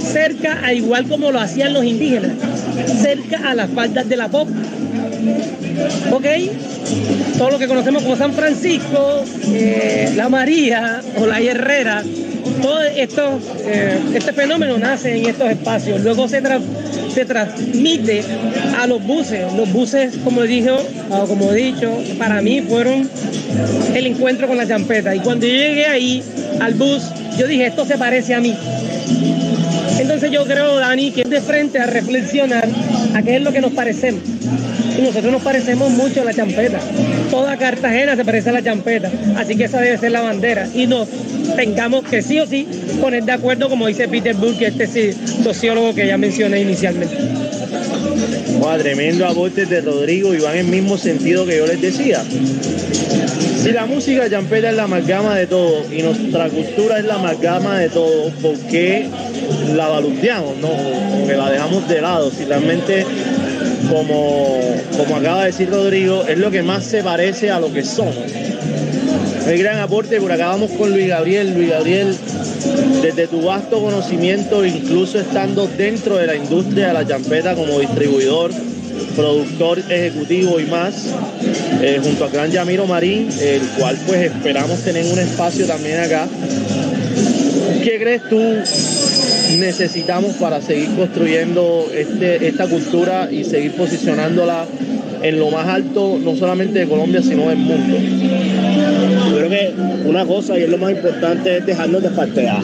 cerca 0.00 0.64
a 0.64 0.72
igual 0.72 1.06
como 1.08 1.30
lo 1.30 1.40
hacían 1.40 1.74
los 1.74 1.84
indígenas, 1.84 2.32
cerca 3.00 3.50
a 3.50 3.54
las 3.54 3.70
faldas 3.70 4.08
de 4.08 4.16
la 4.16 4.28
pop. 4.28 4.48
¿Ok? 6.10 6.26
Todo 7.38 7.50
lo 7.50 7.58
que 7.58 7.66
conocemos 7.66 8.02
como 8.02 8.16
San 8.16 8.32
Francisco, 8.32 9.24
eh, 9.46 10.12
la 10.16 10.28
María 10.28 11.00
o 11.18 11.26
la 11.26 11.40
Herrera, 11.40 12.02
todo 12.60 12.82
eh, 12.82 13.98
este 14.14 14.32
fenómeno 14.32 14.78
nace 14.78 15.16
en 15.16 15.26
estos 15.26 15.50
espacios. 15.50 16.00
Luego 16.02 16.28
se, 16.28 16.42
se 17.12 17.24
transmite 17.24 18.22
a 18.78 18.86
los 18.86 19.04
buses. 19.04 19.52
Los 19.54 19.72
buses, 19.72 20.14
como 20.24 20.42
dijo, 20.42 20.76
o 21.10 21.26
como 21.26 21.52
he 21.52 21.56
dicho, 21.56 21.92
para 22.18 22.40
mí 22.42 22.60
fueron 22.62 23.08
el 23.94 24.06
encuentro 24.06 24.46
con 24.46 24.56
la 24.56 24.66
champeta. 24.66 25.14
Y 25.14 25.20
cuando 25.20 25.46
yo 25.46 25.52
llegué 25.52 25.86
ahí 25.86 26.22
al 26.60 26.74
bus, 26.74 27.02
yo 27.38 27.46
dije, 27.46 27.66
esto 27.66 27.84
se 27.86 27.96
parece 27.96 28.34
a 28.34 28.40
mí. 28.40 28.54
Entonces 29.98 30.30
yo 30.30 30.44
creo, 30.44 30.76
Dani, 30.76 31.10
que 31.10 31.22
es 31.22 31.30
de 31.30 31.40
frente 31.40 31.78
a 31.78 31.86
reflexionar 31.86 32.68
a 33.14 33.22
qué 33.22 33.36
es 33.36 33.42
lo 33.42 33.52
que 33.52 33.60
nos 33.60 33.72
parecemos. 33.72 34.22
Y 34.99 35.03
nosotros 35.03 35.32
nos 35.32 35.43
parecemos 35.43 35.90
mucho 35.90 36.22
a 36.22 36.24
la 36.24 36.34
champeta. 36.34 36.78
Toda 37.30 37.57
Cartagena 37.57 38.16
se 38.16 38.24
parece 38.24 38.51
a 38.51 38.53
la 38.53 38.62
champeta. 38.62 39.11
Así 39.36 39.57
que 39.57 39.64
esa 39.64 39.80
debe 39.80 39.99
ser 39.99 40.12
la 40.12 40.22
bandera. 40.22 40.68
Y 40.74 40.86
nos 40.86 41.09
tengamos 41.57 42.05
que 42.05 42.22
sí 42.22 42.40
o 42.40 42.47
sí 42.47 42.66
poner 43.01 43.24
de 43.24 43.32
acuerdo, 43.32 43.68
como 43.68 43.86
dice 43.86 44.09
Peter 44.09 44.34
Burke, 44.34 44.66
este 44.66 45.14
sociólogo 45.43 45.95
que 45.95 46.07
ya 46.07 46.18
mencioné 46.18 46.61
inicialmente. 46.61 47.16
Tremendo 48.78 49.26
aporte 49.26 49.66
de 49.66 49.80
Rodrigo 49.82 50.34
y 50.34 50.38
va 50.38 50.53
en 50.53 50.61
el 50.61 50.66
mismo 50.66 50.97
sentido 50.97 51.45
que 51.45 51.59
yo 51.59 51.66
les 51.66 51.80
decía. 51.80 52.22
Si 53.62 53.70
la 53.70 53.86
música 53.86 54.28
champeta 54.28 54.70
es 54.70 54.76
la 54.76 54.84
amalgama 54.84 55.36
de 55.36 55.47
todo 55.47 55.84
y 55.93 56.03
nuestra 56.03 56.49
cultura 56.49 56.99
es 56.99 57.05
la 57.05 57.16
amalgama 57.16 57.78
de 57.78 57.90
todo, 57.90 58.30
¿por 58.40 58.59
qué 58.70 59.09
la 59.74 59.88
balbuceamos? 59.88 60.57
No, 60.57 60.68
como 60.68 61.26
que 61.26 61.36
la 61.36 61.51
dejamos 61.51 61.88
de 61.88 62.01
lado. 62.01 62.30
Si 62.30 62.45
realmente, 62.45 63.05
como, 63.93 64.59
como 64.97 65.16
acaba 65.16 65.40
de 65.40 65.47
decir 65.49 65.68
Rodrigo, 65.70 66.24
es 66.26 66.38
lo 66.38 66.51
que 66.51 66.62
más 66.62 66.84
se 66.84 67.03
parece 67.03 67.51
a 67.51 67.61
lo 67.61 67.70
que 67.72 67.84
somos. 67.84 68.16
El 69.47 69.59
gran 69.59 69.80
aporte, 69.80 70.18
por 70.18 70.32
acá 70.32 70.47
vamos 70.47 70.70
con 70.72 70.90
Luis 70.90 71.09
Gabriel. 71.09 71.53
Luis 71.55 71.70
Gabriel, 71.70 72.16
desde 73.03 73.26
tu 73.26 73.43
vasto 73.43 73.80
conocimiento, 73.80 74.64
incluso 74.64 75.20
estando 75.20 75.66
dentro 75.66 76.16
de 76.16 76.26
la 76.26 76.36
industria 76.36 76.88
de 76.88 76.93
la 76.95 77.07
champeta 77.07 77.55
como 77.55 77.80
distribuidor, 77.80 78.51
productor 79.14 79.80
ejecutivo 79.80 80.59
y 80.59 80.64
más, 80.64 81.09
eh, 81.82 82.01
junto 82.03 82.24
a 82.24 82.28
Gran 82.28 82.51
Yamiro 82.51 82.86
Marín, 82.86 83.28
el 83.40 83.61
cual 83.78 83.99
pues 84.07 84.22
esperamos 84.22 84.80
tener 84.80 85.05
un 85.05 85.18
espacio 85.18 85.66
también 85.66 86.01
acá. 86.01 86.26
¿Qué 87.82 87.99
crees 87.99 88.22
tú 88.30 88.40
necesitamos 89.57 90.34
para 90.36 90.61
seguir 90.61 90.90
construyendo 90.96 91.86
este, 91.94 92.46
esta 92.46 92.66
cultura 92.66 93.28
y 93.30 93.44
seguir 93.44 93.72
posicionándola 93.72 94.66
en 95.22 95.38
lo 95.38 95.50
más 95.50 95.66
alto, 95.68 96.18
no 96.22 96.36
solamente 96.36 96.80
de 96.80 96.86
Colombia, 96.86 97.22
sino 97.22 97.48
del 97.48 97.59
mundo? 97.59 97.96
Yo 99.30 99.36
creo 99.36 99.50
que 99.50 99.72
una 100.07 100.26
cosa, 100.26 100.59
y 100.59 100.62
es 100.62 100.68
lo 100.68 100.78
más 100.78 100.92
importante, 100.92 101.59
es 101.59 101.66
dejarnos 101.66 102.03
de 102.03 102.11
partear. 102.11 102.62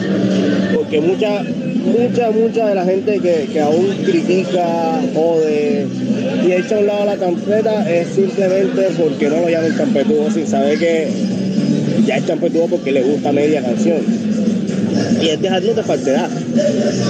Porque 0.75 1.01
mucha, 1.01 1.43
mucha, 1.43 2.31
mucha 2.31 2.67
de 2.67 2.75
la 2.75 2.85
gente 2.85 3.19
que, 3.19 3.47
que 3.51 3.59
aún 3.59 3.87
critica, 4.05 4.99
jode 5.13 5.87
y 6.45 6.51
echa 6.51 6.75
a 6.75 6.79
un 6.79 6.87
lado 6.87 7.05
la 7.05 7.19
champeta 7.19 7.89
es 7.89 8.07
simplemente 8.09 8.89
porque 8.97 9.29
no 9.29 9.41
lo 9.41 9.49
llaman 9.49 9.75
champetudo 9.77 10.29
sin 10.31 10.47
saber 10.47 10.77
que 10.77 11.07
ya 12.05 12.17
es 12.17 12.25
champetudo 12.25 12.67
porque 12.67 12.91
le 12.91 13.03
gusta 13.03 13.31
media 13.31 13.61
canción. 13.61 13.97
Y 15.21 15.29
es 15.29 15.41
dejarnos 15.41 15.75
de 15.75 15.83
partear. 15.83 16.29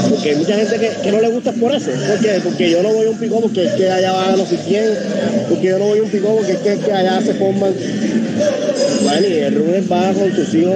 Porque 0.10 0.30
hay 0.32 0.36
mucha 0.36 0.56
gente 0.56 0.80
que, 0.80 0.90
que, 1.04 1.12
no 1.12 1.22
le 1.22 1.30
gusta 1.30 1.52
por 1.52 1.74
eso. 1.74 1.92
¿Por 1.92 2.20
qué? 2.20 2.40
Porque 2.44 2.72
yo 2.72 2.84
no 2.84 2.90
voy 2.94 3.08
a 3.08 3.10
un 3.10 3.18
picó 3.18 3.42
porque 3.42 3.66
es 3.66 3.74
que 3.74 3.90
allá 3.90 4.12
va 4.12 4.36
no 4.36 4.46
sé 4.46 4.58
quién. 4.68 4.86
Porque 5.48 5.68
yo 5.68 5.80
no 5.80 5.86
voy 5.86 6.00
a 6.00 6.04
un 6.04 6.10
picó 6.10 6.36
porque 6.36 6.54
es 6.54 6.60
que, 6.60 6.78
que 6.78 6.92
allá 6.92 7.22
se 7.22 7.34
forman 7.36 7.74
Manny, 9.04 9.28
el 9.28 9.56
Rubén 9.56 9.88
va 9.92 10.14
con 10.14 10.34
sus 10.36 10.54
hijos 10.54 10.76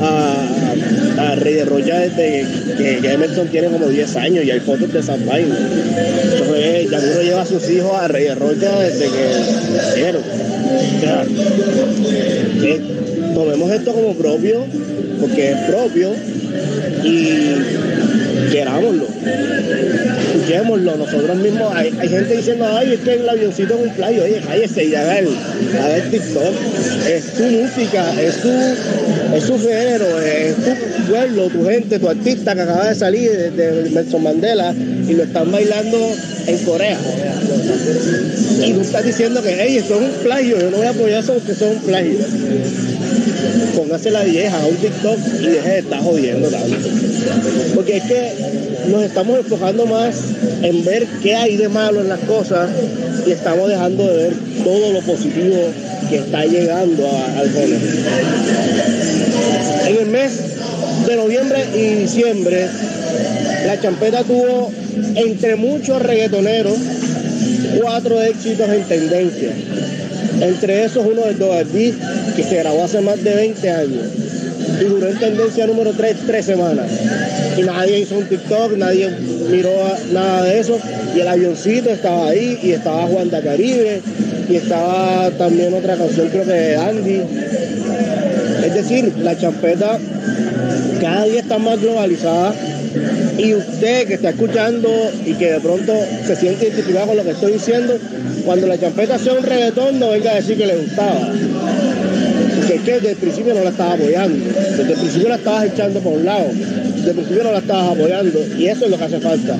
a, 0.00 1.32
a, 1.32 1.34
Rey 1.36 1.54
de 1.54 1.64
Rocha 1.64 1.98
desde 1.98 2.46
que, 2.76 2.98
que, 3.00 3.12
Emerson 3.12 3.48
tiene 3.48 3.68
como 3.68 3.86
10 3.86 4.16
años 4.16 4.44
y 4.44 4.50
hay 4.50 4.60
fotos 4.60 4.92
de 4.92 5.02
San 5.02 5.24
Vaina. 5.26 5.56
Entonces, 5.56 7.10
uno 7.14 7.22
lleva 7.22 7.42
a 7.42 7.46
sus 7.46 7.68
hijos 7.70 7.92
a 7.94 8.08
Rey 8.08 8.24
de 8.24 8.34
Rocha 8.34 8.80
desde 8.80 9.06
que 9.06 9.76
nacieron. 9.76 10.22
O 10.22 11.00
sea, 11.00 11.24
eh, 12.62 12.80
tomemos 13.34 13.70
esto 13.70 13.92
como 13.92 14.14
propio, 14.14 14.64
porque 15.20 15.52
es 15.52 15.58
propio 15.68 16.10
y 17.04 18.50
querámoslo 18.50 19.06
escuchémoslo 20.34 20.96
nosotros 20.96 21.36
mismos. 21.38 21.72
Hay, 21.74 21.90
gente 21.92 22.36
diciendo, 22.36 22.66
ay, 22.76 22.94
es 22.94 23.00
que 23.00 23.14
el 23.14 23.28
avioncito 23.28 23.74
es 23.74 23.86
un 23.86 23.94
playo. 23.94 24.24
Oye, 24.24 24.40
cállese 24.46 24.84
y 24.84 24.94
haga 24.94 25.18
el, 25.18 25.28
haga 25.28 25.96
el 25.96 26.10
TikTok. 26.10 26.54
Es 27.08 27.34
tu 27.34 27.42
música, 27.44 28.20
es 28.20 28.42
tu, 28.42 28.50
es 29.34 29.44
tu 29.44 29.58
género, 29.58 30.20
es 30.20 30.56
tu 30.56 31.10
pueblo, 31.10 31.48
tu 31.48 31.64
gente, 31.66 31.98
tu 31.98 32.08
artista 32.08 32.54
que 32.54 32.60
acaba 32.60 32.88
de 32.88 32.94
salir 32.94 33.30
de, 33.30 33.90
Nelson 33.90 34.22
Mandela 34.22 34.74
y 34.74 35.12
lo 35.14 35.24
están 35.24 35.50
bailando 35.50 35.98
en 36.46 36.58
Corea. 36.58 36.98
Y 38.64 38.72
tú 38.72 38.80
estás 38.80 39.04
diciendo 39.04 39.42
que, 39.42 39.56
hey, 39.58 39.78
esto 39.78 39.94
es 39.94 40.00
un 40.00 40.22
plagio, 40.22 40.58
yo 40.58 40.70
no 40.70 40.78
voy 40.78 40.86
a 40.86 40.90
apoyar 40.90 41.20
eso 41.20 41.34
porque 41.34 41.52
eso 41.52 41.66
es 41.66 41.76
un 41.76 41.82
plagio. 41.82 42.18
Póngase 43.76 44.10
la 44.10 44.22
vieja 44.24 44.60
a 44.60 44.66
un 44.66 44.76
TikTok 44.76 45.18
y 45.40 45.46
deje 45.46 45.68
de 45.68 45.78
estar 45.78 46.00
jodiendo 46.02 46.48
tanto. 46.48 46.88
Porque 47.74 47.96
es 47.96 48.02
que 48.04 48.32
nos 48.90 49.02
estamos 49.02 49.38
enfocando 49.38 49.86
más 49.86 50.14
en 50.62 50.84
ver 50.84 51.06
qué 51.22 51.34
hay 51.34 51.56
de 51.56 51.68
malo 51.68 52.00
en 52.00 52.08
las 52.08 52.20
cosas 52.20 52.70
y 53.26 53.30
estamos 53.30 53.68
dejando 53.68 54.06
de 54.06 54.16
ver 54.16 54.32
todo 54.62 54.92
lo 54.92 55.00
positivo 55.00 55.56
que 56.08 56.16
está 56.16 56.44
llegando 56.44 57.08
al 57.36 57.50
género. 57.50 57.86
En 59.86 59.96
el 59.96 60.06
mes 60.06 60.32
de 61.06 61.16
noviembre 61.16 61.64
y 61.74 62.02
diciembre, 62.02 62.68
la 63.66 63.80
champeta 63.80 64.22
tuvo 64.24 64.70
entre 65.16 65.56
muchos 65.56 66.00
reggaetoneros 66.02 66.76
cuatro 67.80 68.22
éxitos 68.22 68.68
en 68.68 68.84
tendencia. 68.84 69.50
Entre 70.44 70.84
esos 70.84 71.06
uno 71.06 71.22
de 71.24 71.34
Doggy, 71.34 71.94
que 72.36 72.42
se 72.42 72.56
grabó 72.56 72.84
hace 72.84 73.00
más 73.00 73.22
de 73.24 73.34
20 73.34 73.70
años 73.70 74.02
y 74.80 74.84
duró 74.84 75.08
en 75.08 75.18
tendencia 75.18 75.66
número 75.66 75.92
3 75.92 76.16
tres 76.26 76.46
semanas. 76.46 76.86
Y 77.56 77.62
nadie 77.62 78.00
hizo 78.00 78.16
un 78.18 78.24
TikTok, 78.24 78.76
nadie 78.76 79.10
miró 79.50 79.70
nada 80.12 80.42
de 80.44 80.58
eso. 80.58 80.78
Y 81.14 81.20
el 81.20 81.28
avioncito 81.28 81.90
estaba 81.90 82.28
ahí, 82.28 82.58
y 82.62 82.72
estaba 82.72 83.06
Juan 83.06 83.30
de 83.30 83.40
Caribe, 83.40 84.02
y 84.48 84.56
estaba 84.56 85.30
también 85.32 85.72
otra 85.74 85.96
canción, 85.96 86.28
creo 86.28 86.44
que 86.44 86.52
de 86.52 86.76
Andy. 86.76 87.22
Es 88.64 88.74
decir, 88.74 89.12
la 89.22 89.36
champeta 89.38 89.98
cada 91.00 91.24
día 91.24 91.40
está 91.40 91.58
más 91.58 91.80
globalizada. 91.80 92.54
Y 93.36 93.54
usted 93.54 94.06
que 94.06 94.14
está 94.14 94.30
escuchando 94.30 94.88
y 95.24 95.34
que 95.34 95.52
de 95.52 95.60
pronto 95.60 95.92
se 96.26 96.36
siente 96.36 96.66
identificado 96.66 97.08
con 97.08 97.16
lo 97.16 97.24
que 97.24 97.30
estoy 97.30 97.52
diciendo, 97.54 97.98
cuando 98.44 98.66
la 98.66 98.78
champeta 98.78 99.18
sea 99.18 99.34
un 99.34 99.42
reggaetón, 99.42 99.98
no 99.98 100.10
venga 100.10 100.32
a 100.32 100.34
decir 100.36 100.56
que 100.56 100.66
le 100.66 100.76
gustaba 100.76 101.32
que, 102.66 102.78
que 102.78 102.92
desde 102.92 103.10
el 103.10 103.16
principio 103.16 103.54
no 103.54 103.62
la 103.62 103.70
estabas 103.70 103.94
apoyando, 103.94 104.44
desde 104.76 104.92
el 104.92 104.98
principio 104.98 105.28
la 105.28 105.36
estabas 105.36 105.64
echando 105.66 106.00
por 106.00 106.12
un 106.14 106.24
lado, 106.24 106.46
desde 106.96 107.10
el 107.10 107.16
principio 107.16 107.44
no 107.44 107.52
la 107.52 107.58
estabas 107.58 107.92
apoyando 107.92 108.40
y 108.58 108.66
eso 108.66 108.84
es 108.84 108.90
lo 108.90 108.98
que 108.98 109.04
hace 109.04 109.20
falta. 109.20 109.56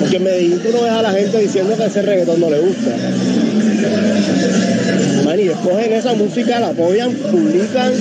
Porque 0.00 0.16
en 0.16 0.24
Medellín 0.24 0.58
tú 0.60 0.70
no 0.72 0.82
ves 0.82 0.92
a 0.92 1.02
la 1.02 1.10
gente 1.10 1.38
diciendo 1.38 1.76
que 1.76 1.84
ese 1.84 2.02
reggaetón 2.02 2.40
no 2.40 2.50
le 2.50 2.58
gusta. 2.60 2.90
Man, 5.24 5.38
escogen 5.38 5.92
esa 5.92 6.14
música, 6.14 6.60
la 6.60 6.68
apoyan, 6.68 7.12
publican, 7.12 7.92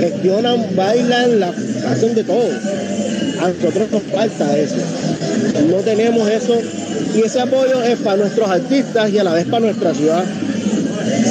gestionan, 0.00 0.66
bailan, 0.74 1.40
la 1.40 1.54
hacen 1.88 2.14
de 2.14 2.24
todo. 2.24 2.48
A 3.40 3.48
nosotros 3.48 3.90
nos 3.90 4.02
falta 4.02 4.58
eso. 4.58 4.76
No 5.70 5.76
tenemos 5.78 6.28
eso 6.28 6.58
y 7.14 7.20
ese 7.20 7.40
apoyo 7.40 7.82
es 7.82 7.98
para 8.00 8.16
nuestros 8.16 8.48
artistas 8.48 9.10
y 9.10 9.18
a 9.18 9.24
la 9.24 9.34
vez 9.34 9.46
para 9.46 9.60
nuestra 9.60 9.94
ciudad 9.94 10.24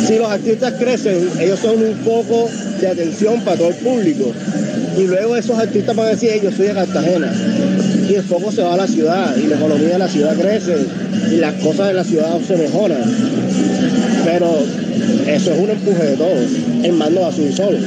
si 0.07 0.17
los 0.17 0.29
artistas 0.29 0.73
crecen, 0.79 1.29
ellos 1.39 1.59
son 1.59 1.81
un 1.83 1.95
foco 1.95 2.49
de 2.79 2.87
atención 2.87 3.41
para 3.41 3.57
todo 3.57 3.69
el 3.69 3.75
público. 3.75 4.31
Y 4.97 5.03
luego 5.03 5.35
esos 5.35 5.57
artistas 5.57 5.95
van 5.95 6.07
a 6.07 6.09
decir, 6.11 6.31
yo 6.41 6.51
soy 6.51 6.67
de 6.67 6.73
Cartagena. 6.73 7.31
Y 8.09 8.15
el 8.15 8.23
foco 8.23 8.51
se 8.51 8.61
va 8.63 8.73
a 8.73 8.77
la 8.77 8.87
ciudad 8.87 9.35
y 9.35 9.47
la 9.47 9.55
economía 9.57 9.89
de 9.89 9.99
la 9.99 10.07
ciudad 10.07 10.35
crece 10.35 10.75
y 11.31 11.37
las 11.37 11.53
cosas 11.55 11.87
de 11.87 11.93
la 11.93 12.03
ciudad 12.03 12.39
se 12.45 12.55
mejoran. 12.55 13.03
Pero 14.23 14.59
eso 15.27 15.53
es 15.53 15.59
un 15.59 15.69
empuje 15.69 16.03
de 16.03 16.15
todos. 16.15 16.51
El 16.83 16.93
mando 16.93 17.21
va 17.21 17.27
a 17.27 17.31
subir 17.31 17.53
solo. 17.53 17.77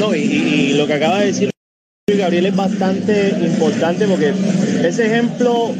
No, 0.00 0.14
y, 0.14 0.18
y 0.18 0.74
lo 0.74 0.86
que 0.86 0.94
acaba 0.94 1.20
de 1.20 1.26
decir 1.26 1.50
Gabriel 2.16 2.46
es 2.46 2.56
bastante 2.56 3.34
importante 3.44 4.06
porque 4.06 4.32
ese 4.82 5.06
ejemplo 5.06 5.72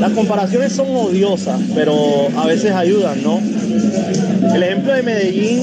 las 0.00 0.10
comparaciones 0.12 0.72
son 0.72 0.88
odiosas, 0.90 1.60
pero 1.74 2.28
a 2.36 2.46
veces 2.46 2.72
ayudan, 2.72 3.22
¿no? 3.22 3.40
El 4.54 4.62
ejemplo 4.62 4.92
de 4.92 5.02
Medellín 5.02 5.60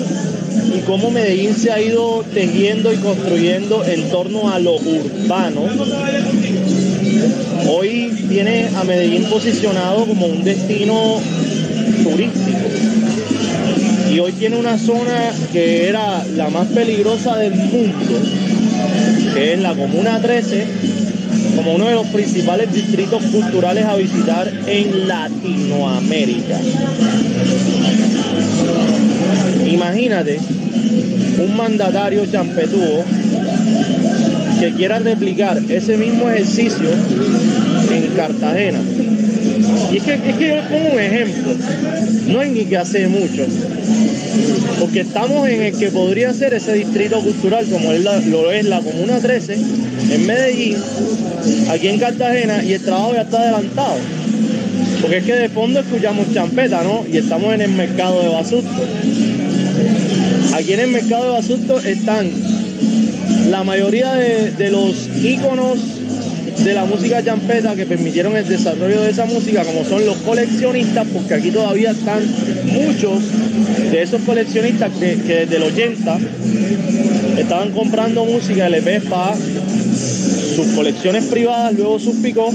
y 0.76 0.80
cómo 0.86 1.12
Medellín 1.12 1.54
se 1.54 1.72
ha 1.72 1.82
ido 1.82 2.24
tejiendo 2.34 2.94
y 2.94 2.98
construyendo 2.98 3.84
en 3.84 4.10
torno 4.10 4.50
a 4.50 4.60
lo 4.60 4.76
urbano. 4.76 5.62
Hoy 7.70 8.14
tiene 8.30 8.70
a 8.76 8.84
Medellín 8.86 9.26
posicionado 9.26 10.06
como 10.06 10.28
un 10.28 10.44
destino 10.44 11.20
turístico. 12.04 12.58
Y 14.12 14.20
hoy 14.20 14.32
tiene 14.32 14.56
una 14.56 14.78
zona 14.78 15.32
que 15.52 15.90
era 15.90 16.24
la 16.36 16.50
más 16.50 16.68
peligrosa 16.68 17.36
del 17.38 17.54
mundo, 17.56 18.22
que 19.34 19.54
es 19.54 19.60
la 19.60 19.74
Comuna 19.74 20.20
13, 20.22 20.66
como 21.56 21.76
uno 21.76 21.88
de 21.88 21.94
los 21.94 22.08
principales 22.08 22.72
distritos 22.74 23.24
culturales 23.24 23.86
a 23.86 23.96
visitar 23.96 24.52
en 24.68 25.08
Latinoamérica. 25.08 26.60
Imagínate 29.66 30.40
un 31.40 31.56
mandatario 31.56 32.26
champetúo 32.26 33.04
que 34.60 34.74
quiera 34.74 35.00
replicar 35.00 35.60
ese 35.70 35.98
mismo 35.98 36.30
ejercicio 36.30 36.90
en 37.92 38.08
Cartagena. 38.16 38.80
Y 39.92 39.98
es 39.98 40.04
que, 40.04 40.14
es 40.14 40.36
que 40.36 40.48
yo 40.48 40.62
pongo 40.70 40.94
un 40.94 41.00
ejemplo, 41.00 41.54
no 42.28 42.40
hay 42.40 42.52
ni 42.52 42.66
que 42.66 42.78
hacer 42.78 43.08
mucho, 43.10 43.46
porque 44.80 45.02
estamos 45.02 45.48
en 45.48 45.64
el 45.64 45.78
que 45.78 45.90
podría 45.90 46.34
ser 46.34 46.54
ese 46.54 46.74
distrito 46.74 47.20
cultural 47.22 47.66
como 47.70 47.92
lo 47.94 48.52
es 48.52 48.66
la 48.66 48.80
Comuna 48.80 49.20
13 49.20 49.54
en 50.12 50.26
Medellín, 50.26 50.78
aquí 51.70 51.88
en 51.88 52.00
Cartagena, 52.00 52.64
y 52.64 52.74
el 52.74 52.82
trabajo 52.82 53.14
ya 53.14 53.22
está 53.22 53.42
adelantado. 53.42 53.96
Porque 55.02 55.18
es 55.18 55.26
que 55.26 55.34
de 55.34 55.50
fondo 55.50 55.80
escuchamos 55.80 56.34
champeta, 56.34 56.84
¿no? 56.84 57.04
Y 57.12 57.18
estamos 57.18 57.54
en 57.54 57.62
el 57.62 57.72
mercado 57.72 58.22
de 58.22 58.30
Basurto. 58.30 58.84
Aquí 60.54 60.74
en 60.74 60.80
el 60.80 60.88
mercado 60.88 61.26
de 61.26 61.30
Basurto 61.32 61.80
están 61.80 62.30
la 63.50 63.64
mayoría 63.64 64.14
de, 64.14 64.52
de 64.52 64.72
los 64.72 65.10
íconos 65.24 65.97
de 66.64 66.74
la 66.74 66.86
música 66.86 67.24
champeta 67.24 67.76
que 67.76 67.86
permitieron 67.86 68.36
el 68.36 68.48
desarrollo 68.48 69.02
de 69.02 69.12
esa 69.12 69.26
música, 69.26 69.64
como 69.64 69.84
son 69.86 70.06
los 70.06 70.18
coleccionistas, 70.18 71.08
porque 71.14 71.34
aquí 71.34 71.52
todavía 71.52 71.92
están 71.92 72.22
muchos 72.66 73.22
de 73.92 74.02
esos 74.02 74.22
coleccionistas 74.22 74.92
que, 74.94 75.16
desde 75.16 75.56
el 75.56 75.64
80 75.64 76.20
estaban 77.38 77.72
comprando 77.72 78.26
música 78.26 78.68
LP 78.68 79.02
para 79.02 79.36
sus 79.36 80.68
colecciones 80.76 81.26
privadas, 81.26 81.74
luego 81.74 82.00
sus 82.00 82.16
picos. 82.16 82.54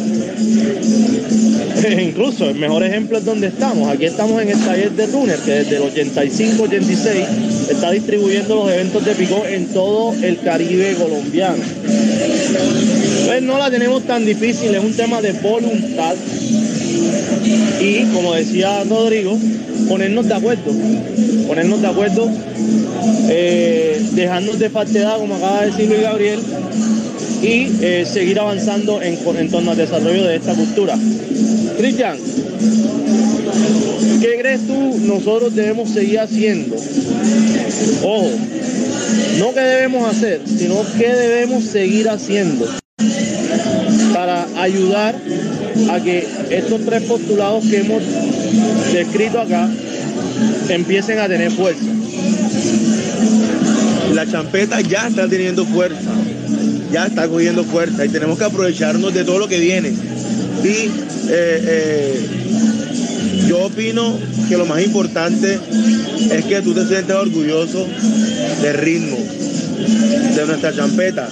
Incluso 2.00 2.48
el 2.48 2.56
mejor 2.56 2.84
ejemplo 2.84 3.18
es 3.18 3.24
donde 3.24 3.48
estamos. 3.48 3.88
Aquí 3.88 4.04
estamos 4.04 4.40
en 4.42 4.50
el 4.50 4.58
taller 4.58 4.92
de 4.92 5.06
Runner, 5.06 5.38
que 5.38 5.52
desde 5.52 5.76
el 5.76 5.82
85-86 5.82 7.70
está 7.70 7.90
distribuyendo 7.90 8.56
los 8.56 8.72
eventos 8.72 9.04
de 9.04 9.14
picó 9.14 9.44
en 9.46 9.66
todo 9.66 10.12
el 10.22 10.38
Caribe 10.40 10.94
colombiano. 10.94 11.62
Pues 13.26 13.42
no 13.42 13.58
la 13.58 13.70
tenemos 13.70 14.04
tan 14.04 14.24
difícil, 14.24 14.74
es 14.74 14.84
un 14.84 14.94
tema 14.94 15.20
de 15.20 15.32
voluntad. 15.32 16.14
Y 17.80 18.04
como 18.12 18.34
decía 18.34 18.84
Rodrigo, 18.84 19.38
ponernos 19.88 20.28
de 20.28 20.34
acuerdo. 20.34 20.72
Ponernos 21.46 21.82
de 21.82 21.86
acuerdo, 21.88 22.30
eh, 23.28 24.00
dejarnos 24.12 24.58
de 24.58 24.70
falsedad, 24.70 25.18
como 25.18 25.34
acaba 25.34 25.60
de 25.62 25.70
decir 25.70 25.88
Luis 25.88 26.00
Gabriel, 26.00 26.40
y 27.42 27.68
eh, 27.82 28.06
seguir 28.10 28.38
avanzando 28.38 29.02
en, 29.02 29.18
en 29.36 29.50
torno 29.50 29.72
al 29.72 29.76
desarrollo 29.76 30.24
de 30.24 30.36
esta 30.36 30.54
cultura. 30.54 30.96
Cristian, 31.76 32.16
¿qué 34.20 34.38
crees 34.40 34.66
tú 34.66 34.98
nosotros 35.00 35.54
debemos 35.54 35.90
seguir 35.90 36.20
haciendo? 36.20 36.76
Ojo, 38.04 38.30
no 39.38 39.54
qué 39.54 39.60
debemos 39.60 40.08
hacer, 40.08 40.40
sino 40.46 40.84
qué 40.98 41.08
debemos 41.08 41.64
seguir 41.64 42.08
haciendo 42.08 42.68
para 44.12 44.46
ayudar 44.56 45.14
a 45.90 46.00
que 46.00 46.26
estos 46.50 46.84
tres 46.84 47.02
postulados 47.04 47.64
que 47.64 47.78
hemos 47.78 48.02
descrito 48.92 49.40
acá 49.40 49.68
empiecen 50.68 51.18
a 51.18 51.28
tener 51.28 51.50
fuerza. 51.50 51.84
la 54.14 54.26
champeta 54.26 54.80
ya 54.80 55.08
está 55.08 55.26
teniendo 55.26 55.64
fuerza, 55.64 56.10
ya 56.92 57.06
está 57.06 57.26
cogiendo 57.28 57.64
fuerza 57.64 58.04
y 58.04 58.08
tenemos 58.10 58.38
que 58.38 58.44
aprovecharnos 58.44 59.14
de 59.14 59.24
todo 59.24 59.38
lo 59.38 59.48
que 59.48 59.58
viene. 59.58 59.88
Y 60.62 60.66
eh, 60.68 60.90
eh, 61.30 62.41
yo 63.46 63.66
opino 63.66 64.18
que 64.48 64.56
lo 64.56 64.64
más 64.66 64.82
importante 64.82 65.60
es 66.30 66.44
que 66.44 66.60
tú 66.62 66.74
te 66.74 66.84
sientes 66.86 67.14
orgulloso 67.14 67.86
del 68.62 68.74
ritmo, 68.74 69.16
de 69.16 70.46
nuestra 70.46 70.74
champeta. 70.74 71.28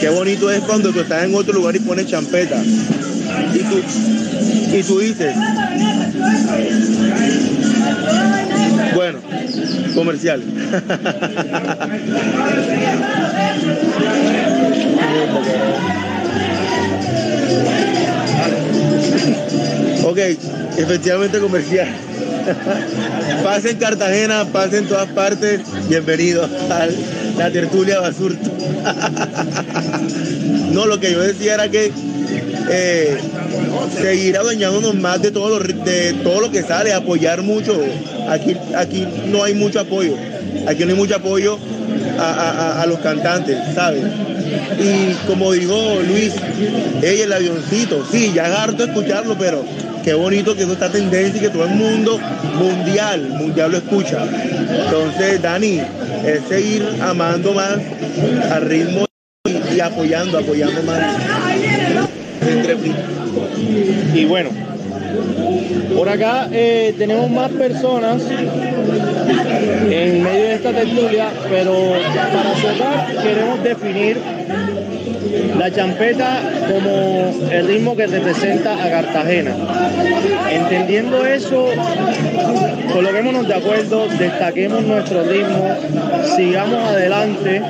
Qué 0.00 0.08
bonito 0.08 0.50
es 0.50 0.60
cuando 0.60 0.90
tú 0.92 1.00
estás 1.00 1.24
en 1.24 1.34
otro 1.34 1.52
lugar 1.54 1.76
y 1.76 1.80
pones 1.80 2.06
champeta. 2.06 2.62
Y 2.62 3.58
tú, 3.58 3.82
y 4.76 4.82
tú 4.82 4.98
dices, 5.00 5.34
bueno, 8.94 9.18
comercial. 9.94 10.42
ok, 20.08 20.18
efectivamente 20.78 21.38
comercial. 21.38 21.88
pasen 23.44 23.76
Cartagena, 23.76 24.46
pasen 24.46 24.86
todas 24.86 25.08
partes. 25.10 25.60
Bienvenidos 25.88 26.50
a 26.70 26.86
la 27.36 27.50
tertulia 27.50 28.00
Basurto. 28.00 28.50
no, 30.72 30.86
lo 30.86 30.98
que 30.98 31.12
yo 31.12 31.20
decía 31.20 31.54
era 31.54 31.68
que 31.68 31.92
eh, 32.70 33.18
seguir 34.00 34.38
adueñándonos 34.38 34.94
más 34.94 35.20
de 35.20 35.30
todo, 35.30 35.58
lo, 35.58 35.66
de 35.66 36.14
todo 36.22 36.40
lo 36.40 36.50
que 36.50 36.62
sale, 36.62 36.94
apoyar 36.94 37.42
mucho. 37.42 37.78
Aquí, 38.28 38.56
aquí 38.76 39.06
no 39.26 39.44
hay 39.44 39.52
mucho 39.52 39.80
apoyo. 39.80 40.14
Aquí 40.66 40.84
no 40.84 40.90
hay 40.90 40.96
mucho 40.96 41.16
apoyo 41.16 41.58
a, 42.18 42.82
a 42.82 42.86
los 42.86 42.98
cantantes, 43.00 43.58
¿sabes? 43.74 44.04
Y 44.78 45.14
como 45.26 45.52
dijo 45.52 45.98
Luis, 46.06 46.32
ella 47.02 47.24
el 47.24 47.32
avioncito, 47.32 48.04
sí, 48.10 48.32
ya 48.34 48.46
es 48.46 48.56
harto 48.56 48.84
escucharlo, 48.84 49.36
pero 49.38 49.64
qué 50.02 50.14
bonito 50.14 50.54
que 50.54 50.62
eso 50.62 50.72
está 50.72 50.90
tendencia 50.90 51.38
y 51.38 51.40
que 51.40 51.50
todo 51.50 51.64
el 51.64 51.74
mundo 51.74 52.18
mundial, 52.58 53.28
mundial 53.30 53.72
lo 53.72 53.78
escucha. 53.78 54.24
Entonces, 54.24 55.40
Dani, 55.40 55.80
es 56.24 56.42
seguir 56.48 56.86
amando 57.00 57.52
más 57.52 57.78
al 58.50 58.62
ritmo 58.62 59.04
y, 59.74 59.80
apoyando, 59.80 60.38
apoyando 60.38 60.82
más. 60.82 61.00
Y 64.14 64.24
bueno, 64.24 64.50
por 65.94 66.08
acá 66.08 66.48
eh, 66.52 66.94
tenemos 66.98 67.30
más 67.30 67.50
personas 67.50 68.22
en 69.90 70.22
medio 70.22 70.44
de 70.44 70.54
esta 70.54 70.72
tertulia, 70.72 71.30
pero 71.48 71.92
para 72.32 72.54
cerrar 72.56 73.22
queremos 73.22 73.62
definir 73.62 74.18
la 75.58 75.70
champeta 75.70 76.40
como 76.68 77.50
el 77.50 77.66
ritmo 77.66 77.96
que 77.96 78.06
representa 78.06 78.82
a 78.82 78.90
Cartagena. 78.90 79.54
Entendiendo 80.50 81.24
eso, 81.26 81.68
coloquémonos 82.92 83.46
de 83.48 83.54
acuerdo, 83.54 84.06
destaquemos 84.18 84.82
nuestro 84.84 85.22
ritmo, 85.24 85.76
sigamos 86.36 86.88
adelante 86.88 87.62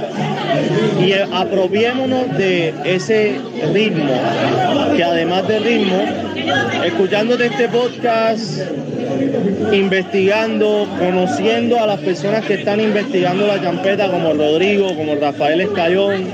y 1.01 1.13
apropiémonos 1.13 2.37
de 2.37 2.75
ese 2.85 3.37
ritmo, 3.73 4.13
que 4.97 5.05
además 5.05 5.47
del 5.49 5.65
ritmo, 5.65 6.03
escuchándote 6.85 7.47
este 7.47 7.69
podcast, 7.69 8.63
investigando, 9.73 10.89
conociendo 10.99 11.81
a 11.81 11.87
las 11.87 12.01
personas 12.01 12.45
que 12.45 12.55
están 12.55 12.81
investigando 12.81 13.47
la 13.47 13.61
champeta, 13.61 14.11
como 14.11 14.33
Rodrigo, 14.33 14.95
como 14.97 15.15
Rafael 15.17 15.61
Escayón, 15.61 16.25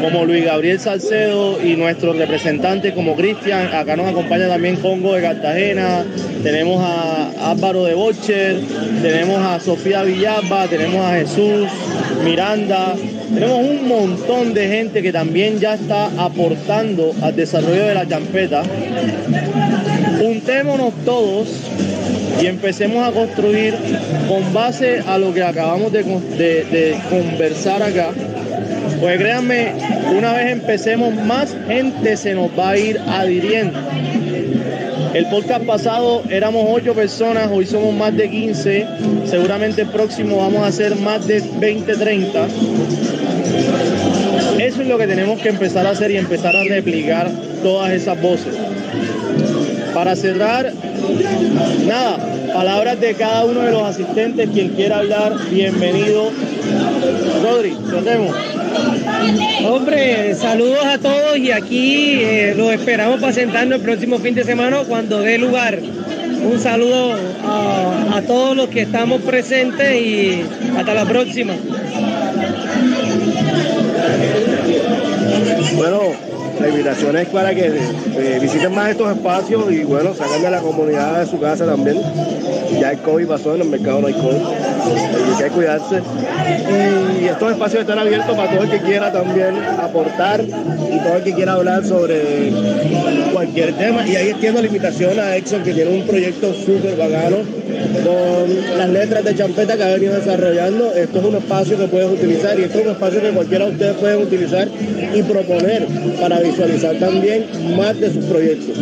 como 0.00 0.24
Luis 0.24 0.44
Gabriel 0.44 0.78
Salcedo 0.78 1.58
y 1.62 1.76
nuestros 1.76 2.16
representantes 2.16 2.92
como 2.92 3.16
Cristian, 3.16 3.74
acá 3.74 3.96
nos 3.96 4.08
acompaña 4.08 4.48
también 4.48 4.76
Congo 4.76 5.14
de 5.14 5.22
Cartagena, 5.22 6.04
tenemos 6.42 6.82
a 6.82 7.50
Álvaro 7.50 7.84
de 7.84 7.94
Bocher, 7.94 8.60
tenemos 9.02 9.38
a 9.38 9.60
Sofía 9.60 10.02
Villalba, 10.02 10.66
tenemos 10.68 11.04
a 11.04 11.14
Jesús, 11.14 11.68
Miranda, 12.24 12.94
tenemos 13.32 13.58
un 13.58 13.88
montón 13.88 14.54
de 14.54 14.68
gente 14.68 15.02
que 15.02 15.12
también 15.12 15.58
ya 15.58 15.74
está 15.74 16.10
aportando 16.18 17.12
al 17.22 17.34
desarrollo 17.34 17.86
de 17.86 17.94
la 17.94 18.06
champeta. 18.06 18.62
Juntémonos 20.18 20.92
todos 21.04 21.48
y 22.40 22.46
empecemos 22.46 23.06
a 23.06 23.12
construir 23.12 23.74
con 24.28 24.52
base 24.52 25.02
a 25.06 25.18
lo 25.18 25.32
que 25.32 25.42
acabamos 25.42 25.92
de, 25.92 26.02
de, 26.02 26.64
de 26.64 26.96
conversar 27.10 27.82
acá. 27.82 28.10
Pues 29.04 29.18
créanme, 29.18 29.74
una 30.16 30.32
vez 30.32 30.50
empecemos, 30.50 31.14
más 31.14 31.54
gente 31.68 32.16
se 32.16 32.32
nos 32.32 32.48
va 32.58 32.70
a 32.70 32.78
ir 32.78 32.98
adhiriendo. 33.06 33.78
El 35.12 35.26
podcast 35.26 35.66
pasado 35.66 36.22
éramos 36.30 36.64
8 36.70 36.94
personas, 36.94 37.50
hoy 37.52 37.66
somos 37.66 37.94
más 37.94 38.16
de 38.16 38.30
15. 38.30 38.86
Seguramente 39.26 39.82
el 39.82 39.88
próximo 39.88 40.38
vamos 40.38 40.66
a 40.66 40.72
ser 40.72 40.96
más 40.96 41.26
de 41.26 41.42
20, 41.58 41.96
30. 41.96 42.46
Eso 44.60 44.80
es 44.80 44.88
lo 44.88 44.96
que 44.96 45.06
tenemos 45.06 45.38
que 45.38 45.50
empezar 45.50 45.86
a 45.86 45.90
hacer 45.90 46.10
y 46.10 46.16
empezar 46.16 46.56
a 46.56 46.64
replicar 46.64 47.30
todas 47.62 47.92
esas 47.92 48.18
voces. 48.22 48.54
Para 49.92 50.16
cerrar, 50.16 50.72
nada, 51.86 52.16
palabras 52.54 52.98
de 53.02 53.12
cada 53.12 53.44
uno 53.44 53.60
de 53.60 53.70
los 53.70 53.82
asistentes. 53.82 54.48
Quien 54.48 54.70
quiera 54.70 55.00
hablar, 55.00 55.34
bienvenido. 55.50 56.30
Rodri, 57.42 57.76
tratemos. 57.90 58.34
Hombre, 59.64 60.34
saludos 60.34 60.84
a 60.84 60.98
todos 60.98 61.38
y 61.38 61.50
aquí 61.50 62.20
eh, 62.20 62.54
los 62.56 62.72
esperamos 62.72 63.20
para 63.20 63.32
sentarnos 63.32 63.78
el 63.78 63.84
próximo 63.84 64.18
fin 64.18 64.34
de 64.34 64.44
semana 64.44 64.78
cuando 64.86 65.20
dé 65.20 65.38
lugar. 65.38 65.78
Un 65.78 66.60
saludo 66.60 67.14
a, 67.46 68.16
a 68.16 68.22
todos 68.22 68.56
los 68.56 68.68
que 68.68 68.82
estamos 68.82 69.22
presentes 69.22 69.94
y 70.00 70.44
hasta 70.76 70.94
la 70.94 71.04
próxima. 71.06 71.54
Bueno, 75.76 76.00
la 76.64 76.70
invitación 76.70 77.16
es 77.18 77.28
para 77.28 77.54
que 77.54 77.66
eh, 77.66 78.38
visiten 78.40 78.74
más 78.74 78.90
estos 78.90 79.14
espacios 79.14 79.70
y 79.70 79.84
bueno, 79.84 80.14
sacarle 80.14 80.46
a 80.46 80.50
la 80.50 80.60
comunidad 80.60 81.20
de 81.20 81.26
su 81.26 81.38
casa 81.38 81.66
también. 81.66 82.00
Ya 82.80 82.92
el 82.92 82.98
COVID 83.00 83.26
pasó, 83.26 83.54
en 83.54 83.60
el 83.60 83.68
mercado 83.68 84.00
no 84.00 84.06
hay 84.06 84.14
COVID, 84.14 85.36
hay 85.36 85.44
que 85.44 85.50
cuidarse. 85.50 86.00
Y 87.20 87.26
estos 87.26 87.52
espacios 87.52 87.82
están 87.82 87.98
abiertos 87.98 88.34
para 88.34 88.50
todo 88.50 88.62
el 88.62 88.70
que 88.70 88.80
quiera 88.80 89.12
también 89.12 89.56
aportar 89.78 90.40
y 90.42 90.98
todo 91.00 91.16
el 91.16 91.22
que 91.22 91.34
quiera 91.34 91.52
hablar 91.52 91.84
sobre 91.84 92.50
cualquier 93.34 93.72
tema. 93.74 94.06
Y 94.06 94.16
ahí 94.16 94.28
extiendo 94.28 94.60
la 94.60 94.68
invitación 94.68 95.18
a 95.18 95.36
Exxon 95.36 95.62
que 95.62 95.74
tiene 95.74 95.90
un 95.90 96.06
proyecto 96.06 96.54
súper 96.54 96.96
bacano 96.96 97.38
con 98.04 98.78
las 98.78 98.88
letras 98.88 99.24
de 99.24 99.34
champeta 99.34 99.76
que 99.76 99.82
ha 99.82 99.94
venido 99.94 100.14
desarrollando. 100.14 100.92
Esto 100.94 101.18
es 101.18 101.24
un 101.24 101.34
espacio 101.34 101.76
que 101.76 101.86
puedes 101.88 102.10
utilizar 102.10 102.58
y 102.58 102.62
esto 102.62 102.78
es 102.78 102.86
un 102.86 102.92
espacio 102.92 103.20
que 103.20 103.30
cualquiera 103.30 103.66
de 103.66 103.72
ustedes 103.72 103.94
puede 103.96 104.16
utilizar 104.16 104.68
y 105.14 105.22
proponer 105.22 105.86
para 106.20 106.40
visualizar 106.40 106.96
también 106.98 107.46
más 107.76 107.98
de 107.98 108.12
sus 108.12 108.24
proyectos. 108.24 108.78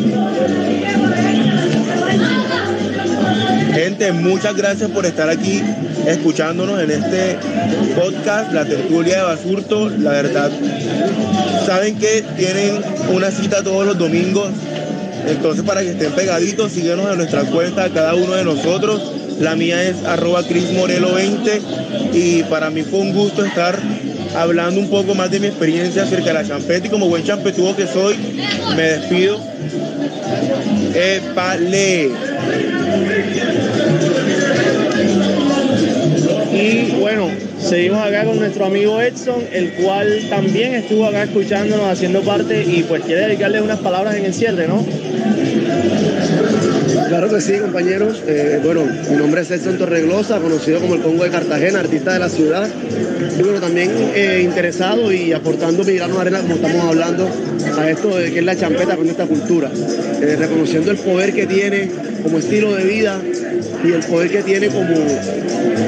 Muchas 4.11 4.57
gracias 4.57 4.91
por 4.91 5.07
estar 5.07 5.29
aquí 5.29 5.63
escuchándonos 6.09 6.83
en 6.83 6.91
este 6.91 7.37
podcast, 7.95 8.53
La 8.53 8.65
Tertulia 8.65 9.19
de 9.19 9.23
Basurto. 9.23 9.91
La 9.91 10.11
verdad, 10.11 10.51
saben 11.65 11.97
que 11.99 12.25
tienen 12.37 12.83
una 13.13 13.31
cita 13.31 13.63
todos 13.63 13.87
los 13.87 13.97
domingos. 13.97 14.51
Entonces, 15.29 15.63
para 15.65 15.83
que 15.83 15.91
estén 15.91 16.11
pegaditos, 16.13 16.73
síguenos 16.73 17.09
en 17.13 17.17
nuestra 17.17 17.45
cuenta, 17.45 17.89
cada 17.91 18.17
uno 18.17 18.33
de 18.33 18.45
nosotros. 18.45 19.13
La 19.39 19.55
mía 19.55 19.85
es 19.85 20.03
arroba 20.05 20.43
crismorelo20 20.43 21.61
y 22.13 22.43
para 22.45 22.71
mí 22.71 22.83
fue 22.83 22.99
un 22.99 23.13
gusto 23.13 23.45
estar 23.45 23.79
hablando 24.37 24.81
un 24.81 24.91
poco 24.91 25.15
más 25.15 25.31
de 25.31 25.39
mi 25.39 25.47
experiencia 25.47 26.03
acerca 26.03 26.27
de 26.27 26.35
la 26.35 26.45
champeta 26.45 26.89
y 26.89 26.91
como 26.91 27.09
buen 27.09 27.23
champetudo 27.23 27.77
que 27.77 27.87
soy, 27.87 28.17
me 28.75 28.83
despido. 28.83 29.39
Epale. 30.93 32.11
Y 36.73 36.91
bueno, 36.99 37.29
seguimos 37.61 37.99
acá 37.99 38.25
con 38.25 38.39
nuestro 38.39 38.65
amigo 38.65 38.99
Edson, 38.99 39.43
el 39.53 39.73
cual 39.75 40.23
también 40.31 40.75
estuvo 40.75 41.05
acá 41.05 41.25
escuchándonos, 41.25 41.87
haciendo 41.87 42.23
parte 42.23 42.65
y 42.65 42.83
pues 42.83 43.03
quiere 43.03 43.27
dedicarle 43.27 43.61
unas 43.61 43.79
palabras 43.81 44.17
en 44.17 44.25
el 44.25 44.33
cierre, 44.33 44.67
¿no? 44.67 44.83
Claro 47.09 47.29
que 47.29 47.43
sí, 47.43 47.59
compañeros. 47.59 48.23
Eh, 48.27 48.59
bueno, 48.65 48.85
mi 49.11 49.17
nombre 49.17 49.43
es 49.43 49.51
Edson 49.51 49.77
Torreglosa, 49.77 50.39
conocido 50.39 50.81
como 50.81 50.95
el 50.95 51.03
Congo 51.03 51.25
de 51.25 51.31
Cartagena, 51.31 51.81
artista 51.81 52.15
de 52.15 52.19
la 52.21 52.31
ciudad. 52.31 52.67
Y 53.39 53.43
bueno, 53.43 53.61
también 53.61 53.91
eh, 54.15 54.41
interesado 54.43 55.13
y 55.13 55.35
aportando 55.35 55.85
mi 55.85 55.93
grano 55.93 56.15
de 56.15 56.21
arena, 56.23 56.41
como 56.41 56.55
estamos 56.55 56.85
hablando, 56.87 57.29
a 57.79 57.91
esto 57.91 58.17
de 58.17 58.33
que 58.33 58.39
es 58.39 58.45
la 58.47 58.57
champeta 58.57 58.97
con 58.97 59.07
esta 59.09 59.27
cultura. 59.27 59.71
Eh, 60.23 60.37
reconociendo 60.39 60.91
el 60.91 60.97
poder 60.97 61.35
que 61.35 61.47
tiene 61.47 61.91
como 62.23 62.39
estilo 62.39 62.75
de 62.75 62.85
vida 62.85 63.21
y 63.85 63.93
el 63.93 64.01
poder 64.01 64.31
que 64.31 64.43
tiene 64.43 64.69
como 64.69 64.95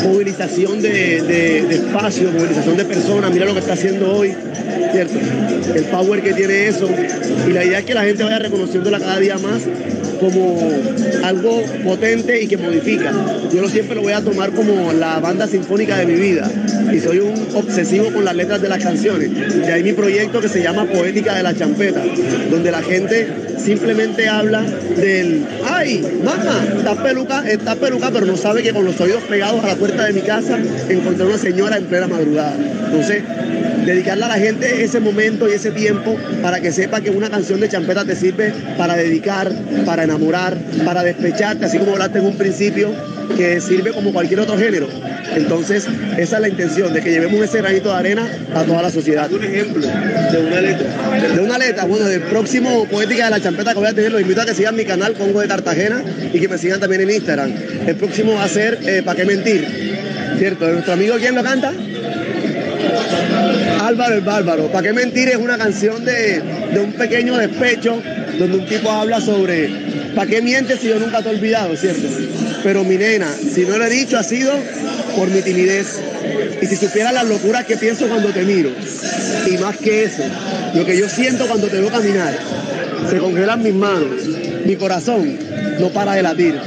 movilización 0.05 0.81
de, 0.83 1.23
de, 1.23 1.75
espacio, 1.75 2.31
movilización 2.31 2.77
de 2.77 2.85
personas, 2.85 3.33
mira 3.33 3.47
lo 3.47 3.55
que 3.55 3.61
está 3.61 3.73
haciendo 3.73 4.13
hoy, 4.13 4.35
¿cierto? 4.93 5.19
El 5.75 5.85
power 5.85 6.23
que 6.23 6.33
tiene 6.33 6.69
eso. 6.69 6.89
Y 7.49 7.53
la 7.53 7.65
idea 7.65 7.79
es 7.81 7.85
que 7.85 7.95
la 7.95 8.05
gente 8.05 8.23
vaya 8.23 8.39
reconociéndola 8.39 9.01
cada 9.01 9.19
día 9.19 9.39
más 9.39 9.63
como 10.21 10.59
algo 11.25 11.63
potente 11.85 12.43
y 12.43 12.47
que 12.47 12.57
modifica. 12.57 13.13
Yo 13.53 13.61
lo 13.61 13.69
siempre 13.69 13.97
lo 13.97 14.03
voy 14.03 14.13
a 14.13 14.21
tomar 14.21 14.53
como 14.53 14.93
la 14.93 15.21
banda 15.21 15.47
sinfónica 15.47 15.99
de 15.99 16.07
mi 16.07 16.15
vida 16.15 16.51
y 16.95 17.01
soy 17.01 17.19
un 17.19 17.49
obsesivo 17.55 18.12
con 18.12 18.25
las 18.25 18.37
letras 18.37 18.62
de 18.62 18.69
las 18.69 18.83
canciones. 18.83 19.31
De 19.35 19.73
ahí 19.73 19.83
mi 19.83 19.93
proyecto 19.93 20.41
que 20.41 20.49
se 20.49 20.62
llama 20.62 20.85
Poética 20.87 21.35
de 21.35 21.43
la 21.43 21.53
Champeta, 21.55 22.01
donde 22.51 22.71
la 22.71 22.83
gente 22.83 23.27
simplemente 23.59 24.29
habla 24.29 24.62
del, 24.62 25.45
ay, 25.69 26.07
mamá, 26.23 26.65
está 26.77 27.03
peluca, 27.03 27.49
está 27.49 27.75
peluca, 27.75 28.11
pero 28.12 28.27
no 28.27 28.37
sabe 28.37 28.62
que 28.62 28.73
con 28.73 28.85
los 28.85 29.01
oídos 29.01 29.25
pegados 29.25 29.65
a 29.65 29.69
la 29.69 29.75
puerta 29.75 30.05
de 30.05 30.12
mi 30.12 30.21
casa 30.21 30.57
encontré 30.89 31.27
una 31.27 31.39
señora 31.39 31.79
en 31.79 31.87
plena 31.87 32.07
madrugada. 32.07 32.57
Entonces, 32.57 33.25
dedicarle 33.85 34.25
a 34.25 34.29
la 34.29 34.39
gente 34.39 34.85
ese 34.85 35.01
momento 35.01 35.49
y 35.49 35.53
ese 35.53 35.73
tiempo 35.73 36.16
para 36.43 36.61
que 36.61 36.71
sepa 36.71 37.01
que 37.01 37.11
una 37.11 37.29
canción 37.29 37.59
de 37.59 37.69
champeta 37.69 38.05
te 38.05 38.15
sirve 38.15 38.53
para 38.79 38.95
dedicar, 38.95 39.51
para 39.85 40.05
enamorar, 40.05 40.57
para 40.85 41.03
despecharte, 41.03 41.65
así 41.65 41.79
como 41.79 41.93
hablaste 41.93 42.21
en 42.21 42.27
un 42.27 42.37
principio, 42.37 42.93
que 43.37 43.61
sirve 43.61 43.93
como 43.93 44.12
cualquier 44.12 44.41
otro 44.41 44.57
género. 44.57 44.87
Entonces, 45.35 45.86
esa 46.19 46.36
es 46.36 46.40
la 46.40 46.48
intención, 46.48 46.93
de 46.93 47.01
que 47.01 47.11
llevemos 47.11 47.40
ese 47.43 47.59
granito 47.59 47.90
de 47.90 47.97
arena 47.97 48.28
a 48.55 48.62
toda 48.62 48.82
la 48.82 48.90
sociedad. 48.90 49.31
Un 49.32 49.44
ejemplo 49.44 49.86
de 49.86 50.39
una 50.39 50.61
letra. 50.61 50.86
De 51.35 51.40
una 51.40 51.59
letra, 51.59 51.85
bueno, 51.85 52.06
del 52.06 52.23
próximo 52.23 52.86
Poética 52.86 53.27
de 53.27 53.31
la 53.31 53.40
Champeta 53.40 53.73
que 53.73 53.78
voy 53.78 53.89
a 53.89 53.93
tener, 53.93 54.12
los 54.12 54.20
invito 54.20 54.40
a 54.40 54.47
que 54.47 54.55
sigan 54.55 54.77
mi 54.77 54.85
canal 54.85 55.15
Congo 55.15 55.40
de 55.40 55.48
Cartagena 55.48 56.02
y 56.32 56.39
que 56.39 56.48
me 56.48 56.59
sigan 56.59 56.81
también 56.81 57.02
en 57.02 57.11
Instagram. 57.11 57.52
El 57.86 57.97
próximo 57.97 58.35
va 58.35 58.44
a 58.44 58.48
ser 58.48 58.78
eh, 58.86 59.02
¿Para 59.05 59.16
qué 59.16 59.24
mentir? 59.24 59.66
¿Cierto? 60.39 60.69
¿Nuestro 60.69 60.93
amigo 60.93 61.16
quién 61.19 61.35
lo 61.35 61.43
canta? 61.43 61.73
Álvaro 63.81 64.15
el 64.15 64.20
Bárbaro. 64.23 64.66
¿Para 64.69 64.89
qué 64.89 64.93
mentir? 64.93 65.28
Es 65.28 65.36
una 65.36 65.59
canción 65.59 66.05
de, 66.05 66.40
de 66.73 66.81
un 66.81 66.93
pequeño 66.93 67.36
despecho 67.36 68.01
donde 68.39 68.59
un 68.59 68.66
tipo 68.66 68.90
habla 68.90 69.20
sobre 69.20 69.69
¿para 70.15 70.28
qué 70.28 70.43
mientes 70.43 70.81
si 70.81 70.89
yo 70.89 70.98
nunca 70.98 71.23
te 71.23 71.28
he 71.28 71.32
olvidado, 71.32 71.77
cierto? 71.77 72.09
Pero 72.62 72.85
mi 72.85 72.97
nena, 72.97 73.28
si 73.32 73.65
no 73.65 73.78
lo 73.78 73.85
he 73.85 73.90
dicho 73.90 74.19
ha 74.19 74.23
sido 74.23 74.52
por 75.15 75.28
mi 75.28 75.41
timidez. 75.43 76.01
Y 76.61 76.66
si 76.66 76.77
supiera 76.77 77.12
las 77.12 77.27
locuras 77.27 77.65
que 77.65 77.77
pienso 77.77 78.09
cuando 78.09 78.31
te 78.31 78.43
miro, 78.43 78.70
y 79.47 79.59
más 79.59 79.77
que 79.77 80.05
eso, 80.05 80.23
lo 80.74 80.85
que 80.85 80.97
yo 80.97 81.09
siento 81.09 81.47
cuando 81.47 81.69
te 81.69 81.81
veo 81.81 81.91
caminar, 81.91 82.39
se 83.11 83.19
congelan 83.19 83.62
mis 83.62 83.74
manos, 83.74 84.27
mi 84.65 84.77
corazón 84.77 85.39
no 85.78 85.89
para 85.91 86.15
de 86.15 86.23
latir. 86.23 86.59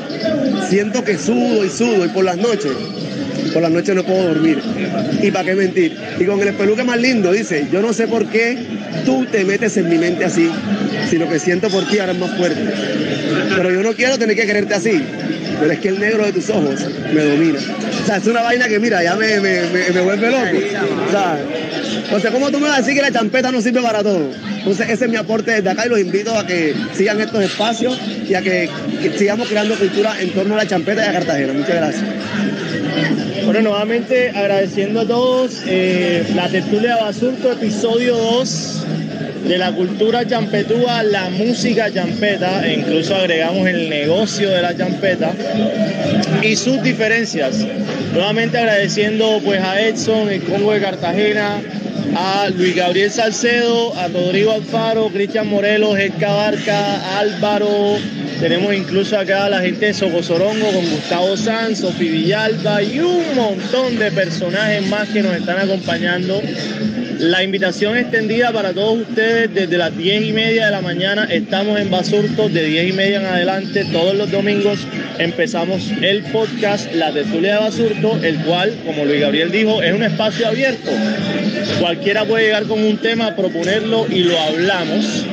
Siento 0.69 1.03
que 1.03 1.17
sudo 1.17 1.65
y 1.65 1.69
sudo 1.69 2.05
y 2.05 2.09
por 2.09 2.23
las 2.23 2.37
noches 2.37 2.73
por 3.57 3.61
las 3.61 3.71
noches 3.71 3.95
no 3.95 4.03
puedo 4.03 4.27
dormir. 4.27 4.61
¿Y 5.21 5.31
para 5.31 5.45
qué 5.45 5.55
mentir? 5.55 5.97
Y 6.19 6.25
con 6.25 6.39
el 6.39 6.49
espeluque 6.49 6.83
más 6.83 6.99
lindo 6.99 7.31
dice, 7.31 7.67
yo 7.71 7.81
no 7.81 7.93
sé 7.93 8.07
por 8.07 8.27
qué 8.27 8.57
tú 9.05 9.25
te 9.25 9.43
metes 9.45 9.77
en 9.77 9.89
mi 9.89 9.97
mente 9.97 10.25
así, 10.25 10.49
si 11.09 11.17
lo 11.17 11.27
que 11.29 11.39
siento 11.39 11.69
por 11.69 11.87
ti 11.87 11.99
ahora 11.99 12.13
es 12.13 12.19
más 12.19 12.37
fuerte. 12.37 12.61
Pero 13.55 13.71
yo 13.71 13.81
no 13.81 13.93
quiero 13.93 14.17
tener 14.17 14.35
que 14.35 14.45
quererte 14.45 14.73
así, 14.75 15.01
pero 15.59 15.71
es 15.71 15.79
que 15.79 15.89
el 15.89 15.99
negro 15.99 16.25
de 16.25 16.33
tus 16.33 16.49
ojos 16.49 16.85
me 17.13 17.23
domina. 17.23 17.59
O 18.07 18.09
sea, 18.09 18.17
es 18.19 18.27
una 18.27 18.41
vaina 18.41 18.69
que 18.69 18.79
mira, 18.79 19.03
ya 19.03 19.17
me, 19.17 19.41
me, 19.41 19.63
me, 19.69 19.99
vuelve 19.99 20.31
loco. 20.31 20.57
O 21.07 21.11
sea, 21.11 21.37
entonces, 22.05 22.31
¿cómo 22.31 22.49
tú 22.49 22.57
me 22.57 22.69
vas 22.69 22.77
a 22.77 22.79
decir 22.79 22.95
que 22.95 23.01
la 23.01 23.11
champeta 23.11 23.51
no 23.51 23.61
sirve 23.61 23.81
para 23.81 24.01
todo? 24.01 24.29
Entonces, 24.59 24.89
ese 24.89 25.03
es 25.03 25.11
mi 25.11 25.17
aporte 25.17 25.51
desde 25.51 25.69
acá 25.69 25.85
y 25.85 25.89
los 25.89 25.99
invito 25.99 26.33
a 26.39 26.47
que 26.47 26.73
sigan 26.93 27.19
estos 27.19 27.43
espacios 27.43 27.99
y 28.25 28.33
a 28.33 28.41
que, 28.41 28.69
sigamos 29.17 29.49
creando 29.49 29.75
cultura 29.75 30.21
en 30.21 30.29
torno 30.29 30.53
a 30.53 30.57
la 30.59 30.65
champeta 30.65 31.05
y 31.05 31.09
a 31.09 31.11
Cartagena. 31.11 31.51
Muchas 31.51 31.75
gracias. 31.75 32.03
Bueno, 33.43 33.61
nuevamente 33.63 34.29
agradeciendo 34.29 35.01
a 35.01 35.05
todos 35.05 35.63
eh, 35.65 36.25
la 36.33 36.47
tertulia 36.47 36.95
de 36.95 37.01
Basurto, 37.01 37.51
episodio 37.51 38.15
2 38.15 38.76
de 39.43 39.57
la 39.57 39.71
cultura 39.71 40.25
champetúa, 40.25 41.03
la 41.03 41.29
música 41.29 41.91
champeta, 41.91 42.67
e 42.67 42.73
incluso 42.73 43.15
agregamos 43.15 43.67
el 43.67 43.89
negocio 43.89 44.49
de 44.49 44.61
la 44.61 44.75
champeta 44.75 45.33
y 46.41 46.55
sus 46.55 46.81
diferencias. 46.81 47.65
Nuevamente 48.13 48.57
agradeciendo 48.57 49.39
pues 49.43 49.61
a 49.61 49.81
Edson, 49.81 50.29
el 50.29 50.41
Congo 50.43 50.73
de 50.73 50.81
Cartagena, 50.81 51.61
a 52.15 52.49
Luis 52.49 52.75
Gabriel 52.75 53.11
Salcedo, 53.11 53.95
a 53.95 54.07
Rodrigo 54.07 54.53
Alfaro, 54.53 55.09
Cristian 55.09 55.47
Morelos, 55.47 55.97
Edgar 55.99 56.51
Barca, 56.51 57.19
Álvaro, 57.19 57.97
tenemos 58.39 58.71
incluso 58.75 59.17
acá 59.17 59.45
a 59.45 59.49
la 59.49 59.61
gente 59.61 59.87
de 59.87 59.93
Socosorongo 59.95 60.71
con 60.71 60.87
Gustavo 60.91 61.35
Sanz, 61.35 61.79
Sofi 61.79 62.07
Villalba 62.07 62.83
y 62.83 62.99
un 62.99 63.35
montón 63.35 63.97
de 63.97 64.11
personajes 64.11 64.85
más 64.87 65.09
que 65.09 65.23
nos 65.23 65.35
están 65.35 65.57
acompañando. 65.57 66.39
La 67.19 67.43
invitación 67.43 67.97
extendida 67.97 68.51
para 68.51 68.73
todos 68.73 68.99
ustedes 68.99 69.51
desde 69.51 69.77
las 69.77 69.97
10 69.97 70.27
y 70.27 70.33
media 70.33 70.65
de 70.65 70.71
la 70.71 70.81
mañana. 70.81 71.23
Estamos 71.23 71.79
en 71.79 71.89
Basurto 71.89 72.47
de 72.47 72.63
10 72.63 72.89
y 72.89 72.93
media 72.93 73.19
en 73.19 73.25
adelante. 73.25 73.85
Todos 73.91 74.15
los 74.15 74.29
domingos 74.29 74.79
empezamos 75.17 75.91
el 76.01 76.21
podcast 76.25 76.93
La 76.93 77.11
Tertulia 77.11 77.53
de 77.53 77.59
Basurto, 77.59 78.19
el 78.21 78.37
cual, 78.41 78.75
como 78.85 79.03
Luis 79.03 79.21
Gabriel 79.21 79.51
dijo, 79.51 79.81
es 79.81 79.93
un 79.93 80.03
espacio 80.03 80.47
abierto. 80.47 80.91
Cualquiera 81.79 82.23
puede 82.23 82.45
llegar 82.45 82.65
con 82.65 82.83
un 82.83 82.97
tema, 82.97 83.35
proponerlo 83.35 84.05
y 84.07 84.19
lo 84.19 84.39
hablamos. 84.39 85.25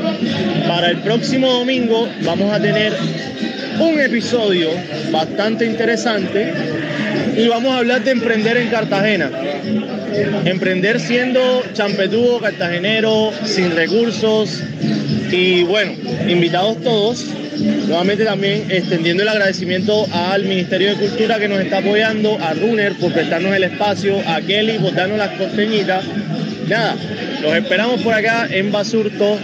Para 0.66 0.90
el 0.90 0.98
próximo 0.98 1.52
domingo 1.52 2.08
vamos 2.22 2.50
a 2.50 2.60
tener 2.60 2.94
un 3.78 4.00
episodio 4.00 4.70
bastante 5.10 5.66
interesante 5.66 6.52
y 7.36 7.48
vamos 7.48 7.72
a 7.72 7.78
hablar 7.78 8.04
de 8.04 8.12
emprender 8.12 8.56
en 8.56 8.68
Cartagena. 8.68 9.30
Emprender 10.44 11.00
siendo 11.00 11.62
champetudo, 11.72 12.40
cartagenero, 12.40 13.32
sin 13.44 13.74
recursos 13.74 14.62
y 15.30 15.62
bueno, 15.64 15.92
invitados 16.28 16.80
todos. 16.82 17.26
Nuevamente 17.86 18.24
también 18.24 18.66
extendiendo 18.68 19.22
el 19.22 19.28
agradecimiento 19.28 20.06
al 20.12 20.44
Ministerio 20.44 20.90
de 20.90 20.94
Cultura 20.96 21.38
que 21.38 21.48
nos 21.48 21.60
está 21.60 21.78
apoyando, 21.78 22.36
a 22.40 22.52
Runner 22.54 22.92
por 22.94 23.12
prestarnos 23.12 23.54
el 23.54 23.64
espacio, 23.64 24.20
a 24.26 24.40
Kelly 24.40 24.78
por 24.78 24.94
darnos 24.94 25.18
las 25.18 25.30
costeñitas. 25.30 26.04
Nada, 26.68 26.96
los 27.42 27.54
esperamos 27.54 28.00
por 28.02 28.14
acá 28.14 28.48
en 28.50 28.72
Basurto. 28.72 29.38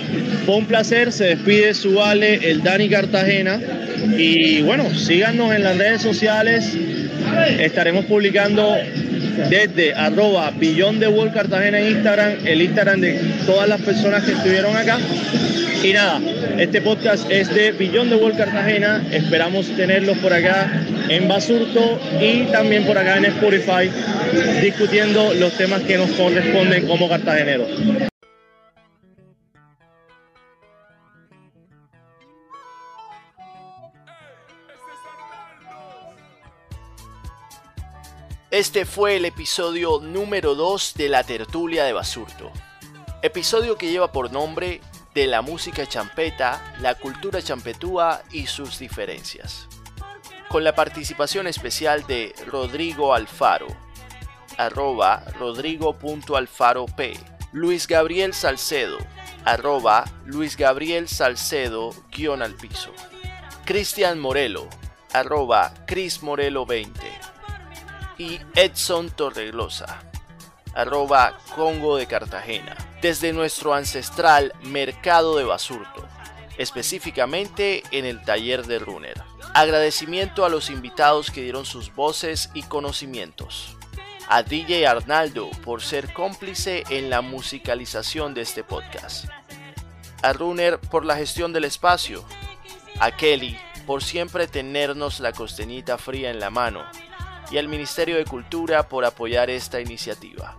Fue 0.46 0.56
un 0.56 0.66
placer, 0.66 1.12
se 1.12 1.24
despide 1.24 1.74
su 1.74 1.94
vale, 1.94 2.50
el 2.50 2.62
Dani 2.62 2.88
Cartagena. 2.88 3.60
Y 4.16 4.62
bueno, 4.62 4.92
síganos 4.94 5.54
en 5.54 5.62
las 5.62 5.76
redes 5.76 6.02
sociales. 6.02 6.72
Estaremos 7.58 8.04
publicando 8.06 8.76
desde 9.48 9.94
arroba 9.94 10.50
billón 10.50 11.00
de 11.00 11.08
World 11.08 11.32
Cartagena 11.32 11.80
en 11.80 11.96
Instagram, 11.96 12.32
el 12.44 12.62
Instagram 12.62 13.00
de 13.00 13.20
todas 13.46 13.68
las 13.68 13.80
personas 13.80 14.24
que 14.24 14.32
estuvieron 14.32 14.76
acá. 14.76 14.98
Y 15.82 15.92
nada, 15.94 16.20
este 16.58 16.82
podcast 16.82 17.30
es 17.30 17.48
de 17.54 17.72
Billón 17.72 18.10
de 18.10 18.16
World 18.16 18.36
Cartagena. 18.36 19.02
Esperamos 19.10 19.66
tenerlos 19.76 20.18
por 20.18 20.32
acá 20.32 20.70
en 21.08 21.26
Basurto 21.26 21.98
y 22.20 22.42
también 22.52 22.84
por 22.84 22.98
acá 22.98 23.16
en 23.16 23.24
Spotify 23.26 23.90
discutiendo 24.60 25.32
los 25.34 25.52
temas 25.56 25.80
que 25.82 25.96
nos 25.96 26.10
corresponden 26.10 26.86
como 26.86 27.08
cartageneros. 27.08 28.09
Este 38.50 38.84
fue 38.84 39.14
el 39.14 39.26
episodio 39.26 40.00
número 40.00 40.56
2 40.56 40.94
de 40.94 41.08
la 41.08 41.22
tertulia 41.22 41.84
de 41.84 41.92
Basurto. 41.92 42.50
Episodio 43.22 43.78
que 43.78 43.88
lleva 43.88 44.10
por 44.10 44.32
nombre 44.32 44.80
de 45.14 45.28
la 45.28 45.40
música 45.40 45.86
champeta, 45.86 46.74
la 46.80 46.96
cultura 46.96 47.40
champetúa 47.40 48.22
y 48.32 48.48
sus 48.48 48.80
diferencias. 48.80 49.68
Con 50.48 50.64
la 50.64 50.74
participación 50.74 51.46
especial 51.46 52.04
de 52.08 52.34
Rodrigo 52.44 53.14
Alfaro, 53.14 53.68
arroba 54.58 55.22
rodrigo.alfarop, 55.38 57.00
Luis 57.52 57.86
Gabriel 57.86 58.34
Salcedo, 58.34 58.98
arroba 59.44 60.06
Luis 60.26 60.56
Gabriel 60.56 61.08
Salcedo 61.08 61.94
guion 62.10 62.42
al 62.42 62.56
piso, 62.56 62.92
Cristian 63.64 64.18
Morelo, 64.18 64.68
arroba 65.12 65.72
Cris 65.86 66.24
Morelo 66.24 66.66
20 66.66 67.30
y 68.20 68.38
Edson 68.54 69.08
Torreglosa, 69.08 70.02
arroba 70.74 71.38
Congo 71.56 71.96
de 71.96 72.06
Cartagena, 72.06 72.76
desde 73.00 73.32
nuestro 73.32 73.72
ancestral 73.72 74.52
Mercado 74.60 75.38
de 75.38 75.44
Basurto, 75.44 76.06
específicamente 76.58 77.82
en 77.92 78.04
el 78.04 78.22
taller 78.22 78.66
de 78.66 78.78
Runner. 78.78 79.22
Agradecimiento 79.54 80.44
a 80.44 80.50
los 80.50 80.68
invitados 80.68 81.30
que 81.30 81.40
dieron 81.40 81.64
sus 81.64 81.94
voces 81.94 82.50
y 82.52 82.62
conocimientos. 82.64 83.74
A 84.28 84.42
DJ 84.42 84.86
Arnaldo 84.86 85.48
por 85.64 85.80
ser 85.80 86.12
cómplice 86.12 86.84
en 86.90 87.08
la 87.08 87.22
musicalización 87.22 88.34
de 88.34 88.42
este 88.42 88.62
podcast. 88.62 89.30
A 90.20 90.34
Runner 90.34 90.78
por 90.78 91.06
la 91.06 91.16
gestión 91.16 91.54
del 91.54 91.64
espacio. 91.64 92.22
A 92.98 93.16
Kelly 93.16 93.58
por 93.86 94.04
siempre 94.04 94.46
tenernos 94.46 95.20
la 95.20 95.32
costeñita 95.32 95.96
fría 95.96 96.28
en 96.30 96.38
la 96.38 96.50
mano 96.50 96.84
y 97.50 97.58
al 97.58 97.68
Ministerio 97.68 98.16
de 98.16 98.24
Cultura 98.24 98.88
por 98.88 99.04
apoyar 99.04 99.50
esta 99.50 99.80
iniciativa. 99.80 100.56